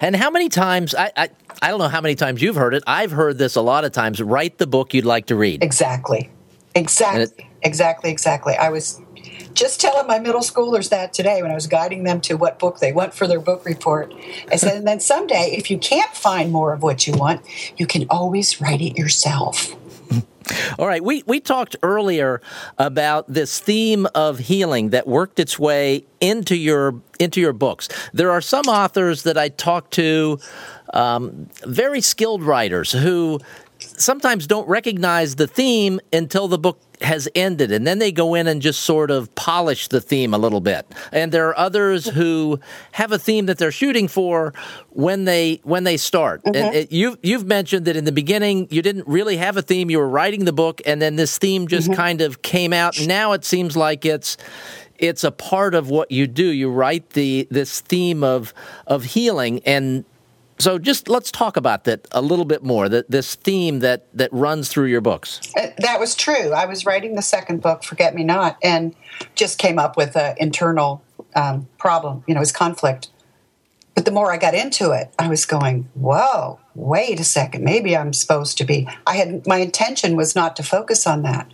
and 0.00 0.16
how 0.16 0.30
many 0.30 0.48
times 0.48 0.94
I, 0.94 1.12
I 1.16 1.28
I 1.62 1.68
don't 1.68 1.78
know 1.78 1.88
how 1.88 2.00
many 2.00 2.14
times 2.14 2.40
you've 2.40 2.56
heard 2.56 2.74
it. 2.74 2.82
I've 2.86 3.10
heard 3.10 3.38
this 3.38 3.54
a 3.54 3.60
lot 3.60 3.84
of 3.84 3.92
times. 3.92 4.20
Write 4.20 4.58
the 4.58 4.66
book 4.66 4.94
you'd 4.94 5.04
like 5.04 5.26
to 5.26 5.36
read. 5.36 5.62
Exactly. 5.62 6.30
Exactly. 6.74 7.22
It, 7.22 7.46
exactly. 7.62 8.10
Exactly. 8.10 8.54
I 8.54 8.70
was 8.70 9.00
just 9.54 9.80
telling 9.80 10.06
my 10.06 10.18
middle 10.18 10.40
schoolers 10.40 10.90
that 10.90 11.12
today 11.12 11.42
when 11.42 11.50
I 11.50 11.54
was 11.54 11.66
guiding 11.66 12.04
them 12.04 12.20
to 12.22 12.34
what 12.34 12.58
book 12.58 12.78
they 12.78 12.92
want 12.92 13.14
for 13.14 13.26
their 13.26 13.40
book 13.40 13.64
report. 13.64 14.14
I 14.50 14.56
said, 14.56 14.76
and 14.76 14.86
then 14.86 15.00
someday, 15.00 15.54
if 15.56 15.70
you 15.70 15.78
can't 15.78 16.12
find 16.14 16.52
more 16.52 16.72
of 16.72 16.82
what 16.82 17.06
you 17.06 17.14
want, 17.14 17.42
you 17.76 17.86
can 17.86 18.06
always 18.08 18.60
write 18.60 18.80
it 18.80 18.96
yourself. 18.96 19.74
All 20.78 20.86
right, 20.86 21.02
we, 21.02 21.22
we 21.26 21.40
talked 21.40 21.76
earlier 21.82 22.40
about 22.78 23.32
this 23.32 23.60
theme 23.60 24.06
of 24.14 24.38
healing 24.38 24.90
that 24.90 25.06
worked 25.06 25.38
its 25.38 25.58
way 25.58 26.04
into 26.20 26.56
your 26.56 27.00
into 27.18 27.40
your 27.40 27.52
books. 27.52 27.88
There 28.12 28.30
are 28.30 28.40
some 28.40 28.64
authors 28.66 29.24
that 29.24 29.36
I 29.36 29.50
talk 29.50 29.90
to, 29.90 30.38
um, 30.94 31.48
very 31.64 32.00
skilled 32.00 32.42
writers 32.42 32.90
who 32.92 33.40
sometimes 33.80 34.46
don't 34.46 34.68
recognize 34.68 35.36
the 35.36 35.46
theme 35.46 36.00
until 36.12 36.48
the 36.48 36.58
book 36.58 36.80
has 37.00 37.28
ended 37.34 37.72
and 37.72 37.86
then 37.86 37.98
they 37.98 38.12
go 38.12 38.34
in 38.34 38.46
and 38.46 38.60
just 38.60 38.80
sort 38.80 39.10
of 39.10 39.34
polish 39.34 39.88
the 39.88 40.00
theme 40.02 40.34
a 40.34 40.38
little 40.38 40.60
bit 40.60 40.86
and 41.12 41.32
there 41.32 41.48
are 41.48 41.58
others 41.58 42.06
who 42.06 42.60
have 42.92 43.10
a 43.10 43.18
theme 43.18 43.46
that 43.46 43.56
they're 43.56 43.72
shooting 43.72 44.06
for 44.06 44.52
when 44.90 45.24
they 45.24 45.58
when 45.62 45.84
they 45.84 45.96
start 45.96 46.42
mm-hmm. 46.44 46.54
and 46.54 46.74
it, 46.74 46.92
you 46.92 47.16
you've 47.22 47.46
mentioned 47.46 47.86
that 47.86 47.96
in 47.96 48.04
the 48.04 48.12
beginning 48.12 48.68
you 48.70 48.82
didn't 48.82 49.06
really 49.08 49.38
have 49.38 49.56
a 49.56 49.62
theme 49.62 49.90
you 49.90 49.98
were 49.98 50.08
writing 50.08 50.44
the 50.44 50.52
book 50.52 50.82
and 50.84 51.00
then 51.00 51.16
this 51.16 51.38
theme 51.38 51.66
just 51.66 51.88
mm-hmm. 51.88 51.96
kind 51.96 52.20
of 52.20 52.42
came 52.42 52.72
out 52.72 52.94
now 53.06 53.32
it 53.32 53.44
seems 53.44 53.76
like 53.76 54.04
it's 54.04 54.36
it's 54.98 55.24
a 55.24 55.30
part 55.30 55.74
of 55.74 55.88
what 55.88 56.10
you 56.10 56.26
do 56.26 56.44
you 56.44 56.70
write 56.70 57.10
the 57.10 57.48
this 57.50 57.80
theme 57.80 58.22
of 58.22 58.52
of 58.86 59.04
healing 59.04 59.62
and 59.64 60.04
so 60.60 60.78
just 60.78 61.08
let's 61.08 61.30
talk 61.30 61.56
about 61.56 61.84
that 61.84 62.06
a 62.12 62.20
little 62.20 62.44
bit 62.44 62.62
more. 62.62 62.88
That 62.88 63.10
this 63.10 63.34
theme 63.34 63.80
that 63.80 64.06
that 64.14 64.32
runs 64.32 64.68
through 64.68 64.86
your 64.86 65.00
books. 65.00 65.40
Uh, 65.56 65.68
that 65.78 65.98
was 65.98 66.14
true. 66.14 66.52
I 66.52 66.66
was 66.66 66.86
writing 66.86 67.14
the 67.16 67.22
second 67.22 67.62
book, 67.62 67.82
Forget 67.82 68.14
Me 68.14 68.24
Not, 68.24 68.56
and 68.62 68.94
just 69.34 69.58
came 69.58 69.78
up 69.78 69.96
with 69.96 70.16
an 70.16 70.36
internal 70.38 71.02
um, 71.34 71.68
problem. 71.78 72.24
You 72.26 72.34
know, 72.34 72.38
it 72.38 72.42
was 72.42 72.52
conflict. 72.52 73.08
But 73.94 74.04
the 74.04 74.12
more 74.12 74.32
I 74.32 74.36
got 74.36 74.54
into 74.54 74.92
it, 74.92 75.12
I 75.18 75.28
was 75.28 75.44
going, 75.46 75.88
"Whoa, 75.94 76.60
wait 76.74 77.18
a 77.20 77.24
second. 77.24 77.64
Maybe 77.64 77.96
I'm 77.96 78.12
supposed 78.12 78.58
to 78.58 78.64
be." 78.64 78.88
I 79.06 79.16
had 79.16 79.46
my 79.46 79.58
intention 79.58 80.16
was 80.16 80.36
not 80.36 80.56
to 80.56 80.62
focus 80.62 81.06
on 81.06 81.22
that. 81.22 81.50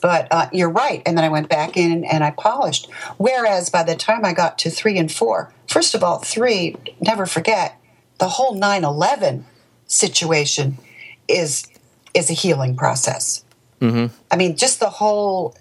But 0.00 0.28
uh, 0.30 0.48
you're 0.52 0.70
right. 0.70 1.02
And 1.04 1.16
then 1.16 1.24
I 1.24 1.28
went 1.28 1.48
back 1.48 1.76
in 1.76 2.04
and 2.04 2.24
I 2.24 2.30
polished. 2.30 2.90
Whereas 3.18 3.68
by 3.68 3.82
the 3.82 3.94
time 3.94 4.24
I 4.24 4.32
got 4.32 4.58
to 4.60 4.70
three 4.70 4.96
and 4.98 5.12
four, 5.12 5.52
first 5.66 5.94
of 5.94 6.02
all, 6.02 6.18
three, 6.18 6.76
never 7.00 7.26
forget, 7.26 7.79
the 8.20 8.28
whole 8.28 8.54
9-11 8.54 9.42
situation 9.86 10.78
is 11.26 11.66
is 12.12 12.30
a 12.30 12.32
healing 12.32 12.76
process. 12.76 13.44
Mm-hmm. 13.80 14.14
I 14.30 14.36
mean, 14.36 14.56
just 14.56 14.78
the 14.80 14.90
whole 14.90 15.56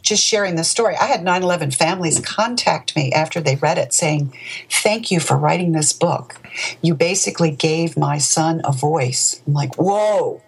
just 0.00 0.24
sharing 0.24 0.56
the 0.56 0.64
story. 0.64 0.96
I 0.96 1.04
had 1.04 1.22
9 1.22 1.42
11 1.42 1.70
families 1.70 2.18
contact 2.18 2.96
me 2.96 3.12
after 3.12 3.40
they 3.40 3.56
read 3.56 3.78
it 3.78 3.92
saying, 3.92 4.36
Thank 4.68 5.10
you 5.10 5.20
for 5.20 5.36
writing 5.36 5.72
this 5.72 5.92
book. 5.92 6.40
You 6.80 6.94
basically 6.94 7.52
gave 7.52 7.96
my 7.96 8.18
son 8.18 8.62
a 8.64 8.72
voice. 8.72 9.40
I'm 9.46 9.52
like, 9.52 9.76
Whoa. 9.76 10.42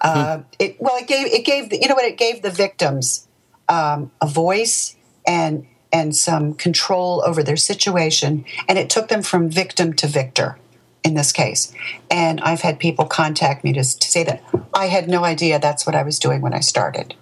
Uh, 0.00 0.42
it, 0.58 0.76
well, 0.80 0.96
it 0.96 1.06
gave, 1.06 1.26
it 1.26 1.44
gave 1.44 1.70
the, 1.70 1.80
you 1.80 1.88
know 1.88 1.94
what, 1.94 2.04
it 2.04 2.18
gave 2.18 2.42
the 2.42 2.50
victims 2.50 3.26
um, 3.68 4.10
a 4.20 4.26
voice 4.26 4.96
and, 5.26 5.66
and 5.92 6.14
some 6.14 6.52
control 6.54 7.22
over 7.26 7.42
their 7.42 7.56
situation. 7.56 8.44
And 8.68 8.78
it 8.78 8.90
took 8.90 9.08
them 9.08 9.22
from 9.22 9.48
victim 9.48 9.94
to 9.94 10.06
victor 10.06 10.58
in 11.04 11.14
this 11.14 11.30
case. 11.30 11.72
And 12.10 12.40
I've 12.40 12.62
had 12.62 12.78
people 12.78 13.04
contact 13.04 13.62
me 13.62 13.72
to, 13.74 13.82
to 13.82 14.10
say 14.10 14.24
that 14.24 14.42
I 14.72 14.86
had 14.86 15.08
no 15.08 15.24
idea 15.24 15.58
that's 15.58 15.86
what 15.86 15.94
I 15.94 16.02
was 16.02 16.18
doing 16.18 16.40
when 16.40 16.54
I 16.54 16.60
started. 16.60 17.14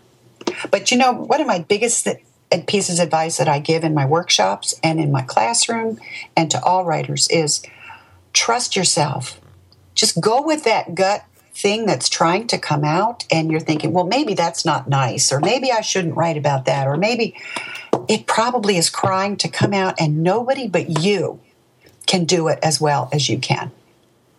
But 0.70 0.90
you 0.90 0.96
know, 0.96 1.12
one 1.12 1.40
of 1.40 1.46
my 1.46 1.58
biggest 1.58 2.06
uh, 2.06 2.14
pieces 2.66 2.98
of 2.98 3.04
advice 3.04 3.38
that 3.38 3.48
I 3.48 3.58
give 3.58 3.84
in 3.84 3.92
my 3.92 4.06
workshops 4.06 4.74
and 4.82 5.00
in 5.00 5.10
my 5.10 5.22
classroom 5.22 5.98
and 6.36 6.50
to 6.50 6.62
all 6.62 6.84
writers 6.84 7.28
is 7.28 7.62
trust 8.32 8.76
yourself. 8.76 9.40
Just 9.94 10.20
go 10.20 10.40
with 10.40 10.64
that 10.64 10.94
gut 10.94 11.24
thing 11.54 11.84
that's 11.84 12.08
trying 12.08 12.46
to 12.46 12.58
come 12.58 12.84
out 12.84 13.26
and 13.30 13.50
you're 13.50 13.60
thinking, 13.60 13.92
well, 13.92 14.06
maybe 14.06 14.34
that's 14.34 14.64
not 14.64 14.88
nice, 14.88 15.32
or 15.32 15.40
maybe 15.40 15.70
I 15.70 15.82
shouldn't 15.82 16.16
write 16.16 16.38
about 16.38 16.64
that, 16.64 16.86
or 16.86 16.96
maybe 16.96 17.36
it 18.08 18.26
probably 18.26 18.76
is 18.78 18.88
crying 18.88 19.36
to 19.36 19.48
come 19.48 19.74
out 19.74 19.94
and 20.00 20.22
nobody 20.22 20.66
but 20.66 21.02
you 21.02 21.40
can 22.06 22.24
do 22.24 22.48
it 22.48 22.58
as 22.62 22.80
well 22.80 23.08
as 23.12 23.28
you 23.28 23.38
can. 23.38 23.70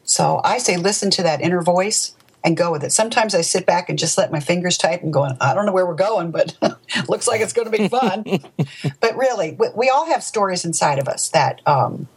So 0.04 0.42
I 0.44 0.58
say, 0.58 0.78
listen 0.78 1.10
to 1.12 1.24
that 1.24 1.42
inner 1.42 1.62
voice 1.62 2.16
and 2.44 2.58
go 2.58 2.72
with 2.72 2.84
it. 2.84 2.92
Sometimes 2.92 3.34
I 3.34 3.42
sit 3.42 3.66
back 3.66 3.90
and 3.90 3.98
just 3.98 4.18
let 4.18 4.32
my 4.32 4.40
fingers 4.40 4.78
type 4.78 5.02
and 5.02 5.14
going, 5.14 5.38
I 5.40 5.54
don't 5.54 5.66
know 5.66 5.72
where 5.72 5.86
we're 5.86 5.94
going, 5.96 6.32
but 6.32 6.58
looks 7.08 7.28
like 7.28 7.42
it's 7.42 7.54
going 7.54 7.72
to 7.72 7.78
be 7.78 7.88
fun. 7.88 8.26
but 9.00 9.16
really, 9.16 9.58
we, 9.76 9.90
all 9.90 10.06
have 10.08 10.24
stories 10.24 10.66
inside 10.66 11.00
of 11.00 11.08
us 11.08 11.30
that 11.30 11.62
um, 11.66 12.08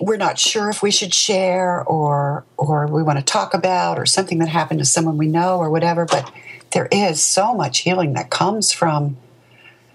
we're 0.00 0.16
not 0.16 0.38
sure 0.38 0.68
if 0.68 0.82
we 0.82 0.90
should 0.90 1.14
share 1.14 1.84
or 1.84 2.44
or 2.56 2.86
we 2.86 3.02
want 3.02 3.18
to 3.18 3.24
talk 3.24 3.54
about 3.54 3.98
or 3.98 4.06
something 4.06 4.38
that 4.38 4.48
happened 4.48 4.80
to 4.80 4.84
someone 4.84 5.16
we 5.16 5.26
know 5.26 5.58
or 5.58 5.70
whatever. 5.70 6.04
But 6.04 6.30
there 6.72 6.88
is 6.90 7.22
so 7.22 7.54
much 7.54 7.78
healing 7.78 8.12
that 8.14 8.30
comes 8.30 8.72
from 8.72 9.16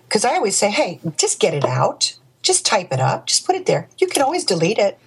because 0.07 0.25
I 0.25 0.35
always 0.35 0.55
say, 0.55 0.71
hey, 0.71 0.99
just 1.17 1.39
get 1.39 1.53
it 1.53 1.65
out. 1.65 2.15
Just 2.43 2.65
type 2.65 2.93
it 2.93 2.99
up. 2.99 3.25
Just 3.25 3.45
put 3.45 3.55
it 3.55 3.65
there. 3.65 3.89
You 3.97 4.07
can 4.07 4.21
always 4.21 4.43
delete 4.43 4.77
it 4.77 4.99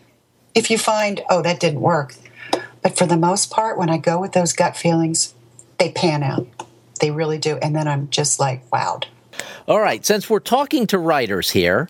if 0.54 0.70
you 0.70 0.78
find, 0.78 1.22
oh, 1.30 1.42
that 1.42 1.60
didn't 1.60 1.80
work 1.80 2.14
but 2.86 2.96
for 2.96 3.04
the 3.04 3.16
most 3.16 3.50
part, 3.50 3.76
when 3.76 3.90
I 3.90 3.98
go 3.98 4.20
with 4.20 4.30
those 4.30 4.52
gut 4.52 4.76
feelings, 4.76 5.34
they 5.78 5.90
pan 5.90 6.22
out. 6.22 6.46
They 7.00 7.10
really 7.10 7.36
do. 7.36 7.56
And 7.56 7.74
then 7.74 7.88
I'm 7.88 8.08
just 8.10 8.38
like, 8.38 8.70
wowed. 8.70 9.06
All 9.66 9.80
right. 9.80 10.06
Since 10.06 10.30
we're 10.30 10.38
talking 10.38 10.86
to 10.86 10.98
writers 11.00 11.50
here, 11.50 11.88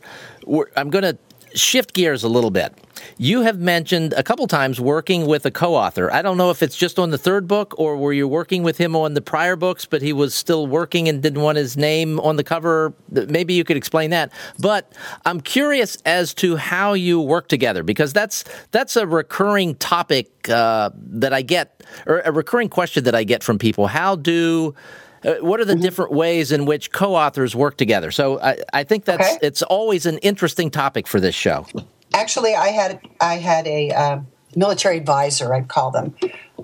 I'm 0.74 0.88
going 0.88 1.04
to 1.04 1.18
shift 1.56 1.94
gears 1.94 2.22
a 2.22 2.28
little 2.28 2.50
bit. 2.50 2.74
You 3.18 3.42
have 3.42 3.58
mentioned 3.58 4.14
a 4.14 4.22
couple 4.22 4.46
times 4.46 4.80
working 4.80 5.26
with 5.26 5.44
a 5.46 5.50
co-author. 5.50 6.12
I 6.12 6.22
don't 6.22 6.36
know 6.36 6.50
if 6.50 6.62
it's 6.62 6.76
just 6.76 6.98
on 6.98 7.10
the 7.10 7.18
third 7.18 7.46
book 7.46 7.74
or 7.78 7.96
were 7.96 8.12
you 8.12 8.26
working 8.26 8.62
with 8.62 8.78
him 8.78 8.96
on 8.96 9.14
the 9.14 9.20
prior 9.20 9.56
books, 9.56 9.84
but 9.84 10.02
he 10.02 10.12
was 10.12 10.34
still 10.34 10.66
working 10.66 11.08
and 11.08 11.22
didn't 11.22 11.42
want 11.42 11.58
his 11.58 11.76
name 11.76 12.18
on 12.20 12.36
the 12.36 12.44
cover. 12.44 12.94
Maybe 13.10 13.54
you 13.54 13.64
could 13.64 13.76
explain 13.76 14.10
that. 14.10 14.32
But 14.58 14.92
I'm 15.24 15.40
curious 15.40 15.98
as 16.04 16.34
to 16.34 16.56
how 16.56 16.94
you 16.94 17.20
work 17.20 17.48
together 17.48 17.82
because 17.82 18.12
that's 18.12 18.44
that's 18.70 18.96
a 18.96 19.06
recurring 19.06 19.74
topic 19.76 20.48
uh, 20.48 20.90
that 20.94 21.32
I 21.32 21.42
get, 21.42 21.82
or 22.06 22.20
a 22.20 22.32
recurring 22.32 22.68
question 22.68 23.04
that 23.04 23.14
I 23.14 23.24
get 23.24 23.42
from 23.42 23.58
people. 23.58 23.86
How 23.86 24.16
do 24.16 24.74
what 25.22 25.60
are 25.60 25.64
the 25.64 25.74
mm-hmm. 25.74 25.82
different 25.82 26.12
ways 26.12 26.52
in 26.52 26.66
which 26.66 26.92
co-authors 26.92 27.54
work 27.54 27.76
together? 27.76 28.10
So 28.10 28.40
I, 28.40 28.58
I 28.72 28.84
think 28.84 29.04
that's 29.04 29.36
okay. 29.36 29.38
it's 29.42 29.62
always 29.62 30.06
an 30.06 30.18
interesting 30.18 30.70
topic 30.70 31.06
for 31.06 31.20
this 31.20 31.34
show. 31.34 31.66
Actually, 32.14 32.54
I 32.54 32.68
had 32.68 33.00
I 33.20 33.34
had 33.34 33.66
a 33.66 33.90
uh, 33.90 34.20
military 34.54 34.96
advisor. 34.96 35.54
I'd 35.54 35.68
call 35.68 35.90
them 35.90 36.14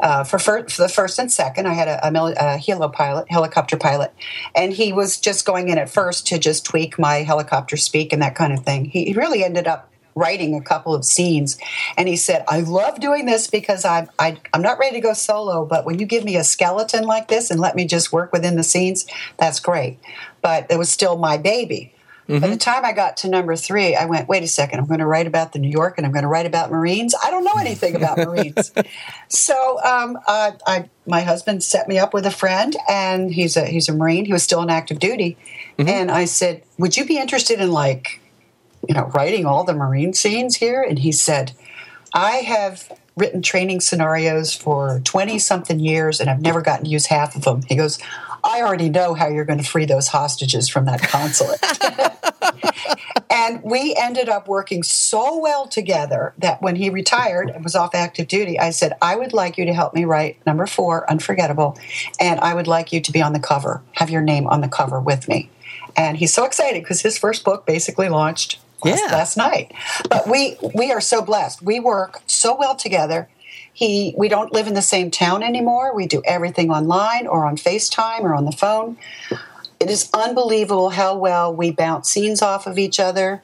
uh, 0.01 0.25
for, 0.25 0.39
for, 0.39 0.69
for, 0.69 0.83
the 0.83 0.89
first 0.89 1.19
and 1.19 1.31
second. 1.31 1.67
I 1.67 1.75
had 1.75 1.89
a, 1.89 2.07
a, 2.07 2.11
a 2.11 2.59
helo 2.59 2.93
pilot, 2.93 3.31
helicopter 3.31 3.77
pilot, 3.77 4.13
and 4.55 4.73
he 4.73 4.93
was 4.93 5.21
just 5.21 5.45
going 5.45 5.69
in 5.69 5.79
at 5.79 5.91
first 5.91 6.27
to 6.29 6.39
just 6.39 6.65
tweak 6.65 6.99
my 6.99 7.17
helicopter 7.17 7.77
speak 7.77 8.13
and 8.13 8.23
that 8.23 8.35
kind 8.35 8.53
of 8.53 8.65
thing. 8.65 8.87
He 8.87 9.13
really 9.15 9.45
ended 9.45 9.67
up 9.67 9.92
writing 10.15 10.55
a 10.55 10.61
couple 10.61 10.95
of 10.95 11.05
scenes. 11.05 11.59
And 11.97 12.09
he 12.09 12.17
said 12.17 12.45
i 12.49 12.61
love 12.61 13.01
doing 13.01 13.27
this 13.27 13.49
because 13.49 13.85
I'm, 13.85 14.09
I, 14.19 14.39
i'm 14.53 14.63
not 14.63 14.79
ready 14.79 14.97
to 14.97 15.01
go 15.01 15.13
solo 15.13 15.65
but 15.65 15.85
when 15.85 15.99
you 15.99 16.07
give 16.07 16.25
me 16.25 16.37
a 16.37 16.45
skeleton 16.45 17.05
like 17.05 17.29
this 17.29 17.51
and 17.51 17.61
let 17.61 17.77
me 17.77 17.87
just 17.87 18.13
work 18.13 18.33
within 18.33 18.57
the 18.57 18.63
scenes 18.63 19.07
that's 19.39 19.61
great. 19.61 19.99
But 20.41 20.67
it 20.71 20.79
was 20.79 20.89
still 20.89 21.17
my 21.17 21.37
baby. 21.39 21.95
Mm-hmm. 22.29 22.41
by 22.41 22.47
the 22.47 22.57
time 22.57 22.85
i 22.85 22.93
got 22.93 23.17
to 23.17 23.29
number 23.29 23.57
three 23.57 23.97
i 23.97 24.05
went 24.05 24.29
wait 24.29 24.45
a 24.45 24.47
second 24.47 24.79
i'm 24.79 24.87
going 24.87 25.01
to 25.01 25.07
write 25.07 25.27
about 25.27 25.53
the 25.53 25.59
new 25.59 25.69
york 25.69 25.95
and 25.97 26.07
i'm 26.07 26.13
going 26.13 26.23
to 26.23 26.29
write 26.29 26.47
about 26.47 26.71
marines? 26.71 27.17
I 27.21 27.33
don't 27.33 27.43
know 27.43 27.59
anything 27.59 27.97
about 27.97 28.17
marines. 28.29 28.71
So 29.29 29.81
um, 29.83 30.17
uh, 30.29 30.53
I, 30.65 30.89
my 31.05 31.23
husband 31.23 31.65
set 31.65 31.89
me 31.89 31.99
up 31.99 32.15
with 32.15 32.25
a 32.25 32.31
friend 32.31 32.77
and 32.89 33.35
he's 33.35 33.57
a 33.57 33.67
he's 33.67 33.89
a 33.89 33.93
marine. 33.93 34.25
He 34.25 34.33
was 34.33 34.45
still 34.45 34.63
in 34.63 34.71
active 34.71 35.01
duty. 35.01 35.37
Mm-hmm. 35.79 35.89
and 35.89 36.11
i 36.11 36.27
said 36.27 36.63
would 36.79 36.99
you 36.99 37.07
be 37.07 37.19
interested 37.19 37.59
in 37.59 37.73
like 37.73 38.22
you 38.89 38.95
know, 38.95 39.11
writing 39.15 39.47
all 39.47 39.65
the 39.65 39.75
Marine 39.75 40.13
scenes 40.13 40.57
here? 40.57 40.83
And 40.83 40.99
he 40.99 41.13
said, 41.13 41.53
I 42.15 42.37
have 42.37 42.91
written 43.17 43.43
training 43.43 43.81
scenarios 43.81 44.55
for 44.55 45.01
20 45.05 45.39
something 45.39 45.79
years 45.79 46.21
and 46.21 46.31
I've 46.31 46.41
never 46.41 46.63
gotten 46.63 46.85
to 46.85 46.91
use 46.91 47.07
half 47.07 47.37
of 47.37 47.43
them. 47.43 47.63
He 47.69 47.77
goes, 47.77 47.99
I 48.45 48.63
already 48.63 48.89
know 48.89 49.15
how 49.15 49.29
you're 49.29 49.45
going 49.45 49.59
to 49.59 49.65
free 49.65 49.85
those 49.85 50.09
hostages 50.09 50.69
from 50.69 50.87
that 50.87 51.03
consulate. 51.03 51.61
and 53.31 53.63
we 53.63 53.95
ended 53.95 54.29
up 54.29 54.49
working 54.49 54.83
so 54.83 55.39
well 55.39 55.67
together 55.67 56.35
that 56.39 56.61
when 56.61 56.77
he 56.77 56.91
retired 56.91 57.51
and 57.51 57.63
was 57.63 57.77
off 57.77 57.95
active 57.95 58.29
duty, 58.29 58.59
I 58.59 58.71
said, 58.71 58.95
I 59.01 59.15
would 59.15 59.33
like 59.33 59.59
you 59.59 59.67
to 59.67 59.75
help 59.75 59.95
me 59.95 60.05
write 60.05 60.45
number 60.47 60.67
four, 60.67 61.09
Unforgettable, 61.09 61.79
and 62.19 62.41
I 62.41 62.55
would 62.55 62.67
like 62.67 62.93
you 62.93 63.01
to 63.01 63.13
be 63.13 63.23
on 63.23 63.33
the 63.33 63.41
cover, 63.41 63.83
have 63.93 64.11
your 64.11 64.23
name 64.23 64.47
on 64.49 64.61
the 64.61 64.69
cover 64.69 64.99
with 64.99 65.29
me. 65.29 65.51
And 65.97 66.17
he's 66.17 66.33
so 66.33 66.45
excited 66.45 66.83
because 66.83 67.03
his 67.03 67.19
first 67.19 67.45
book 67.45 67.67
basically 67.67 68.09
launched 68.09 68.59
yeah. 68.85 69.07
last 69.07 69.37
night. 69.37 69.73
But 70.09 70.29
we 70.29 70.57
we 70.75 70.93
are 70.93 71.01
so 71.01 71.23
blessed. 71.23 71.63
We 71.63 71.81
work 71.81 72.21
so 72.27 72.57
well 72.57 72.75
together. 72.75 73.29
He 73.73 74.15
we 74.17 74.29
don't 74.29 74.53
live 74.53 74.67
in 74.67 74.75
the 74.75 74.83
same 74.83 75.11
town 75.11 75.43
anymore. 75.43 75.95
We 75.95 76.07
do 76.07 76.23
everything 76.25 76.71
online 76.71 77.27
or 77.27 77.45
on 77.45 77.57
FaceTime 77.57 78.21
or 78.21 78.35
on 78.35 78.45
the 78.45 78.53
phone. 78.53 78.99
It 79.81 79.91
is 79.91 80.09
unbelievable 80.15 80.91
how 80.91 81.17
well 81.17 81.53
we 81.53 81.73
bounce 81.73 82.09
scenes 82.09 82.43
off 82.43 82.67
of 82.67 82.79
each 82.79 83.01
other. 83.01 83.43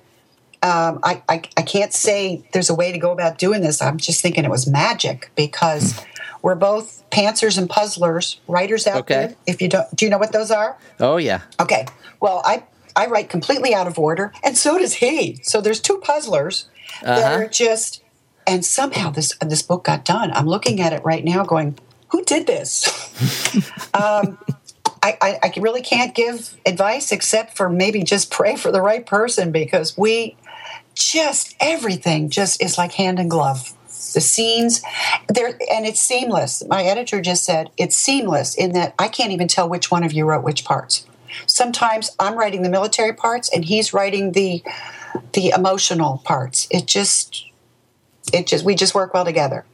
Um, 0.63 1.01
I, 1.03 1.23
I, 1.29 1.43
I 1.57 1.63
can't 1.63 1.93
say 1.93 2.45
there's 2.53 2.69
a 2.69 2.75
way 2.75 2.93
to 2.93 2.99
go 2.99 3.13
about 3.13 3.39
doing 3.39 3.61
this. 3.61 3.81
I'm 3.81 3.97
just 3.97 4.21
thinking 4.21 4.45
it 4.45 4.51
was 4.51 4.67
magic 4.67 5.31
because 5.37 6.01
we're 6.43 6.57
both 6.57 7.03
pantsers 7.11 7.59
and 7.59 7.69
puzzlers, 7.69 8.41
writers 8.49 8.87
out 8.87 8.99
okay. 8.99 9.15
there. 9.15 9.37
If 9.47 9.63
you 9.63 9.69
don't, 9.69 9.89
do 9.95 10.05
you 10.05 10.11
know 10.11 10.19
what 10.19 10.33
those 10.33 10.51
are? 10.51 10.77
Oh 11.01 11.17
yeah. 11.17 11.43
Okay. 11.61 11.87
Well, 12.21 12.43
I 12.45 12.63
I 12.97 13.07
write 13.07 13.29
completely 13.29 13.75
out 13.75 13.87
of 13.87 13.99
order, 13.99 14.33
and 14.43 14.57
so 14.57 14.79
does 14.79 14.95
he. 14.95 15.39
So 15.43 15.61
there's 15.61 15.81
two 15.81 15.99
puzzlers 15.99 16.67
uh-huh. 17.03 17.15
that 17.15 17.33
are 17.33 17.49
just, 17.49 18.03
and 18.47 18.65
somehow 18.65 19.11
this 19.11 19.37
this 19.41 19.63
book 19.63 19.85
got 19.85 20.05
done. 20.05 20.31
I'm 20.33 20.47
looking 20.47 20.81
at 20.81 20.93
it 20.93 21.05
right 21.05 21.25
now, 21.25 21.45
going, 21.45 21.79
"Who 22.09 22.25
did 22.25 22.47
this?" 22.47 22.87
um, 23.95 24.39
I, 25.03 25.17
I, 25.21 25.39
I 25.43 25.53
really 25.61 25.83
can't 25.83 26.15
give 26.15 26.57
advice 26.67 27.13
except 27.13 27.57
for 27.57 27.69
maybe 27.69 28.03
just 28.03 28.31
pray 28.31 28.57
for 28.57 28.73
the 28.73 28.83
right 28.83 29.05
person 29.05 29.53
because 29.53 29.97
we 29.97 30.37
just 30.95 31.55
everything 31.61 32.29
just 32.29 32.63
is 32.63 32.77
like 32.77 32.93
hand 32.93 33.21
in 33.21 33.29
glove 33.29 33.75
the 34.15 34.21
scenes 34.21 34.83
there 35.29 35.49
and 35.71 35.87
it's 35.87 36.01
seamless 36.01 36.65
my 36.67 36.83
editor 36.83 37.21
just 37.21 37.45
said 37.45 37.71
it's 37.77 37.97
seamless 37.97 38.55
in 38.55 38.73
that 38.73 38.95
i 38.99 39.07
can't 39.07 39.33
even 39.33 39.47
tell 39.47 39.69
which 39.69 39.91
one 39.91 40.03
of 40.03 40.13
you 40.13 40.25
wrote 40.25 40.43
which 40.43 40.65
parts 40.65 41.07
sometimes 41.47 42.15
I'm 42.19 42.37
writing 42.37 42.63
the 42.63 42.69
military 42.69 43.13
parts 43.13 43.49
and 43.49 43.65
he's 43.65 43.93
writing 43.93 44.33
the 44.33 44.63
the 45.33 45.49
emotional 45.49 46.23
parts. 46.25 46.67
It 46.71 46.87
just 46.87 47.47
it 48.33 48.47
just 48.47 48.65
we 48.65 48.75
just 48.75 48.95
work 48.95 49.15
well 49.15 49.25
together. 49.25 49.65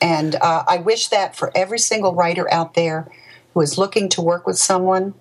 And 0.00 0.34
uh, 0.36 0.64
I 0.66 0.78
wish 0.78 1.08
that 1.08 1.36
for 1.36 1.50
every 1.54 1.78
single 1.78 2.14
writer 2.14 2.52
out 2.52 2.74
there 2.74 3.08
who 3.54 3.60
is 3.60 3.78
looking 3.78 4.08
to 4.10 4.20
work 4.20 4.46
with 4.46 4.58
someone, 4.58 5.14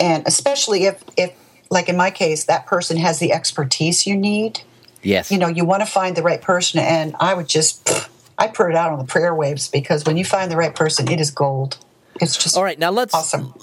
and 0.00 0.26
especially 0.26 0.84
if 0.84 1.02
if 1.16 1.32
like 1.70 1.88
in 1.88 1.96
my 1.96 2.10
case, 2.10 2.44
that 2.44 2.66
person 2.66 2.96
has 2.96 3.18
the 3.18 3.32
expertise 3.32 4.06
you 4.06 4.16
need. 4.16 4.60
Yes. 5.02 5.30
You 5.30 5.38
know, 5.38 5.48
you 5.48 5.64
want 5.64 5.80
to 5.80 5.86
find 5.86 6.16
the 6.16 6.22
right 6.22 6.42
person, 6.42 6.80
and 6.80 7.16
I 7.20 7.32
would 7.34 7.48
just 7.48 7.88
I 8.36 8.48
put 8.48 8.70
it 8.70 8.76
out 8.76 8.92
on 8.92 8.98
the 8.98 9.04
prayer 9.04 9.34
waves 9.34 9.68
because 9.68 10.04
when 10.04 10.16
you 10.16 10.24
find 10.24 10.50
the 10.50 10.56
right 10.56 10.74
person, 10.74 11.08
it 11.10 11.20
is 11.20 11.30
gold. 11.30 11.78
It's 12.20 12.36
just 12.36 12.56
all 12.56 12.64
right. 12.64 12.78
Now 12.78 12.90
let's 12.90 13.14
awesome. 13.14 13.54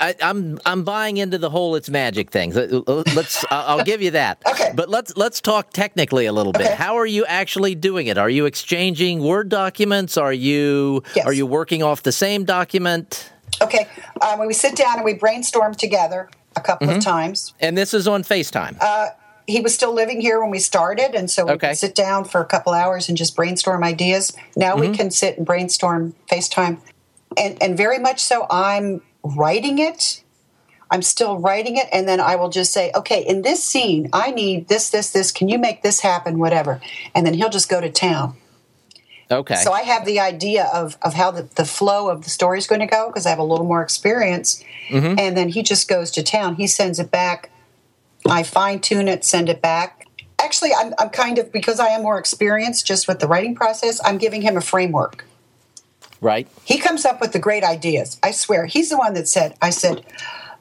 I, 0.00 0.10
am 0.10 0.16
I'm, 0.20 0.58
I'm 0.66 0.84
buying 0.84 1.16
into 1.16 1.38
the 1.38 1.50
whole 1.50 1.74
it's 1.76 1.88
magic 1.90 2.30
thing. 2.30 2.52
Let's 2.54 3.44
I'll 3.50 3.84
give 3.84 4.02
you 4.02 4.12
that. 4.12 4.42
okay. 4.46 4.72
But 4.74 4.88
let's 4.88 5.16
let's 5.16 5.40
talk 5.40 5.70
technically 5.72 6.26
a 6.26 6.32
little 6.32 6.52
bit. 6.52 6.66
Okay. 6.66 6.74
How 6.74 6.96
are 6.96 7.06
you 7.06 7.24
actually 7.26 7.74
doing 7.74 8.06
it? 8.06 8.18
Are 8.18 8.30
you 8.30 8.46
exchanging 8.46 9.22
Word 9.22 9.48
documents? 9.48 10.16
Are 10.16 10.32
you 10.32 11.02
yes. 11.14 11.26
are 11.26 11.32
you 11.32 11.46
working 11.46 11.82
off 11.82 12.02
the 12.02 12.12
same 12.12 12.44
document? 12.44 13.32
Okay, 13.62 13.86
um, 14.20 14.46
we 14.46 14.52
sit 14.52 14.76
down 14.76 14.96
and 14.96 15.04
we 15.04 15.14
brainstorm 15.14 15.74
together 15.74 16.28
a 16.56 16.60
couple 16.60 16.88
Mm-hmm. 16.88 16.98
of 16.98 17.04
times. 17.04 17.54
And 17.60 17.76
this 17.78 17.94
is 17.94 18.06
on 18.06 18.22
FaceTime. 18.22 18.76
Uh, 18.80 19.08
he 19.46 19.60
was 19.60 19.74
still 19.74 19.94
living 19.94 20.20
here 20.20 20.40
when 20.40 20.50
we 20.50 20.58
started, 20.58 21.14
and 21.14 21.30
so 21.30 21.46
we 21.46 21.52
Okay. 21.52 21.68
could 21.68 21.78
sit 21.78 21.94
down 21.94 22.24
for 22.24 22.40
a 22.40 22.44
couple 22.44 22.72
hours 22.74 23.08
and 23.08 23.16
just 23.16 23.34
brainstorm 23.36 23.82
ideas. 23.84 24.32
Now 24.56 24.72
Mm-hmm. 24.74 24.80
we 24.90 24.96
can 24.96 25.10
sit 25.10 25.36
and 25.38 25.46
brainstorm 25.46 26.14
FaceTime, 26.30 26.78
and 27.38 27.62
and 27.62 27.76
very 27.76 27.98
much 27.98 28.22
so. 28.22 28.46
I'm 28.50 29.00
writing 29.28 29.78
it. 29.78 30.22
I'm 30.90 31.02
still 31.02 31.38
writing 31.38 31.76
it, 31.76 31.88
and 31.92 32.06
then 32.06 32.20
I 32.20 32.36
will 32.36 32.48
just 32.48 32.72
say, 32.72 32.92
okay, 32.94 33.20
in 33.20 33.42
this 33.42 33.62
scene, 33.62 34.08
I 34.12 34.30
need 34.30 34.68
this, 34.68 34.88
this, 34.90 35.10
this. 35.10 35.32
Can 35.32 35.48
you 35.48 35.58
make 35.58 35.82
this 35.82 36.00
happen? 36.00 36.38
Whatever, 36.38 36.80
and 37.14 37.26
then 37.26 37.34
he'll 37.34 37.50
just 37.50 37.68
go 37.68 37.80
to 37.80 37.90
town. 37.90 38.36
okay. 39.30 39.56
So 39.56 39.72
I 39.72 39.82
have 39.82 40.04
the 40.04 40.20
idea 40.20 40.70
of, 40.72 40.96
of 41.02 41.14
how 41.14 41.32
the, 41.32 41.48
the 41.56 41.64
flow 41.64 42.08
of 42.08 42.22
the 42.22 42.30
story 42.30 42.58
is 42.58 42.68
going 42.68 42.80
to 42.80 42.86
go 42.86 43.08
because 43.08 43.26
I 43.26 43.30
have 43.30 43.40
a 43.40 43.44
little 43.44 43.66
more 43.66 43.82
experience. 43.82 44.62
Mm-hmm. 44.88 45.18
And 45.18 45.36
then 45.36 45.48
he 45.48 45.62
just 45.62 45.88
goes 45.88 46.12
to 46.12 46.22
town. 46.22 46.54
He 46.54 46.68
sends 46.68 47.00
it 47.00 47.10
back. 47.10 47.50
I 48.28 48.44
fine 48.44 48.80
tune 48.80 49.08
it, 49.08 49.24
send 49.24 49.48
it 49.48 49.60
back. 49.60 50.06
Actually, 50.38 50.72
I'm, 50.74 50.94
I'm 50.98 51.10
kind 51.10 51.38
of, 51.38 51.50
because 51.50 51.80
I 51.80 51.88
am 51.88 52.02
more 52.02 52.18
experienced 52.18 52.86
just 52.86 53.08
with 53.08 53.18
the 53.18 53.26
writing 53.26 53.54
process, 53.54 54.00
I'm 54.04 54.18
giving 54.18 54.42
him 54.42 54.56
a 54.56 54.60
framework. 54.60 55.24
Right. 56.20 56.48
He 56.64 56.78
comes 56.78 57.04
up 57.04 57.20
with 57.20 57.32
the 57.32 57.38
great 57.38 57.64
ideas. 57.64 58.18
I 58.22 58.30
swear. 58.30 58.66
He's 58.66 58.90
the 58.90 58.98
one 58.98 59.14
that 59.14 59.28
said, 59.28 59.56
I 59.60 59.70
said, 59.70 60.04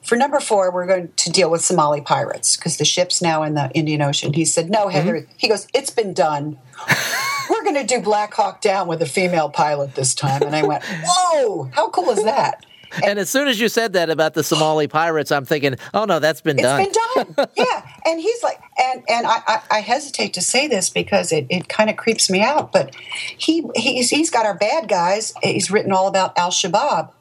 for 0.05 0.15
number 0.15 0.39
four, 0.39 0.71
we're 0.71 0.85
going 0.85 1.11
to 1.15 1.31
deal 1.31 1.49
with 1.49 1.61
Somali 1.61 1.99
pirates 1.99 2.55
because 2.55 2.77
the 2.77 2.85
ship's 2.85 3.21
now 3.21 3.41
in 3.41 3.55
the 3.55 3.71
Indian 3.71 4.03
Ocean. 4.03 4.33
He 4.33 4.45
said, 4.45 4.69
No, 4.69 4.81
mm-hmm. 4.81 4.91
Heather. 4.91 5.27
He 5.37 5.47
goes, 5.47 5.67
It's 5.73 5.89
been 5.89 6.13
done. 6.13 6.59
we're 7.49 7.63
going 7.63 7.75
to 7.75 7.83
do 7.85 8.01
Black 8.01 8.33
Hawk 8.33 8.61
Down 8.61 8.87
with 8.87 9.01
a 9.01 9.07
female 9.07 9.49
pilot 9.49 9.95
this 9.95 10.13
time. 10.13 10.43
And 10.43 10.55
I 10.55 10.63
went, 10.63 10.83
Whoa, 10.83 11.71
how 11.73 11.89
cool 11.89 12.11
is 12.11 12.23
that? 12.23 12.65
And 13.03 13.19
as 13.19 13.29
soon 13.29 13.47
as 13.47 13.59
you 13.59 13.67
said 13.69 13.93
that 13.93 14.09
about 14.09 14.33
the 14.33 14.43
Somali 14.43 14.87
pirates, 14.87 15.31
I'm 15.31 15.45
thinking, 15.45 15.75
oh 15.93 16.05
no, 16.05 16.19
that's 16.19 16.41
been 16.41 16.57
It's 16.57 16.63
done. 16.63 16.83
been 16.83 17.33
done. 17.35 17.47
yeah. 17.55 17.87
And 18.05 18.19
he's 18.21 18.43
like, 18.43 18.59
and 18.81 19.03
and 19.09 19.27
I, 19.27 19.41
I, 19.47 19.61
I 19.71 19.79
hesitate 19.81 20.33
to 20.35 20.41
say 20.41 20.67
this 20.67 20.89
because 20.89 21.31
it, 21.31 21.45
it 21.49 21.67
kind 21.67 21.89
of 21.89 21.97
creeps 21.97 22.29
me 22.29 22.41
out, 22.41 22.71
but 22.71 22.95
he 22.95 23.65
he's, 23.75 24.09
he's 24.09 24.29
got 24.29 24.45
our 24.45 24.55
bad 24.55 24.87
guys. 24.87 25.33
He's 25.43 25.71
written 25.71 25.91
all 25.91 26.07
about 26.07 26.37
Al 26.37 26.51
Shabaab, 26.51 27.11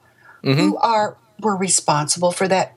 mm-hmm. 0.45 0.53
who 0.53 0.77
are 0.79 1.17
were 1.41 1.57
responsible 1.57 2.31
for 2.31 2.49
that 2.49 2.75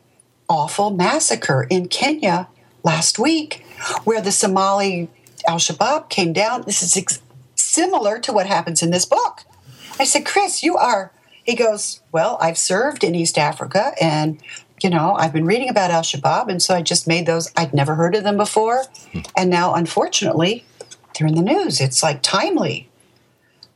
awful 0.49 0.89
massacre 0.89 1.67
in 1.69 1.87
Kenya 1.87 2.47
last 2.83 3.19
week, 3.19 3.65
where 4.03 4.21
the 4.21 4.31
Somali 4.31 5.09
Al 5.47 5.57
Shabaab 5.57 6.09
came 6.09 6.33
down. 6.33 6.63
This 6.63 6.81
is 6.81 6.97
ex- 6.97 7.21
similar 7.55 8.19
to 8.19 8.33
what 8.33 8.47
happens 8.47 8.81
in 8.81 8.91
this 8.91 9.05
book. 9.05 9.43
I 9.99 10.03
said, 10.03 10.25
Chris, 10.25 10.63
you 10.63 10.77
are. 10.77 11.11
He 11.47 11.55
goes, 11.55 12.01
Well, 12.11 12.37
I've 12.41 12.57
served 12.57 13.03
in 13.05 13.15
East 13.15 13.37
Africa 13.37 13.93
and, 14.01 14.39
you 14.83 14.89
know, 14.89 15.13
I've 15.13 15.31
been 15.31 15.45
reading 15.45 15.69
about 15.69 15.89
Al 15.89 16.01
Shabaab. 16.01 16.49
And 16.49 16.61
so 16.61 16.75
I 16.75 16.81
just 16.81 17.07
made 17.07 17.25
those. 17.25 17.51
I'd 17.55 17.73
never 17.73 17.95
heard 17.95 18.15
of 18.15 18.25
them 18.25 18.35
before. 18.35 18.83
And 19.35 19.49
now, 19.49 19.73
unfortunately, 19.73 20.65
they're 21.17 21.25
in 21.25 21.35
the 21.35 21.41
news. 21.41 21.79
It's 21.79 22.03
like 22.03 22.21
timely. 22.21 22.89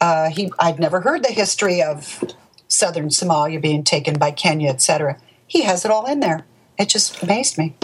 Uh, 0.02 0.30
he, 0.30 0.52
I'd 0.60 0.80
never 0.80 1.00
heard 1.00 1.24
the 1.24 1.32
history 1.32 1.82
of 1.82 2.22
southern 2.68 3.08
Somalia 3.08 3.62
being 3.62 3.84
taken 3.84 4.20
by 4.20 4.32
Kenya, 4.32 4.70
et 4.70 4.82
cetera. 4.82 5.18
He 5.48 5.62
has 5.62 5.86
it 5.86 5.92
all 5.92 6.06
in 6.06 6.20
there. 6.20 6.46
It 6.78 6.90
just 6.90 7.24
amazed 7.24 7.58
me. 7.58 7.76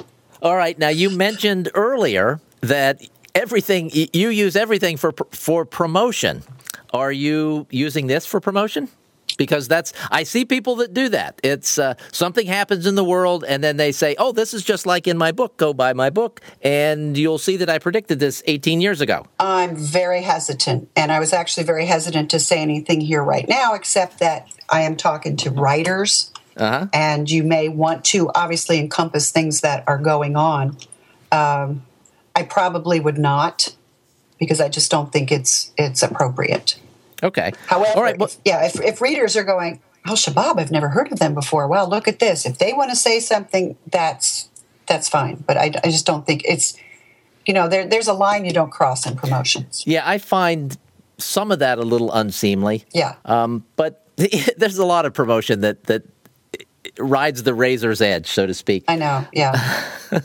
All 0.41 0.57
right. 0.57 0.77
Now 0.77 0.89
you 0.89 1.09
mentioned 1.09 1.69
earlier 1.73 2.41
that 2.59 3.07
everything 3.33 3.89
you 3.93 4.29
use 4.29 4.57
everything 4.57 4.97
for 4.97 5.13
for 5.31 5.63
promotion. 5.63 6.43
Are 6.93 7.11
you 7.11 7.67
using 7.69 8.07
this 8.07 8.25
for 8.25 8.41
promotion? 8.41 8.89
Because 9.38 9.67
that's 9.67 9.93
I 10.11 10.23
see 10.23 10.45
people 10.45 10.75
that 10.77 10.93
do 10.93 11.09
that. 11.09 11.39
It's 11.43 11.77
uh, 11.77 11.93
something 12.11 12.47
happens 12.47 12.85
in 12.88 12.95
the 12.95 13.03
world, 13.03 13.45
and 13.47 13.63
then 13.63 13.77
they 13.77 13.91
say, 13.91 14.15
"Oh, 14.17 14.31
this 14.31 14.53
is 14.53 14.63
just 14.63 14.85
like 14.85 15.07
in 15.07 15.17
my 15.17 15.31
book. 15.31 15.57
Go 15.57 15.73
buy 15.73 15.93
my 15.93 16.09
book," 16.09 16.41
and 16.63 17.15
you'll 17.15 17.38
see 17.38 17.55
that 17.57 17.69
I 17.69 17.77
predicted 17.79 18.19
this 18.19 18.41
18 18.47 18.81
years 18.81 18.99
ago. 18.99 19.25
I'm 19.39 19.75
very 19.75 20.23
hesitant, 20.23 20.89
and 20.95 21.11
I 21.11 21.19
was 21.19 21.33
actually 21.33 21.63
very 21.65 21.85
hesitant 21.85 22.31
to 22.31 22.39
say 22.39 22.59
anything 22.61 22.99
here 22.99 23.23
right 23.23 23.47
now, 23.47 23.73
except 23.75 24.19
that 24.19 24.47
I 24.69 24.81
am 24.81 24.95
talking 24.95 25.38
to 25.38 25.51
writers, 25.51 26.31
Uh-huh. 26.57 26.88
and 26.91 27.29
you 27.29 27.43
may 27.43 27.69
want 27.69 28.03
to 28.05 28.31
obviously 28.33 28.79
encompass 28.79 29.31
things 29.31 29.61
that 29.61 29.83
are 29.88 29.99
going 29.99 30.35
on. 30.35 30.77
Um, 31.31 31.83
I 32.35 32.43
probably 32.43 32.99
would 32.99 33.17
not, 33.19 33.75
because 34.39 34.59
I 34.59 34.69
just 34.69 34.89
don't 34.89 35.11
think 35.11 35.31
it's 35.31 35.71
it's 35.77 36.01
appropriate. 36.01 36.79
Okay. 37.24 37.51
However, 37.68 37.91
All 37.95 38.03
right. 38.03 38.18
Well, 38.18 38.28
if- 38.30 38.38
yeah, 38.45 38.65
if, 38.65 38.80
if 38.82 39.01
readers 39.01 39.36
are 39.36 39.43
going, 39.43 39.80
Al 40.05 40.15
Shabaab, 40.15 40.59
I've 40.59 40.72
never 40.72 40.89
heard 40.89 41.11
of 41.11 41.20
them 41.20 41.34
before. 41.34 41.68
Well, 41.68 41.89
look 41.89 42.07
at 42.07 42.20
this. 42.20 42.45
If 42.45 42.59
they 42.59 42.74
want 42.74 42.89
to 42.91 42.95
say 42.95 43.20
something, 43.20 43.76
that's 43.91 44.49
that's 44.88 45.09
fine. 45.09 45.43
But 45.45 45.57
I, 45.57 45.72
I 45.84 45.89
just 45.91 46.05
don't 46.05 46.26
think 46.26 46.43
it's, 46.45 46.78
you 47.45 47.53
know, 47.53 47.68
there, 47.68 47.86
there's 47.86 48.07
a 48.07 48.13
line 48.13 48.45
you 48.45 48.53
don't 48.53 48.72
cross 48.72 49.05
in 49.05 49.18
promotions. 49.18 49.84
yeah, 49.86 50.03
I 50.09 50.18
find 50.18 50.78
some 51.18 51.51
of 51.51 51.59
that 51.59 51.78
a 51.78 51.82
little 51.82 52.11
unseemly. 52.13 52.86
Yeah. 52.93 53.15
Um, 53.26 53.65
but 53.76 54.05
there's 54.57 54.78
a 54.78 54.86
lot 54.86 55.05
of 55.05 55.13
promotion 55.13 55.61
that 55.61 55.84
that 55.86 56.03
rides 56.99 57.43
the 57.43 57.53
razor's 57.53 58.01
edge, 58.01 58.28
so 58.28 58.45
to 58.47 58.53
speak. 58.53 58.86
I 58.88 58.95
know. 58.95 59.28
Yeah. 59.34 59.84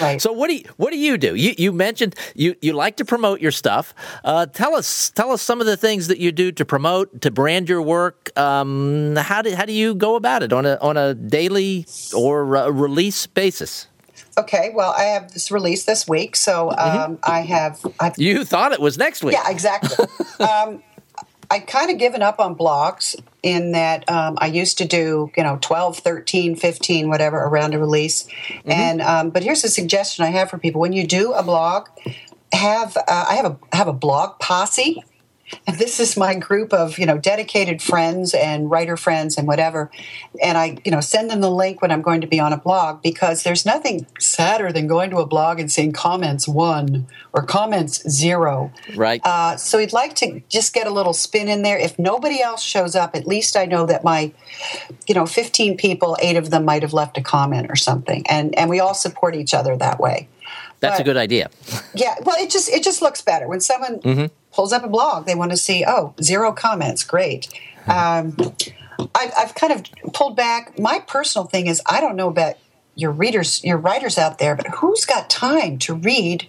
right. 0.00 0.20
So 0.20 0.32
what 0.32 0.48
do 0.48 0.56
you 0.56 0.64
what 0.76 0.90
do 0.90 0.98
you 0.98 1.16
do? 1.18 1.34
You 1.34 1.54
you 1.56 1.72
mentioned 1.72 2.14
you, 2.34 2.54
you 2.60 2.72
like 2.72 2.96
to 2.96 3.04
promote 3.04 3.40
your 3.40 3.50
stuff. 3.52 3.94
Uh, 4.24 4.46
tell 4.46 4.74
us 4.74 5.10
tell 5.10 5.30
us 5.32 5.42
some 5.42 5.60
of 5.60 5.66
the 5.66 5.76
things 5.76 6.08
that 6.08 6.18
you 6.18 6.32
do 6.32 6.52
to 6.52 6.64
promote 6.64 7.20
to 7.22 7.30
brand 7.30 7.68
your 7.68 7.82
work. 7.82 8.30
Um, 8.38 9.16
how 9.16 9.42
do 9.42 9.54
how 9.54 9.64
do 9.64 9.72
you 9.72 9.94
go 9.94 10.16
about 10.16 10.42
it 10.42 10.52
on 10.52 10.66
a 10.66 10.76
on 10.80 10.96
a 10.96 11.14
daily 11.14 11.86
or 12.14 12.56
uh 12.56 12.68
release 12.68 13.26
basis? 13.26 13.88
okay. 14.36 14.70
Well, 14.74 14.92
I 14.96 15.04
have 15.04 15.32
this 15.32 15.50
release 15.50 15.84
this 15.84 16.08
week, 16.08 16.36
so 16.36 16.70
um, 16.76 17.18
I 17.22 17.40
have. 17.42 17.84
I've, 18.00 18.18
You 18.18 18.44
thought 18.44 18.72
it 18.72 18.80
was 18.80 18.98
next 18.98 19.22
week. 19.22 19.34
yeah, 19.34 19.48
exactly. 19.50 20.06
um, 20.40 20.82
I 21.54 21.60
kind 21.60 21.88
of 21.88 21.98
given 21.98 22.20
up 22.20 22.40
on 22.40 22.56
blogs 22.56 23.14
in 23.44 23.72
that 23.72 24.10
um, 24.10 24.36
I 24.40 24.48
used 24.48 24.78
to 24.78 24.84
do, 24.84 25.30
you 25.36 25.44
know, 25.44 25.56
12, 25.60 25.98
13, 25.98 26.56
15, 26.56 27.08
whatever 27.08 27.36
around 27.36 27.74
a 27.74 27.78
release. 27.78 28.26
And 28.64 29.00
um, 29.00 29.30
but 29.30 29.44
here's 29.44 29.62
a 29.62 29.68
suggestion 29.68 30.24
I 30.24 30.30
have 30.30 30.50
for 30.50 30.58
people: 30.58 30.80
when 30.80 30.92
you 30.92 31.06
do 31.06 31.32
a 31.32 31.44
blog, 31.44 31.86
have 32.52 32.96
uh, 32.96 33.02
I 33.06 33.34
have 33.36 33.46
a 33.46 33.76
have 33.76 33.86
a 33.86 33.92
blog 33.92 34.40
posse. 34.40 35.04
And 35.66 35.78
this 35.78 36.00
is 36.00 36.16
my 36.16 36.34
group 36.34 36.72
of 36.72 36.98
you 36.98 37.06
know 37.06 37.18
dedicated 37.18 37.82
friends 37.82 38.34
and 38.34 38.70
writer 38.70 38.96
friends 38.96 39.36
and 39.36 39.46
whatever, 39.46 39.90
and 40.42 40.56
I 40.56 40.78
you 40.84 40.90
know 40.90 41.00
send 41.00 41.30
them 41.30 41.40
the 41.40 41.50
link 41.50 41.82
when 41.82 41.90
I'm 41.90 42.02
going 42.02 42.20
to 42.22 42.26
be 42.26 42.40
on 42.40 42.52
a 42.52 42.56
blog 42.56 43.02
because 43.02 43.42
there's 43.42 43.66
nothing 43.66 44.06
sadder 44.18 44.72
than 44.72 44.86
going 44.86 45.10
to 45.10 45.18
a 45.18 45.26
blog 45.26 45.60
and 45.60 45.70
seeing 45.70 45.92
comments 45.92 46.48
one 46.48 47.06
or 47.32 47.42
comments 47.42 48.08
zero. 48.08 48.72
Right. 48.94 49.20
Uh, 49.24 49.56
so 49.56 49.78
we'd 49.78 49.92
like 49.92 50.14
to 50.16 50.40
just 50.48 50.72
get 50.72 50.86
a 50.86 50.90
little 50.90 51.12
spin 51.12 51.48
in 51.48 51.62
there. 51.62 51.78
If 51.78 51.98
nobody 51.98 52.40
else 52.40 52.62
shows 52.62 52.94
up, 52.94 53.14
at 53.14 53.26
least 53.26 53.56
I 53.56 53.66
know 53.66 53.86
that 53.86 54.04
my, 54.04 54.32
you 55.06 55.14
know, 55.14 55.26
15 55.26 55.76
people, 55.76 56.16
eight 56.20 56.36
of 56.36 56.50
them 56.50 56.64
might 56.64 56.82
have 56.82 56.92
left 56.92 57.18
a 57.18 57.22
comment 57.22 57.66
or 57.70 57.76
something, 57.76 58.26
and 58.28 58.56
and 58.56 58.70
we 58.70 58.80
all 58.80 58.94
support 58.94 59.34
each 59.34 59.52
other 59.52 59.76
that 59.76 60.00
way. 60.00 60.28
That's 60.80 61.00
a 61.00 61.04
good 61.04 61.16
idea. 61.16 61.50
Yeah, 61.94 62.14
well, 62.22 62.36
it 62.38 62.50
just 62.50 62.68
it 62.68 62.82
just 62.82 63.02
looks 63.02 63.22
better 63.22 63.48
when 63.48 63.60
someone 63.60 64.00
pulls 64.54 64.72
up 64.72 64.84
a 64.84 64.88
blog. 64.88 65.26
They 65.26 65.34
want 65.34 65.50
to 65.50 65.56
see, 65.56 65.84
oh, 65.86 66.14
zero 66.22 66.52
comments, 66.52 67.04
great. 67.04 67.48
Um, 67.86 68.36
I, 69.14 69.30
I've 69.36 69.54
kind 69.54 69.72
of 69.72 69.82
pulled 70.12 70.36
back. 70.36 70.78
My 70.78 71.00
personal 71.00 71.46
thing 71.46 71.66
is, 71.66 71.82
I 71.86 72.00
don't 72.00 72.16
know 72.16 72.28
about 72.28 72.54
your 72.94 73.10
readers, 73.10 73.62
your 73.64 73.76
writers 73.76 74.18
out 74.18 74.38
there, 74.38 74.54
but 74.54 74.68
who's 74.68 75.04
got 75.04 75.28
time 75.28 75.78
to 75.80 75.94
read 75.94 76.48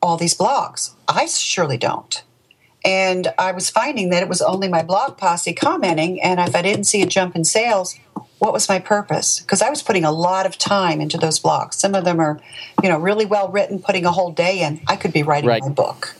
all 0.00 0.16
these 0.16 0.34
blogs? 0.36 0.92
I 1.08 1.26
surely 1.26 1.76
don't. 1.76 2.22
And 2.84 3.32
I 3.38 3.52
was 3.52 3.70
finding 3.70 4.10
that 4.10 4.22
it 4.22 4.28
was 4.28 4.42
only 4.42 4.68
my 4.68 4.82
blog 4.82 5.16
posse 5.16 5.52
commenting, 5.52 6.20
and 6.20 6.40
if 6.40 6.54
I 6.56 6.62
didn't 6.62 6.84
see 6.84 7.02
a 7.02 7.06
jump 7.06 7.36
in 7.36 7.44
sales, 7.44 7.96
what 8.38 8.52
was 8.52 8.68
my 8.68 8.80
purpose? 8.80 9.38
Because 9.38 9.62
I 9.62 9.70
was 9.70 9.84
putting 9.84 10.04
a 10.04 10.10
lot 10.10 10.46
of 10.46 10.58
time 10.58 11.00
into 11.00 11.16
those 11.16 11.38
blogs. 11.38 11.74
Some 11.74 11.94
of 11.94 12.04
them 12.04 12.18
are, 12.18 12.40
you 12.82 12.88
know, 12.88 12.98
really 12.98 13.24
well 13.24 13.48
written, 13.48 13.78
putting 13.78 14.04
a 14.04 14.10
whole 14.10 14.32
day 14.32 14.62
in. 14.62 14.80
I 14.88 14.96
could 14.96 15.12
be 15.12 15.22
writing 15.22 15.48
Right. 15.48 15.62
my 15.62 15.68
book. 15.68 16.16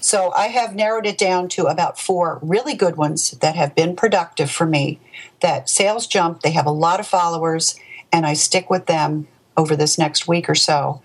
So 0.00 0.32
I 0.32 0.46
have 0.48 0.74
narrowed 0.74 1.06
it 1.06 1.18
down 1.18 1.48
to 1.50 1.66
about 1.66 1.98
four 1.98 2.38
really 2.42 2.74
good 2.74 2.96
ones 2.96 3.32
that 3.32 3.56
have 3.56 3.74
been 3.74 3.94
productive 3.96 4.50
for 4.50 4.66
me. 4.66 4.98
That 5.40 5.68
sales 5.68 6.06
jump, 6.06 6.40
they 6.40 6.52
have 6.52 6.66
a 6.66 6.70
lot 6.72 7.00
of 7.00 7.06
followers, 7.06 7.78
and 8.12 8.26
I 8.26 8.34
stick 8.34 8.70
with 8.70 8.86
them 8.86 9.28
over 9.56 9.76
this 9.76 9.98
next 9.98 10.26
week 10.26 10.48
or 10.48 10.54
so. 10.54 11.02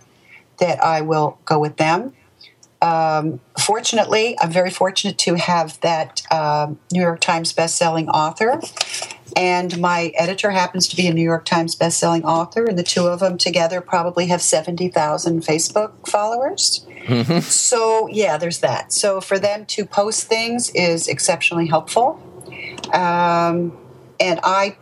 That 0.59 0.84
I 0.84 1.01
will 1.01 1.39
go 1.45 1.59
with 1.59 1.78
them. 1.78 2.14
Um, 2.82 3.39
fortunately, 3.57 4.38
I'm 4.39 4.51
very 4.51 4.70
fortunate 4.70 5.18
to 5.20 5.36
have 5.36 5.80
that 5.82 6.22
um 6.32 6.80
New 6.91 7.01
York 7.01 7.22
Times 7.22 7.53
bestselling 7.53 8.07
author, 8.07 8.61
and 9.36 9.80
my 9.80 10.12
editor 10.16 10.52
happens 10.52 10.88
to 10.90 10.96
be 10.96 11.08
a 11.08 11.14
New 11.14 11.24
York 11.24 11.46
Times 11.46 11.76
bestselling 11.76 12.24
author, 12.24 12.66
and 12.66 12.78
the 12.78 12.84
two 12.84 13.08
of 13.08 13.20
them 13.20 13.38
together 13.38 13.82
probably 13.82 14.28
have 14.28 14.42
seventy 14.42 14.88
thousand 14.90 15.42
Facebook 15.42 16.08
followers. 16.08 16.86
So 17.42 18.08
yeah, 18.08 18.38
there's 18.38 18.60
that. 18.60 18.94
So 18.94 19.22
for 19.22 19.40
them 19.40 19.66
to 19.68 19.86
post 19.86 20.28
things 20.28 20.70
is 20.72 21.08
exceptionally 21.08 21.68
helpful, 21.68 22.22
um, 22.94 23.78
and 24.20 24.40
I 24.44 24.78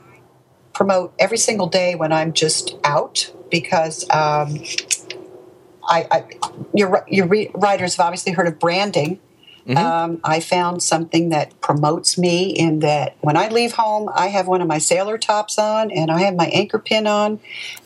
promote 0.74 1.14
every 1.20 1.38
single 1.38 1.68
day 1.68 1.96
when 1.96 2.12
I'm 2.12 2.34
just 2.34 2.76
out 2.84 3.32
because 3.50 4.04
um, 4.10 4.64
I, 5.84 6.08
I 6.10 6.26
your 6.74 7.06
your 7.08 7.28
writers 7.54 7.96
have 7.96 8.06
obviously 8.06 8.32
heard 8.32 8.48
of 8.48 8.60
branding. 8.60 9.20
Mm-hmm. 9.68 9.78
Um, 9.78 10.20
I 10.24 10.40
found 10.40 10.82
something 10.82 11.30
that 11.30 11.60
promotes 11.62 12.18
me 12.18 12.50
in 12.50 12.80
that 12.80 13.16
when 13.22 13.38
I 13.38 13.50
leave 13.50 13.74
home, 13.74 14.10
I 14.14 14.28
have 14.28 14.48
one 14.48 14.62
of 14.62 14.68
my 14.68 14.80
sailor 14.80 15.18
tops 15.18 15.60
on 15.60 15.92
and 15.92 16.10
I 16.10 16.22
have 16.22 16.36
my 16.36 16.48
anchor 16.48 16.80
pin 16.80 17.08
on, 17.08 17.40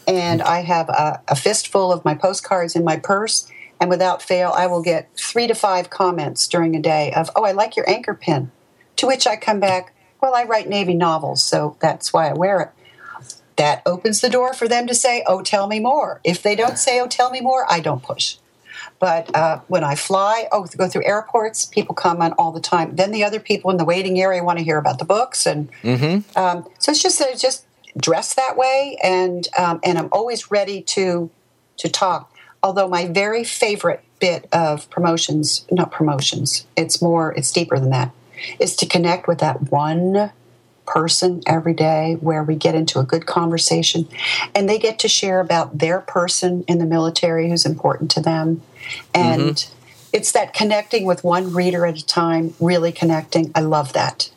and 0.08 0.42
I 0.42 0.62
have 0.62 0.90
a, 0.90 1.22
a 1.28 1.36
fistful 1.36 1.92
of 1.92 2.06
my 2.06 2.16
postcards 2.16 2.76
in 2.76 2.84
my 2.84 2.98
purse. 2.98 3.50
And 3.80 3.90
without 3.90 4.22
fail, 4.22 4.54
I 4.56 4.68
will 4.68 4.82
get 4.82 5.10
three 5.18 5.48
to 5.48 5.54
five 5.54 5.90
comments 5.90 6.48
during 6.48 6.76
a 6.76 6.82
day 6.82 7.12
of, 7.12 7.30
Oh, 7.36 7.44
I 7.44 7.52
like 7.52 7.76
your 7.76 7.90
anchor 7.90 8.14
pin. 8.14 8.52
To 8.98 9.08
which 9.08 9.28
I 9.28 9.36
come 9.36 9.60
back, 9.60 9.94
Well, 10.22 10.34
I 10.34 10.46
write 10.46 10.70
Navy 10.70 10.94
novels, 10.94 11.44
so 11.44 11.76
that's 11.82 12.14
why 12.14 12.30
I 12.30 12.34
wear 12.34 12.62
it 12.62 12.70
that 13.58 13.82
opens 13.86 14.22
the 14.22 14.30
door 14.30 14.54
for 14.54 14.68
them 14.68 14.88
to 14.88 14.94
say, 14.94 15.24
Oh, 15.28 15.42
tell 15.42 15.68
me 15.68 15.80
more. 15.80 16.20
If 16.24 16.42
they 16.42 16.56
don't 16.56 16.78
say, 16.78 17.00
Oh, 17.00 17.08
tell 17.08 17.32
me 17.32 17.42
more, 17.42 17.66
I 17.70 17.80
don't 17.80 18.04
push. 18.04 18.38
But 19.00 19.36
uh, 19.36 19.60
when 19.68 19.84
I 19.84 19.96
fly, 19.96 20.48
oh, 20.52 20.66
go 20.78 20.88
through 20.88 21.06
airports, 21.06 21.66
people 21.66 21.96
comment 21.96 22.34
all 22.38 22.52
the 22.52 22.62
time. 22.62 22.96
Then 22.96 23.12
the 23.12 23.24
other 23.24 23.40
people 23.40 23.70
in 23.72 23.78
the 23.78 23.86
waiting 23.86 24.20
area 24.22 24.44
want 24.44 24.58
to 24.60 24.64
hear 24.64 24.78
about 24.78 25.00
the 25.00 25.06
books, 25.06 25.46
and 25.46 25.70
mm-hmm. 25.82 26.38
um, 26.40 26.66
so 26.80 26.92
it's 26.92 27.02
just 27.02 27.20
that 27.20 27.38
just 27.38 27.66
dress 27.98 28.36
that 28.36 28.56
way, 28.58 28.98
and 29.04 29.48
um, 29.58 29.80
and 29.84 29.98
I'm 29.98 30.10
always 30.12 30.50
ready 30.50 30.82
to 30.82 31.30
to 31.78 31.90
talk. 31.90 32.32
Although 32.64 32.88
my 32.88 33.08
very 33.08 33.44
favorite 33.44 34.04
bit 34.20 34.48
of 34.52 34.90
promotions, 34.90 35.66
not 35.70 35.92
promotions, 35.92 36.66
it's 36.76 37.02
more, 37.02 37.34
it's 37.34 37.52
deeper 37.52 37.78
than 37.78 37.92
that, 37.92 38.12
is 38.60 38.76
to 38.78 38.86
connect 38.86 39.28
with 39.28 39.40
that 39.40 39.72
one 39.72 40.32
person 40.86 41.42
every 41.46 41.74
day 41.74 42.18
where 42.22 42.44
we 42.44 42.56
get 42.56 42.76
into 42.76 43.00
a 43.00 43.04
good 43.04 43.26
conversation 43.26 44.08
and 44.54 44.70
they 44.70 44.78
get 44.78 45.00
to 45.00 45.08
share 45.08 45.40
about 45.40 45.80
their 45.80 46.00
person 46.00 46.64
in 46.68 46.78
the 46.78 46.86
military 46.86 47.50
who's 47.50 47.66
important 47.66 48.12
to 48.12 48.22
them. 48.22 48.62
And 49.14 49.42
mm-hmm. 49.42 50.08
it's 50.14 50.32
that 50.32 50.54
connecting 50.54 51.06
with 51.06 51.24
one 51.24 51.54
reader 51.54 51.86
at 51.86 51.98
a 51.98 52.06
time, 52.06 52.54
really 52.60 52.92
connecting. 52.92 53.52
I 53.56 53.62
love 53.62 53.94
that. 53.94 54.32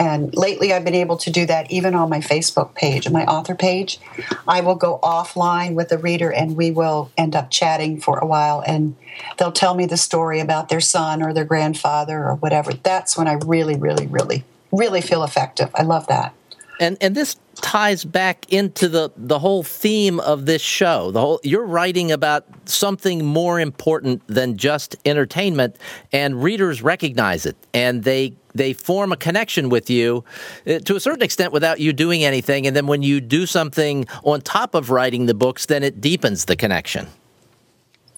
And 0.00 0.32
lately, 0.36 0.72
I've 0.72 0.84
been 0.84 0.94
able 0.94 1.16
to 1.16 1.30
do 1.30 1.44
that 1.46 1.72
even 1.72 1.92
on 1.94 2.08
my 2.08 2.20
Facebook 2.20 2.74
page, 2.76 3.10
my 3.10 3.24
author 3.24 3.56
page. 3.56 3.98
I 4.46 4.60
will 4.60 4.76
go 4.76 5.00
offline 5.02 5.74
with 5.74 5.88
the 5.88 5.98
reader 5.98 6.32
and 6.32 6.56
we 6.56 6.70
will 6.70 7.10
end 7.18 7.34
up 7.34 7.50
chatting 7.50 8.00
for 8.00 8.18
a 8.18 8.26
while. 8.26 8.62
And 8.64 8.94
they'll 9.38 9.50
tell 9.50 9.74
me 9.74 9.86
the 9.86 9.96
story 9.96 10.38
about 10.38 10.68
their 10.68 10.80
son 10.80 11.20
or 11.20 11.34
their 11.34 11.44
grandfather 11.44 12.24
or 12.24 12.36
whatever. 12.36 12.72
That's 12.74 13.18
when 13.18 13.26
I 13.26 13.32
really, 13.44 13.74
really, 13.74 14.06
really 14.06 14.44
really 14.72 15.00
feel 15.00 15.24
effective. 15.24 15.70
I 15.74 15.82
love 15.82 16.06
that. 16.08 16.34
And 16.80 16.96
and 17.00 17.14
this 17.14 17.36
ties 17.56 18.04
back 18.04 18.50
into 18.52 18.88
the 18.88 19.10
the 19.16 19.38
whole 19.38 19.62
theme 19.62 20.20
of 20.20 20.46
this 20.46 20.62
show. 20.62 21.10
The 21.10 21.20
whole 21.20 21.40
you're 21.42 21.66
writing 21.66 22.12
about 22.12 22.44
something 22.66 23.24
more 23.24 23.58
important 23.58 24.22
than 24.28 24.56
just 24.56 24.96
entertainment 25.04 25.76
and 26.12 26.42
readers 26.42 26.82
recognize 26.82 27.46
it 27.46 27.56
and 27.74 28.04
they 28.04 28.34
they 28.54 28.72
form 28.72 29.12
a 29.12 29.16
connection 29.16 29.68
with 29.68 29.90
you 29.90 30.24
uh, 30.66 30.78
to 30.80 30.96
a 30.96 31.00
certain 31.00 31.22
extent 31.22 31.52
without 31.52 31.80
you 31.80 31.92
doing 31.92 32.24
anything 32.24 32.66
and 32.66 32.74
then 32.74 32.86
when 32.86 33.02
you 33.02 33.20
do 33.20 33.46
something 33.46 34.06
on 34.24 34.40
top 34.40 34.74
of 34.74 34.90
writing 34.90 35.26
the 35.26 35.34
books 35.34 35.66
then 35.66 35.82
it 35.82 36.00
deepens 36.00 36.44
the 36.44 36.56
connection. 36.56 37.06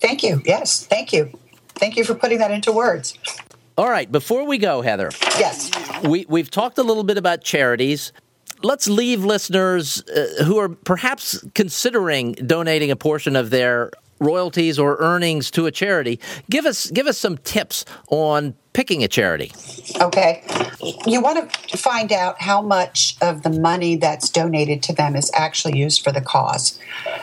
Thank 0.01 0.23
you. 0.23 0.43
Yes, 0.45 0.85
thank 0.87 1.13
you. 1.13 1.31
Thank 1.75 1.97
you 1.97 2.05
for 2.05 2.15
putting 2.15 2.39
that 2.39 2.51
into 2.51 2.73
words. 2.73 3.19
All 3.79 3.89
right, 3.89 4.11
before 4.11 4.45
we 4.45 4.59
go, 4.59 4.83
Heather. 4.83 5.11
Yes. 5.39 5.71
We, 6.05 6.27
we've 6.29 6.51
talked 6.51 6.77
a 6.77 6.83
little 6.83 7.05
bit 7.05 7.17
about 7.17 7.43
charities. 7.43 8.13
Let's 8.63 8.89
leave 8.89 9.25
listeners 9.25 10.03
uh, 10.09 10.45
who 10.45 10.59
are 10.59 10.69
perhaps 10.69 11.45
considering 11.55 12.33
donating 12.33 12.91
a 12.91 12.97
portion 12.97 13.37
of 13.37 13.51
their 13.51 13.91
royalties 14.21 14.79
or 14.79 14.97
earnings 14.99 15.51
to 15.53 15.67
a 15.67 15.71
charity. 15.71 16.21
Give 16.49 16.67
us 16.67 16.91
give 16.91 17.07
us 17.07 17.19
some 17.19 17.39
tips 17.39 17.85
on 18.09 18.55
picking 18.73 19.03
a 19.03 19.09
charity. 19.09 19.53
Okay. 20.01 20.45
You 21.07 21.21
want 21.21 21.51
to 21.51 21.77
find 21.77 22.13
out 22.13 22.41
how 22.41 22.63
much 22.63 23.17
of 23.21 23.43
the 23.43 23.51
money 23.51 23.97
that's 23.97 24.29
donated 24.29 24.83
to 24.85 24.93
them 24.93 25.17
is 25.17 25.31
actually 25.35 25.79
used 25.79 26.05
for 26.05 26.13
the 26.13 26.21
cause. 26.21 26.79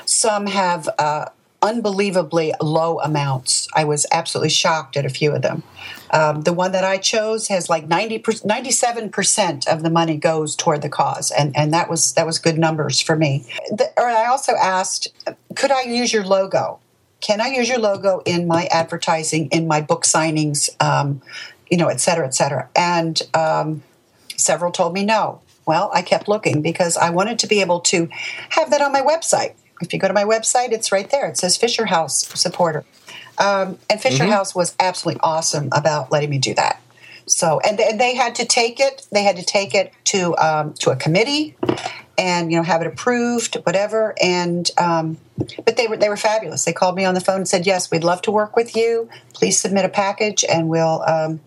Some 0.05 0.47
have 0.47 0.89
uh, 0.99 1.25
unbelievably 1.61 2.53
low 2.61 2.99
amounts. 2.99 3.67
I 3.75 3.85
was 3.85 4.05
absolutely 4.11 4.49
shocked 4.49 4.97
at 4.97 5.05
a 5.05 5.09
few 5.09 5.33
of 5.33 5.41
them. 5.41 5.63
Um, 6.11 6.41
the 6.41 6.53
one 6.53 6.71
that 6.71 6.83
I 6.83 6.97
chose 6.97 7.47
has 7.47 7.69
like 7.69 7.87
90 7.87 8.19
97% 8.19 9.67
of 9.67 9.83
the 9.83 9.89
money 9.89 10.17
goes 10.17 10.55
toward 10.55 10.81
the 10.81 10.89
cause. 10.89 11.31
And, 11.31 11.55
and 11.55 11.73
that 11.73 11.89
was 11.89 12.13
that 12.13 12.25
was 12.25 12.39
good 12.39 12.57
numbers 12.57 13.01
for 13.01 13.15
me. 13.15 13.45
The, 13.71 13.91
or 13.97 14.07
I 14.07 14.25
also 14.25 14.53
asked, 14.53 15.07
could 15.55 15.71
I 15.71 15.83
use 15.83 16.13
your 16.13 16.23
logo? 16.23 16.79
Can 17.19 17.41
I 17.41 17.47
use 17.47 17.67
your 17.67 17.79
logo 17.79 18.21
in 18.25 18.47
my 18.47 18.65
advertising, 18.65 19.49
in 19.49 19.67
my 19.67 19.81
book 19.81 20.03
signings, 20.03 20.69
um, 20.81 21.21
you 21.69 21.77
know, 21.77 21.87
et 21.87 21.99
cetera, 21.99 22.25
et 22.25 22.35
cetera? 22.35 22.69
And 22.75 23.19
um, 23.33 23.83
several 24.35 24.71
told 24.71 24.93
me 24.93 25.03
no. 25.03 25.41
Well, 25.65 25.89
I 25.93 26.01
kept 26.01 26.29
looking 26.29 26.61
because 26.61 26.95
I 26.95 27.09
wanted 27.09 27.39
to 27.39 27.47
be 27.47 27.59
able 27.59 27.81
to 27.81 28.07
have 28.51 28.69
that 28.69 28.81
on 28.81 28.93
my 28.93 29.01
website. 29.01 29.55
If 29.81 29.93
you 29.93 29.99
go 29.99 30.07
to 30.07 30.13
my 30.13 30.23
website, 30.23 30.71
it's 30.71 30.91
right 30.91 31.09
there. 31.09 31.27
It 31.27 31.37
says 31.37 31.57
Fisher 31.57 31.85
House 31.85 32.27
supporter. 32.39 32.85
Um, 33.37 33.77
and 33.89 34.01
Fisher 34.01 34.23
mm-hmm. 34.23 34.31
House 34.31 34.55
was 34.55 34.75
absolutely 34.79 35.19
awesome 35.21 35.69
about 35.71 36.11
letting 36.11 36.29
me 36.29 36.39
do 36.39 36.53
that. 36.55 36.81
So, 37.27 37.59
and, 37.59 37.79
and 37.79 37.99
they 37.99 38.15
had 38.15 38.35
to 38.35 38.45
take 38.45 38.79
it. 38.79 39.05
They 39.11 39.23
had 39.23 39.35
to 39.35 39.43
take 39.43 39.75
it 39.75 39.93
to 40.05 40.35
um, 40.37 40.73
to 40.75 40.91
a 40.91 40.95
committee, 40.95 41.55
and 42.17 42.51
you 42.51 42.57
know 42.57 42.63
have 42.63 42.81
it 42.81 42.87
approved, 42.87 43.55
whatever. 43.63 44.15
And 44.21 44.69
um, 44.77 45.17
but 45.65 45.75
they 45.75 45.87
were 45.87 45.97
they 45.97 46.07
were 46.07 46.17
fabulous. 46.17 46.63
They 46.63 46.73
called 46.73 46.95
me 46.95 47.03
on 47.03 47.13
the 47.13 47.19
phone 47.19 47.37
and 47.37 47.47
said, 47.47 47.67
"Yes, 47.67 47.91
we'd 47.91 48.03
love 48.03 48.21
to 48.23 48.31
work 48.31 48.55
with 48.55 48.75
you. 48.77 49.09
Please 49.33 49.59
submit 49.59 49.83
a 49.83 49.89
package, 49.89 50.45
and 50.49 50.69
we'll 50.69 51.03
um, 51.05 51.41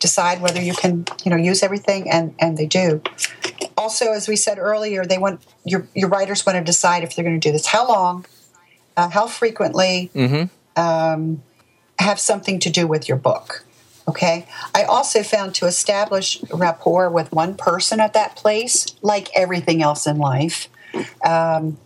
decide 0.00 0.40
whether 0.40 0.60
you 0.60 0.72
can 0.72 1.04
you 1.22 1.30
know 1.30 1.36
use 1.36 1.62
everything." 1.62 2.10
And 2.10 2.34
and 2.38 2.56
they 2.56 2.66
do. 2.66 3.02
Also, 3.76 4.12
as 4.12 4.28
we 4.28 4.36
said 4.36 4.58
earlier, 4.58 5.04
they 5.04 5.18
want 5.18 5.46
your 5.64 5.86
your 5.94 6.08
writers 6.08 6.46
want 6.46 6.56
to 6.56 6.64
decide 6.64 7.04
if 7.04 7.14
they're 7.14 7.24
going 7.24 7.38
to 7.38 7.48
do 7.48 7.52
this. 7.52 7.66
How 7.66 7.86
long? 7.86 8.24
Uh, 8.96 9.10
how 9.10 9.26
frequently? 9.26 10.10
Mm-hmm 10.14 10.46
um, 10.76 11.42
have 11.98 12.20
something 12.20 12.58
to 12.60 12.70
do 12.70 12.86
with 12.86 13.08
your 13.08 13.18
book. 13.18 13.64
Okay. 14.08 14.46
I 14.74 14.84
also 14.84 15.22
found 15.22 15.54
to 15.56 15.66
establish 15.66 16.40
rapport 16.52 17.10
with 17.10 17.32
one 17.32 17.56
person 17.56 17.98
at 18.00 18.12
that 18.12 18.36
place, 18.36 18.86
like 19.02 19.28
everything 19.34 19.82
else 19.82 20.06
in 20.06 20.18
life, 20.18 20.68
um, 21.24 21.76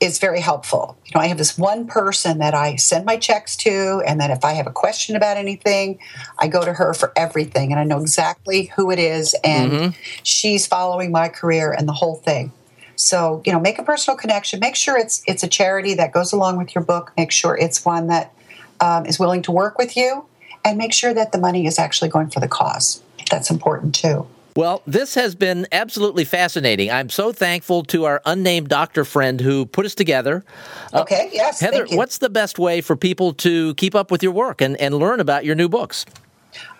is 0.00 0.18
very 0.18 0.40
helpful. 0.40 0.96
You 1.06 1.12
know, 1.14 1.20
I 1.20 1.26
have 1.26 1.38
this 1.38 1.58
one 1.58 1.86
person 1.86 2.38
that 2.38 2.54
I 2.54 2.76
send 2.76 3.04
my 3.04 3.16
checks 3.16 3.56
to, 3.58 4.02
and 4.06 4.20
then 4.20 4.30
if 4.30 4.44
I 4.44 4.52
have 4.52 4.66
a 4.66 4.72
question 4.72 5.16
about 5.16 5.36
anything, 5.36 5.98
I 6.38 6.48
go 6.48 6.64
to 6.64 6.72
her 6.72 6.94
for 6.94 7.12
everything, 7.16 7.72
and 7.72 7.80
I 7.80 7.84
know 7.84 8.00
exactly 8.00 8.72
who 8.76 8.90
it 8.90 8.98
is, 8.98 9.34
and 9.42 9.72
mm-hmm. 9.72 10.00
she's 10.22 10.66
following 10.66 11.12
my 11.12 11.28
career 11.28 11.72
and 11.72 11.88
the 11.88 11.94
whole 11.94 12.16
thing. 12.16 12.52
So, 12.96 13.42
you 13.44 13.52
know, 13.52 13.60
make 13.60 13.78
a 13.78 13.82
personal 13.82 14.16
connection. 14.16 14.60
Make 14.60 14.76
sure 14.76 14.96
it's 14.98 15.22
it's 15.26 15.42
a 15.42 15.48
charity 15.48 15.94
that 15.94 16.12
goes 16.12 16.32
along 16.32 16.56
with 16.58 16.74
your 16.74 16.84
book. 16.84 17.12
Make 17.16 17.30
sure 17.30 17.56
it's 17.56 17.84
one 17.84 18.06
that 18.08 18.32
um, 18.80 19.06
is 19.06 19.18
willing 19.18 19.42
to 19.42 19.52
work 19.52 19.78
with 19.78 19.96
you, 19.96 20.24
and 20.64 20.78
make 20.78 20.92
sure 20.92 21.14
that 21.14 21.32
the 21.32 21.38
money 21.38 21.66
is 21.66 21.78
actually 21.78 22.08
going 22.08 22.30
for 22.30 22.40
the 22.40 22.48
cause. 22.48 23.02
That's 23.30 23.50
important 23.50 23.94
too. 23.94 24.26
Well, 24.56 24.82
this 24.86 25.14
has 25.16 25.34
been 25.34 25.66
absolutely 25.70 26.24
fascinating. 26.24 26.90
I'm 26.90 27.10
so 27.10 27.30
thankful 27.30 27.84
to 27.84 28.04
our 28.04 28.22
unnamed 28.24 28.68
doctor 28.68 29.04
friend 29.04 29.38
who 29.38 29.66
put 29.66 29.84
us 29.84 29.94
together. 29.94 30.46
Uh, 30.94 31.02
okay, 31.02 31.26
uh, 31.26 31.30
yes. 31.32 31.60
Heather, 31.60 31.86
what's 31.90 32.16
the 32.18 32.30
best 32.30 32.58
way 32.58 32.80
for 32.80 32.96
people 32.96 33.34
to 33.34 33.74
keep 33.74 33.94
up 33.94 34.10
with 34.10 34.22
your 34.22 34.32
work 34.32 34.62
and, 34.62 34.80
and 34.80 34.94
learn 34.94 35.20
about 35.20 35.44
your 35.44 35.54
new 35.54 35.68
books? 35.68 36.06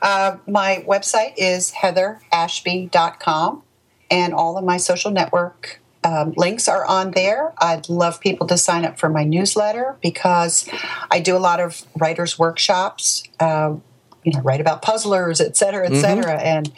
Uh, 0.01 0.39
my 0.47 0.85
website 0.89 1.35
is 1.37 1.71
heatherashby.com, 1.73 3.63
and 4.11 4.33
all 4.33 4.57
of 4.57 4.65
my 4.65 4.79
social 4.79 5.11
network 5.11 5.79
um, 6.07 6.35
links 6.37 6.69
are 6.69 6.85
on 6.85 7.11
there. 7.11 7.53
I'd 7.59 7.89
love 7.89 8.21
people 8.21 8.47
to 8.47 8.57
sign 8.57 8.85
up 8.85 8.97
for 8.97 9.09
my 9.09 9.25
newsletter 9.25 9.97
because 10.01 10.69
I 11.11 11.19
do 11.19 11.37
a 11.37 11.39
lot 11.39 11.59
of 11.59 11.83
writers' 11.97 12.39
workshops. 12.39 13.25
Uh, 13.41 13.77
you 14.23 14.33
know, 14.33 14.41
write 14.41 14.61
about 14.61 14.83
puzzlers, 14.83 15.41
et 15.41 15.57
cetera, 15.57 15.87
et 15.87 15.93
mm-hmm. 15.93 16.01
cetera. 16.01 16.35
And 16.35 16.73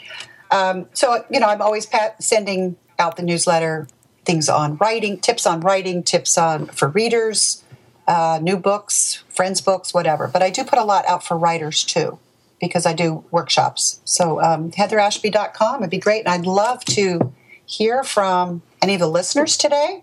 um, 0.51 0.87
so, 0.95 1.25
you 1.31 1.41
know, 1.41 1.47
I'm 1.47 1.61
always 1.61 1.85
pat- 1.85 2.23
sending 2.23 2.77
out 2.99 3.17
the 3.17 3.23
newsletter 3.23 3.87
things 4.25 4.49
on 4.49 4.77
writing, 4.77 5.19
tips 5.19 5.47
on 5.47 5.61
writing, 5.61 6.03
tips 6.03 6.39
on 6.39 6.67
for 6.67 6.89
readers, 6.89 7.65
uh, 8.07 8.39
new 8.43 8.57
books, 8.57 9.25
friends' 9.29 9.61
books, 9.61 9.93
whatever. 9.93 10.29
But 10.29 10.43
I 10.43 10.51
do 10.51 10.65
put 10.65 10.79
a 10.79 10.85
lot 10.85 11.07
out 11.07 11.23
for 11.23 11.37
writers 11.37 11.85
too 11.85 12.19
because 12.61 12.87
I 12.87 12.93
do 12.93 13.25
workshops. 13.31 14.01
So 14.05 14.41
um, 14.43 14.71
heatherashby.com 14.71 15.81
would 15.81 15.91
be 15.91 15.99
great. 15.99 16.21
And 16.21 16.29
I'd 16.29 16.47
love 16.47 16.85
to 16.87 17.33
hear 17.69 18.03
from 18.03 18.63
any 18.83 18.95
of 18.95 19.01
the 19.01 19.09
listeners 19.09 19.57
today, 19.57 20.03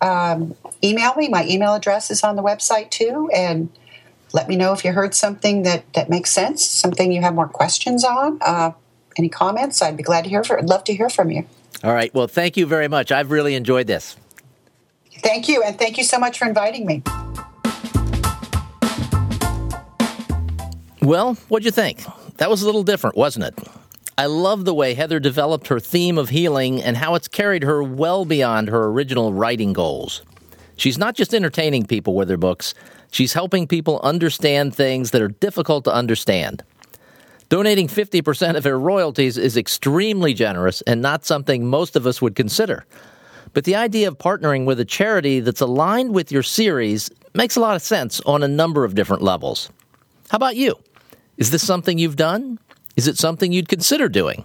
um, 0.00 0.54
email 0.82 1.14
me. 1.16 1.28
My 1.28 1.46
email 1.46 1.74
address 1.74 2.10
is 2.10 2.22
on 2.22 2.36
the 2.36 2.42
website 2.42 2.90
too, 2.90 3.28
and 3.34 3.68
let 4.32 4.48
me 4.48 4.56
know 4.56 4.72
if 4.72 4.84
you 4.84 4.92
heard 4.92 5.14
something 5.14 5.64
that 5.64 5.92
that 5.94 6.08
makes 6.08 6.30
sense, 6.30 6.64
something 6.64 7.12
you 7.12 7.20
have 7.20 7.34
more 7.34 7.48
questions 7.48 8.04
on. 8.04 8.38
Uh, 8.40 8.72
any 9.18 9.28
comments? 9.28 9.82
I'd 9.82 9.96
be 9.96 10.02
glad 10.02 10.22
to 10.24 10.30
hear. 10.30 10.44
For, 10.44 10.58
I'd 10.58 10.68
love 10.68 10.84
to 10.84 10.94
hear 10.94 11.10
from 11.10 11.30
you. 11.30 11.44
All 11.82 11.92
right. 11.92 12.14
Well, 12.14 12.28
thank 12.28 12.56
you 12.56 12.64
very 12.64 12.88
much. 12.88 13.10
I've 13.10 13.30
really 13.30 13.54
enjoyed 13.54 13.86
this. 13.86 14.16
Thank 15.18 15.48
you. 15.48 15.62
And 15.62 15.78
thank 15.78 15.98
you 15.98 16.04
so 16.04 16.18
much 16.18 16.38
for 16.38 16.46
inviting 16.46 16.86
me. 16.86 17.02
Well, 21.02 21.34
what'd 21.48 21.64
you 21.64 21.70
think? 21.70 22.04
That 22.36 22.50
was 22.50 22.62
a 22.62 22.66
little 22.66 22.84
different, 22.84 23.16
wasn't 23.16 23.46
it? 23.46 23.54
I 24.20 24.26
love 24.26 24.66
the 24.66 24.74
way 24.74 24.92
Heather 24.92 25.18
developed 25.18 25.68
her 25.68 25.80
theme 25.80 26.18
of 26.18 26.28
healing 26.28 26.82
and 26.82 26.94
how 26.94 27.14
it's 27.14 27.26
carried 27.26 27.62
her 27.62 27.82
well 27.82 28.26
beyond 28.26 28.68
her 28.68 28.84
original 28.84 29.32
writing 29.32 29.72
goals. 29.72 30.20
She's 30.76 30.98
not 30.98 31.14
just 31.14 31.32
entertaining 31.32 31.86
people 31.86 32.14
with 32.14 32.28
her 32.28 32.36
books, 32.36 32.74
she's 33.10 33.32
helping 33.32 33.66
people 33.66 33.98
understand 34.02 34.74
things 34.74 35.12
that 35.12 35.22
are 35.22 35.28
difficult 35.28 35.84
to 35.84 35.94
understand. 35.94 36.62
Donating 37.48 37.88
50% 37.88 38.56
of 38.56 38.64
her 38.64 38.78
royalties 38.78 39.38
is 39.38 39.56
extremely 39.56 40.34
generous 40.34 40.82
and 40.82 41.00
not 41.00 41.24
something 41.24 41.66
most 41.66 41.96
of 41.96 42.06
us 42.06 42.20
would 42.20 42.34
consider. 42.34 42.84
But 43.54 43.64
the 43.64 43.76
idea 43.76 44.06
of 44.06 44.18
partnering 44.18 44.66
with 44.66 44.78
a 44.80 44.84
charity 44.84 45.40
that's 45.40 45.62
aligned 45.62 46.12
with 46.12 46.30
your 46.30 46.42
series 46.42 47.10
makes 47.32 47.56
a 47.56 47.60
lot 47.60 47.74
of 47.74 47.80
sense 47.80 48.20
on 48.26 48.42
a 48.42 48.48
number 48.48 48.84
of 48.84 48.94
different 48.94 49.22
levels. 49.22 49.70
How 50.28 50.36
about 50.36 50.56
you? 50.56 50.74
Is 51.38 51.52
this 51.52 51.66
something 51.66 51.96
you've 51.96 52.16
done? 52.16 52.58
Is 53.00 53.08
it 53.08 53.16
something 53.16 53.50
you'd 53.50 53.70
consider 53.70 54.10
doing? 54.10 54.44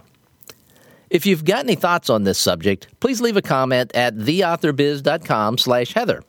If 1.10 1.26
you've 1.26 1.44
got 1.44 1.66
any 1.66 1.74
thoughts 1.74 2.08
on 2.08 2.24
this 2.24 2.38
subject, 2.38 2.88
please 3.00 3.20
leave 3.20 3.36
a 3.36 3.42
comment 3.42 3.94
at 3.94 4.16
theauthorbiz.com 4.16 5.58
slash 5.58 5.92
Heather. 5.92 6.22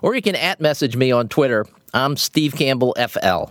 Or 0.00 0.14
you 0.14 0.22
can 0.22 0.36
at 0.36 0.60
message 0.60 0.94
me 0.94 1.10
on 1.10 1.26
Twitter. 1.26 1.66
I'm 1.92 2.16
Steve 2.16 2.54
Campbell 2.54 2.94
FL. 3.08 3.50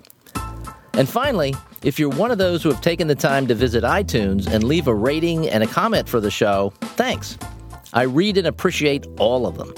And 0.93 1.09
finally, 1.09 1.53
if 1.83 1.99
you're 1.99 2.11
one 2.11 2.31
of 2.31 2.37
those 2.37 2.63
who 2.63 2.69
have 2.69 2.79
taken 2.79 3.07
the 3.07 3.15
time 3.15 3.45
to 3.47 3.55
visit 3.55 3.83
iTunes 3.83 4.47
and 4.47 4.63
leave 4.63 4.87
a 4.87 4.95
rating 4.95 5.49
and 5.49 5.61
a 5.61 5.67
comment 5.67 6.07
for 6.07 6.21
the 6.21 6.31
show, 6.31 6.71
thanks. 6.95 7.37
I 7.91 8.03
read 8.03 8.37
and 8.37 8.47
appreciate 8.47 9.05
all 9.19 9.45
of 9.45 9.57
them. 9.57 9.73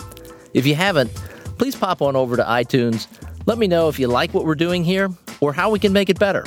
If 0.54 0.68
you 0.68 0.76
haven't, 0.76 1.12
please 1.58 1.76
pop 1.76 2.00
on 2.00 2.16
over 2.16 2.38
to 2.38 2.44
iTunes. 2.44 3.08
Let 3.48 3.58
me 3.58 3.66
know 3.66 3.90
if 3.90 3.98
you 3.98 4.08
like 4.08 4.36
what 4.36 4.46
we're 4.46 4.54
doing 4.54 4.84
here 4.84 5.10
or 5.42 5.52
how 5.52 5.72
we 5.72 5.80
can 5.80 5.94
make 5.94 6.12
it 6.12 6.20
better. 6.20 6.46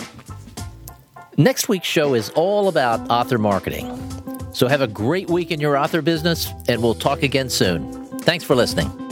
Next 1.39 1.69
week's 1.69 1.87
show 1.87 2.15
is 2.15 2.31
all 2.31 2.67
about 2.67 3.09
author 3.11 3.39
marketing. 3.39 3.87
So 4.53 4.67
have 4.67 4.81
a 4.81 4.89
great 4.89 5.31
week 5.31 5.53
in 5.53 5.61
your 5.61 5.77
author 5.77 6.03
business, 6.03 6.51
and 6.67 6.83
we'll 6.83 6.97
talk 6.97 7.23
again 7.23 7.49
soon. 7.49 7.93
Thanks 8.23 8.45
for 8.45 8.57
listening. 8.57 9.08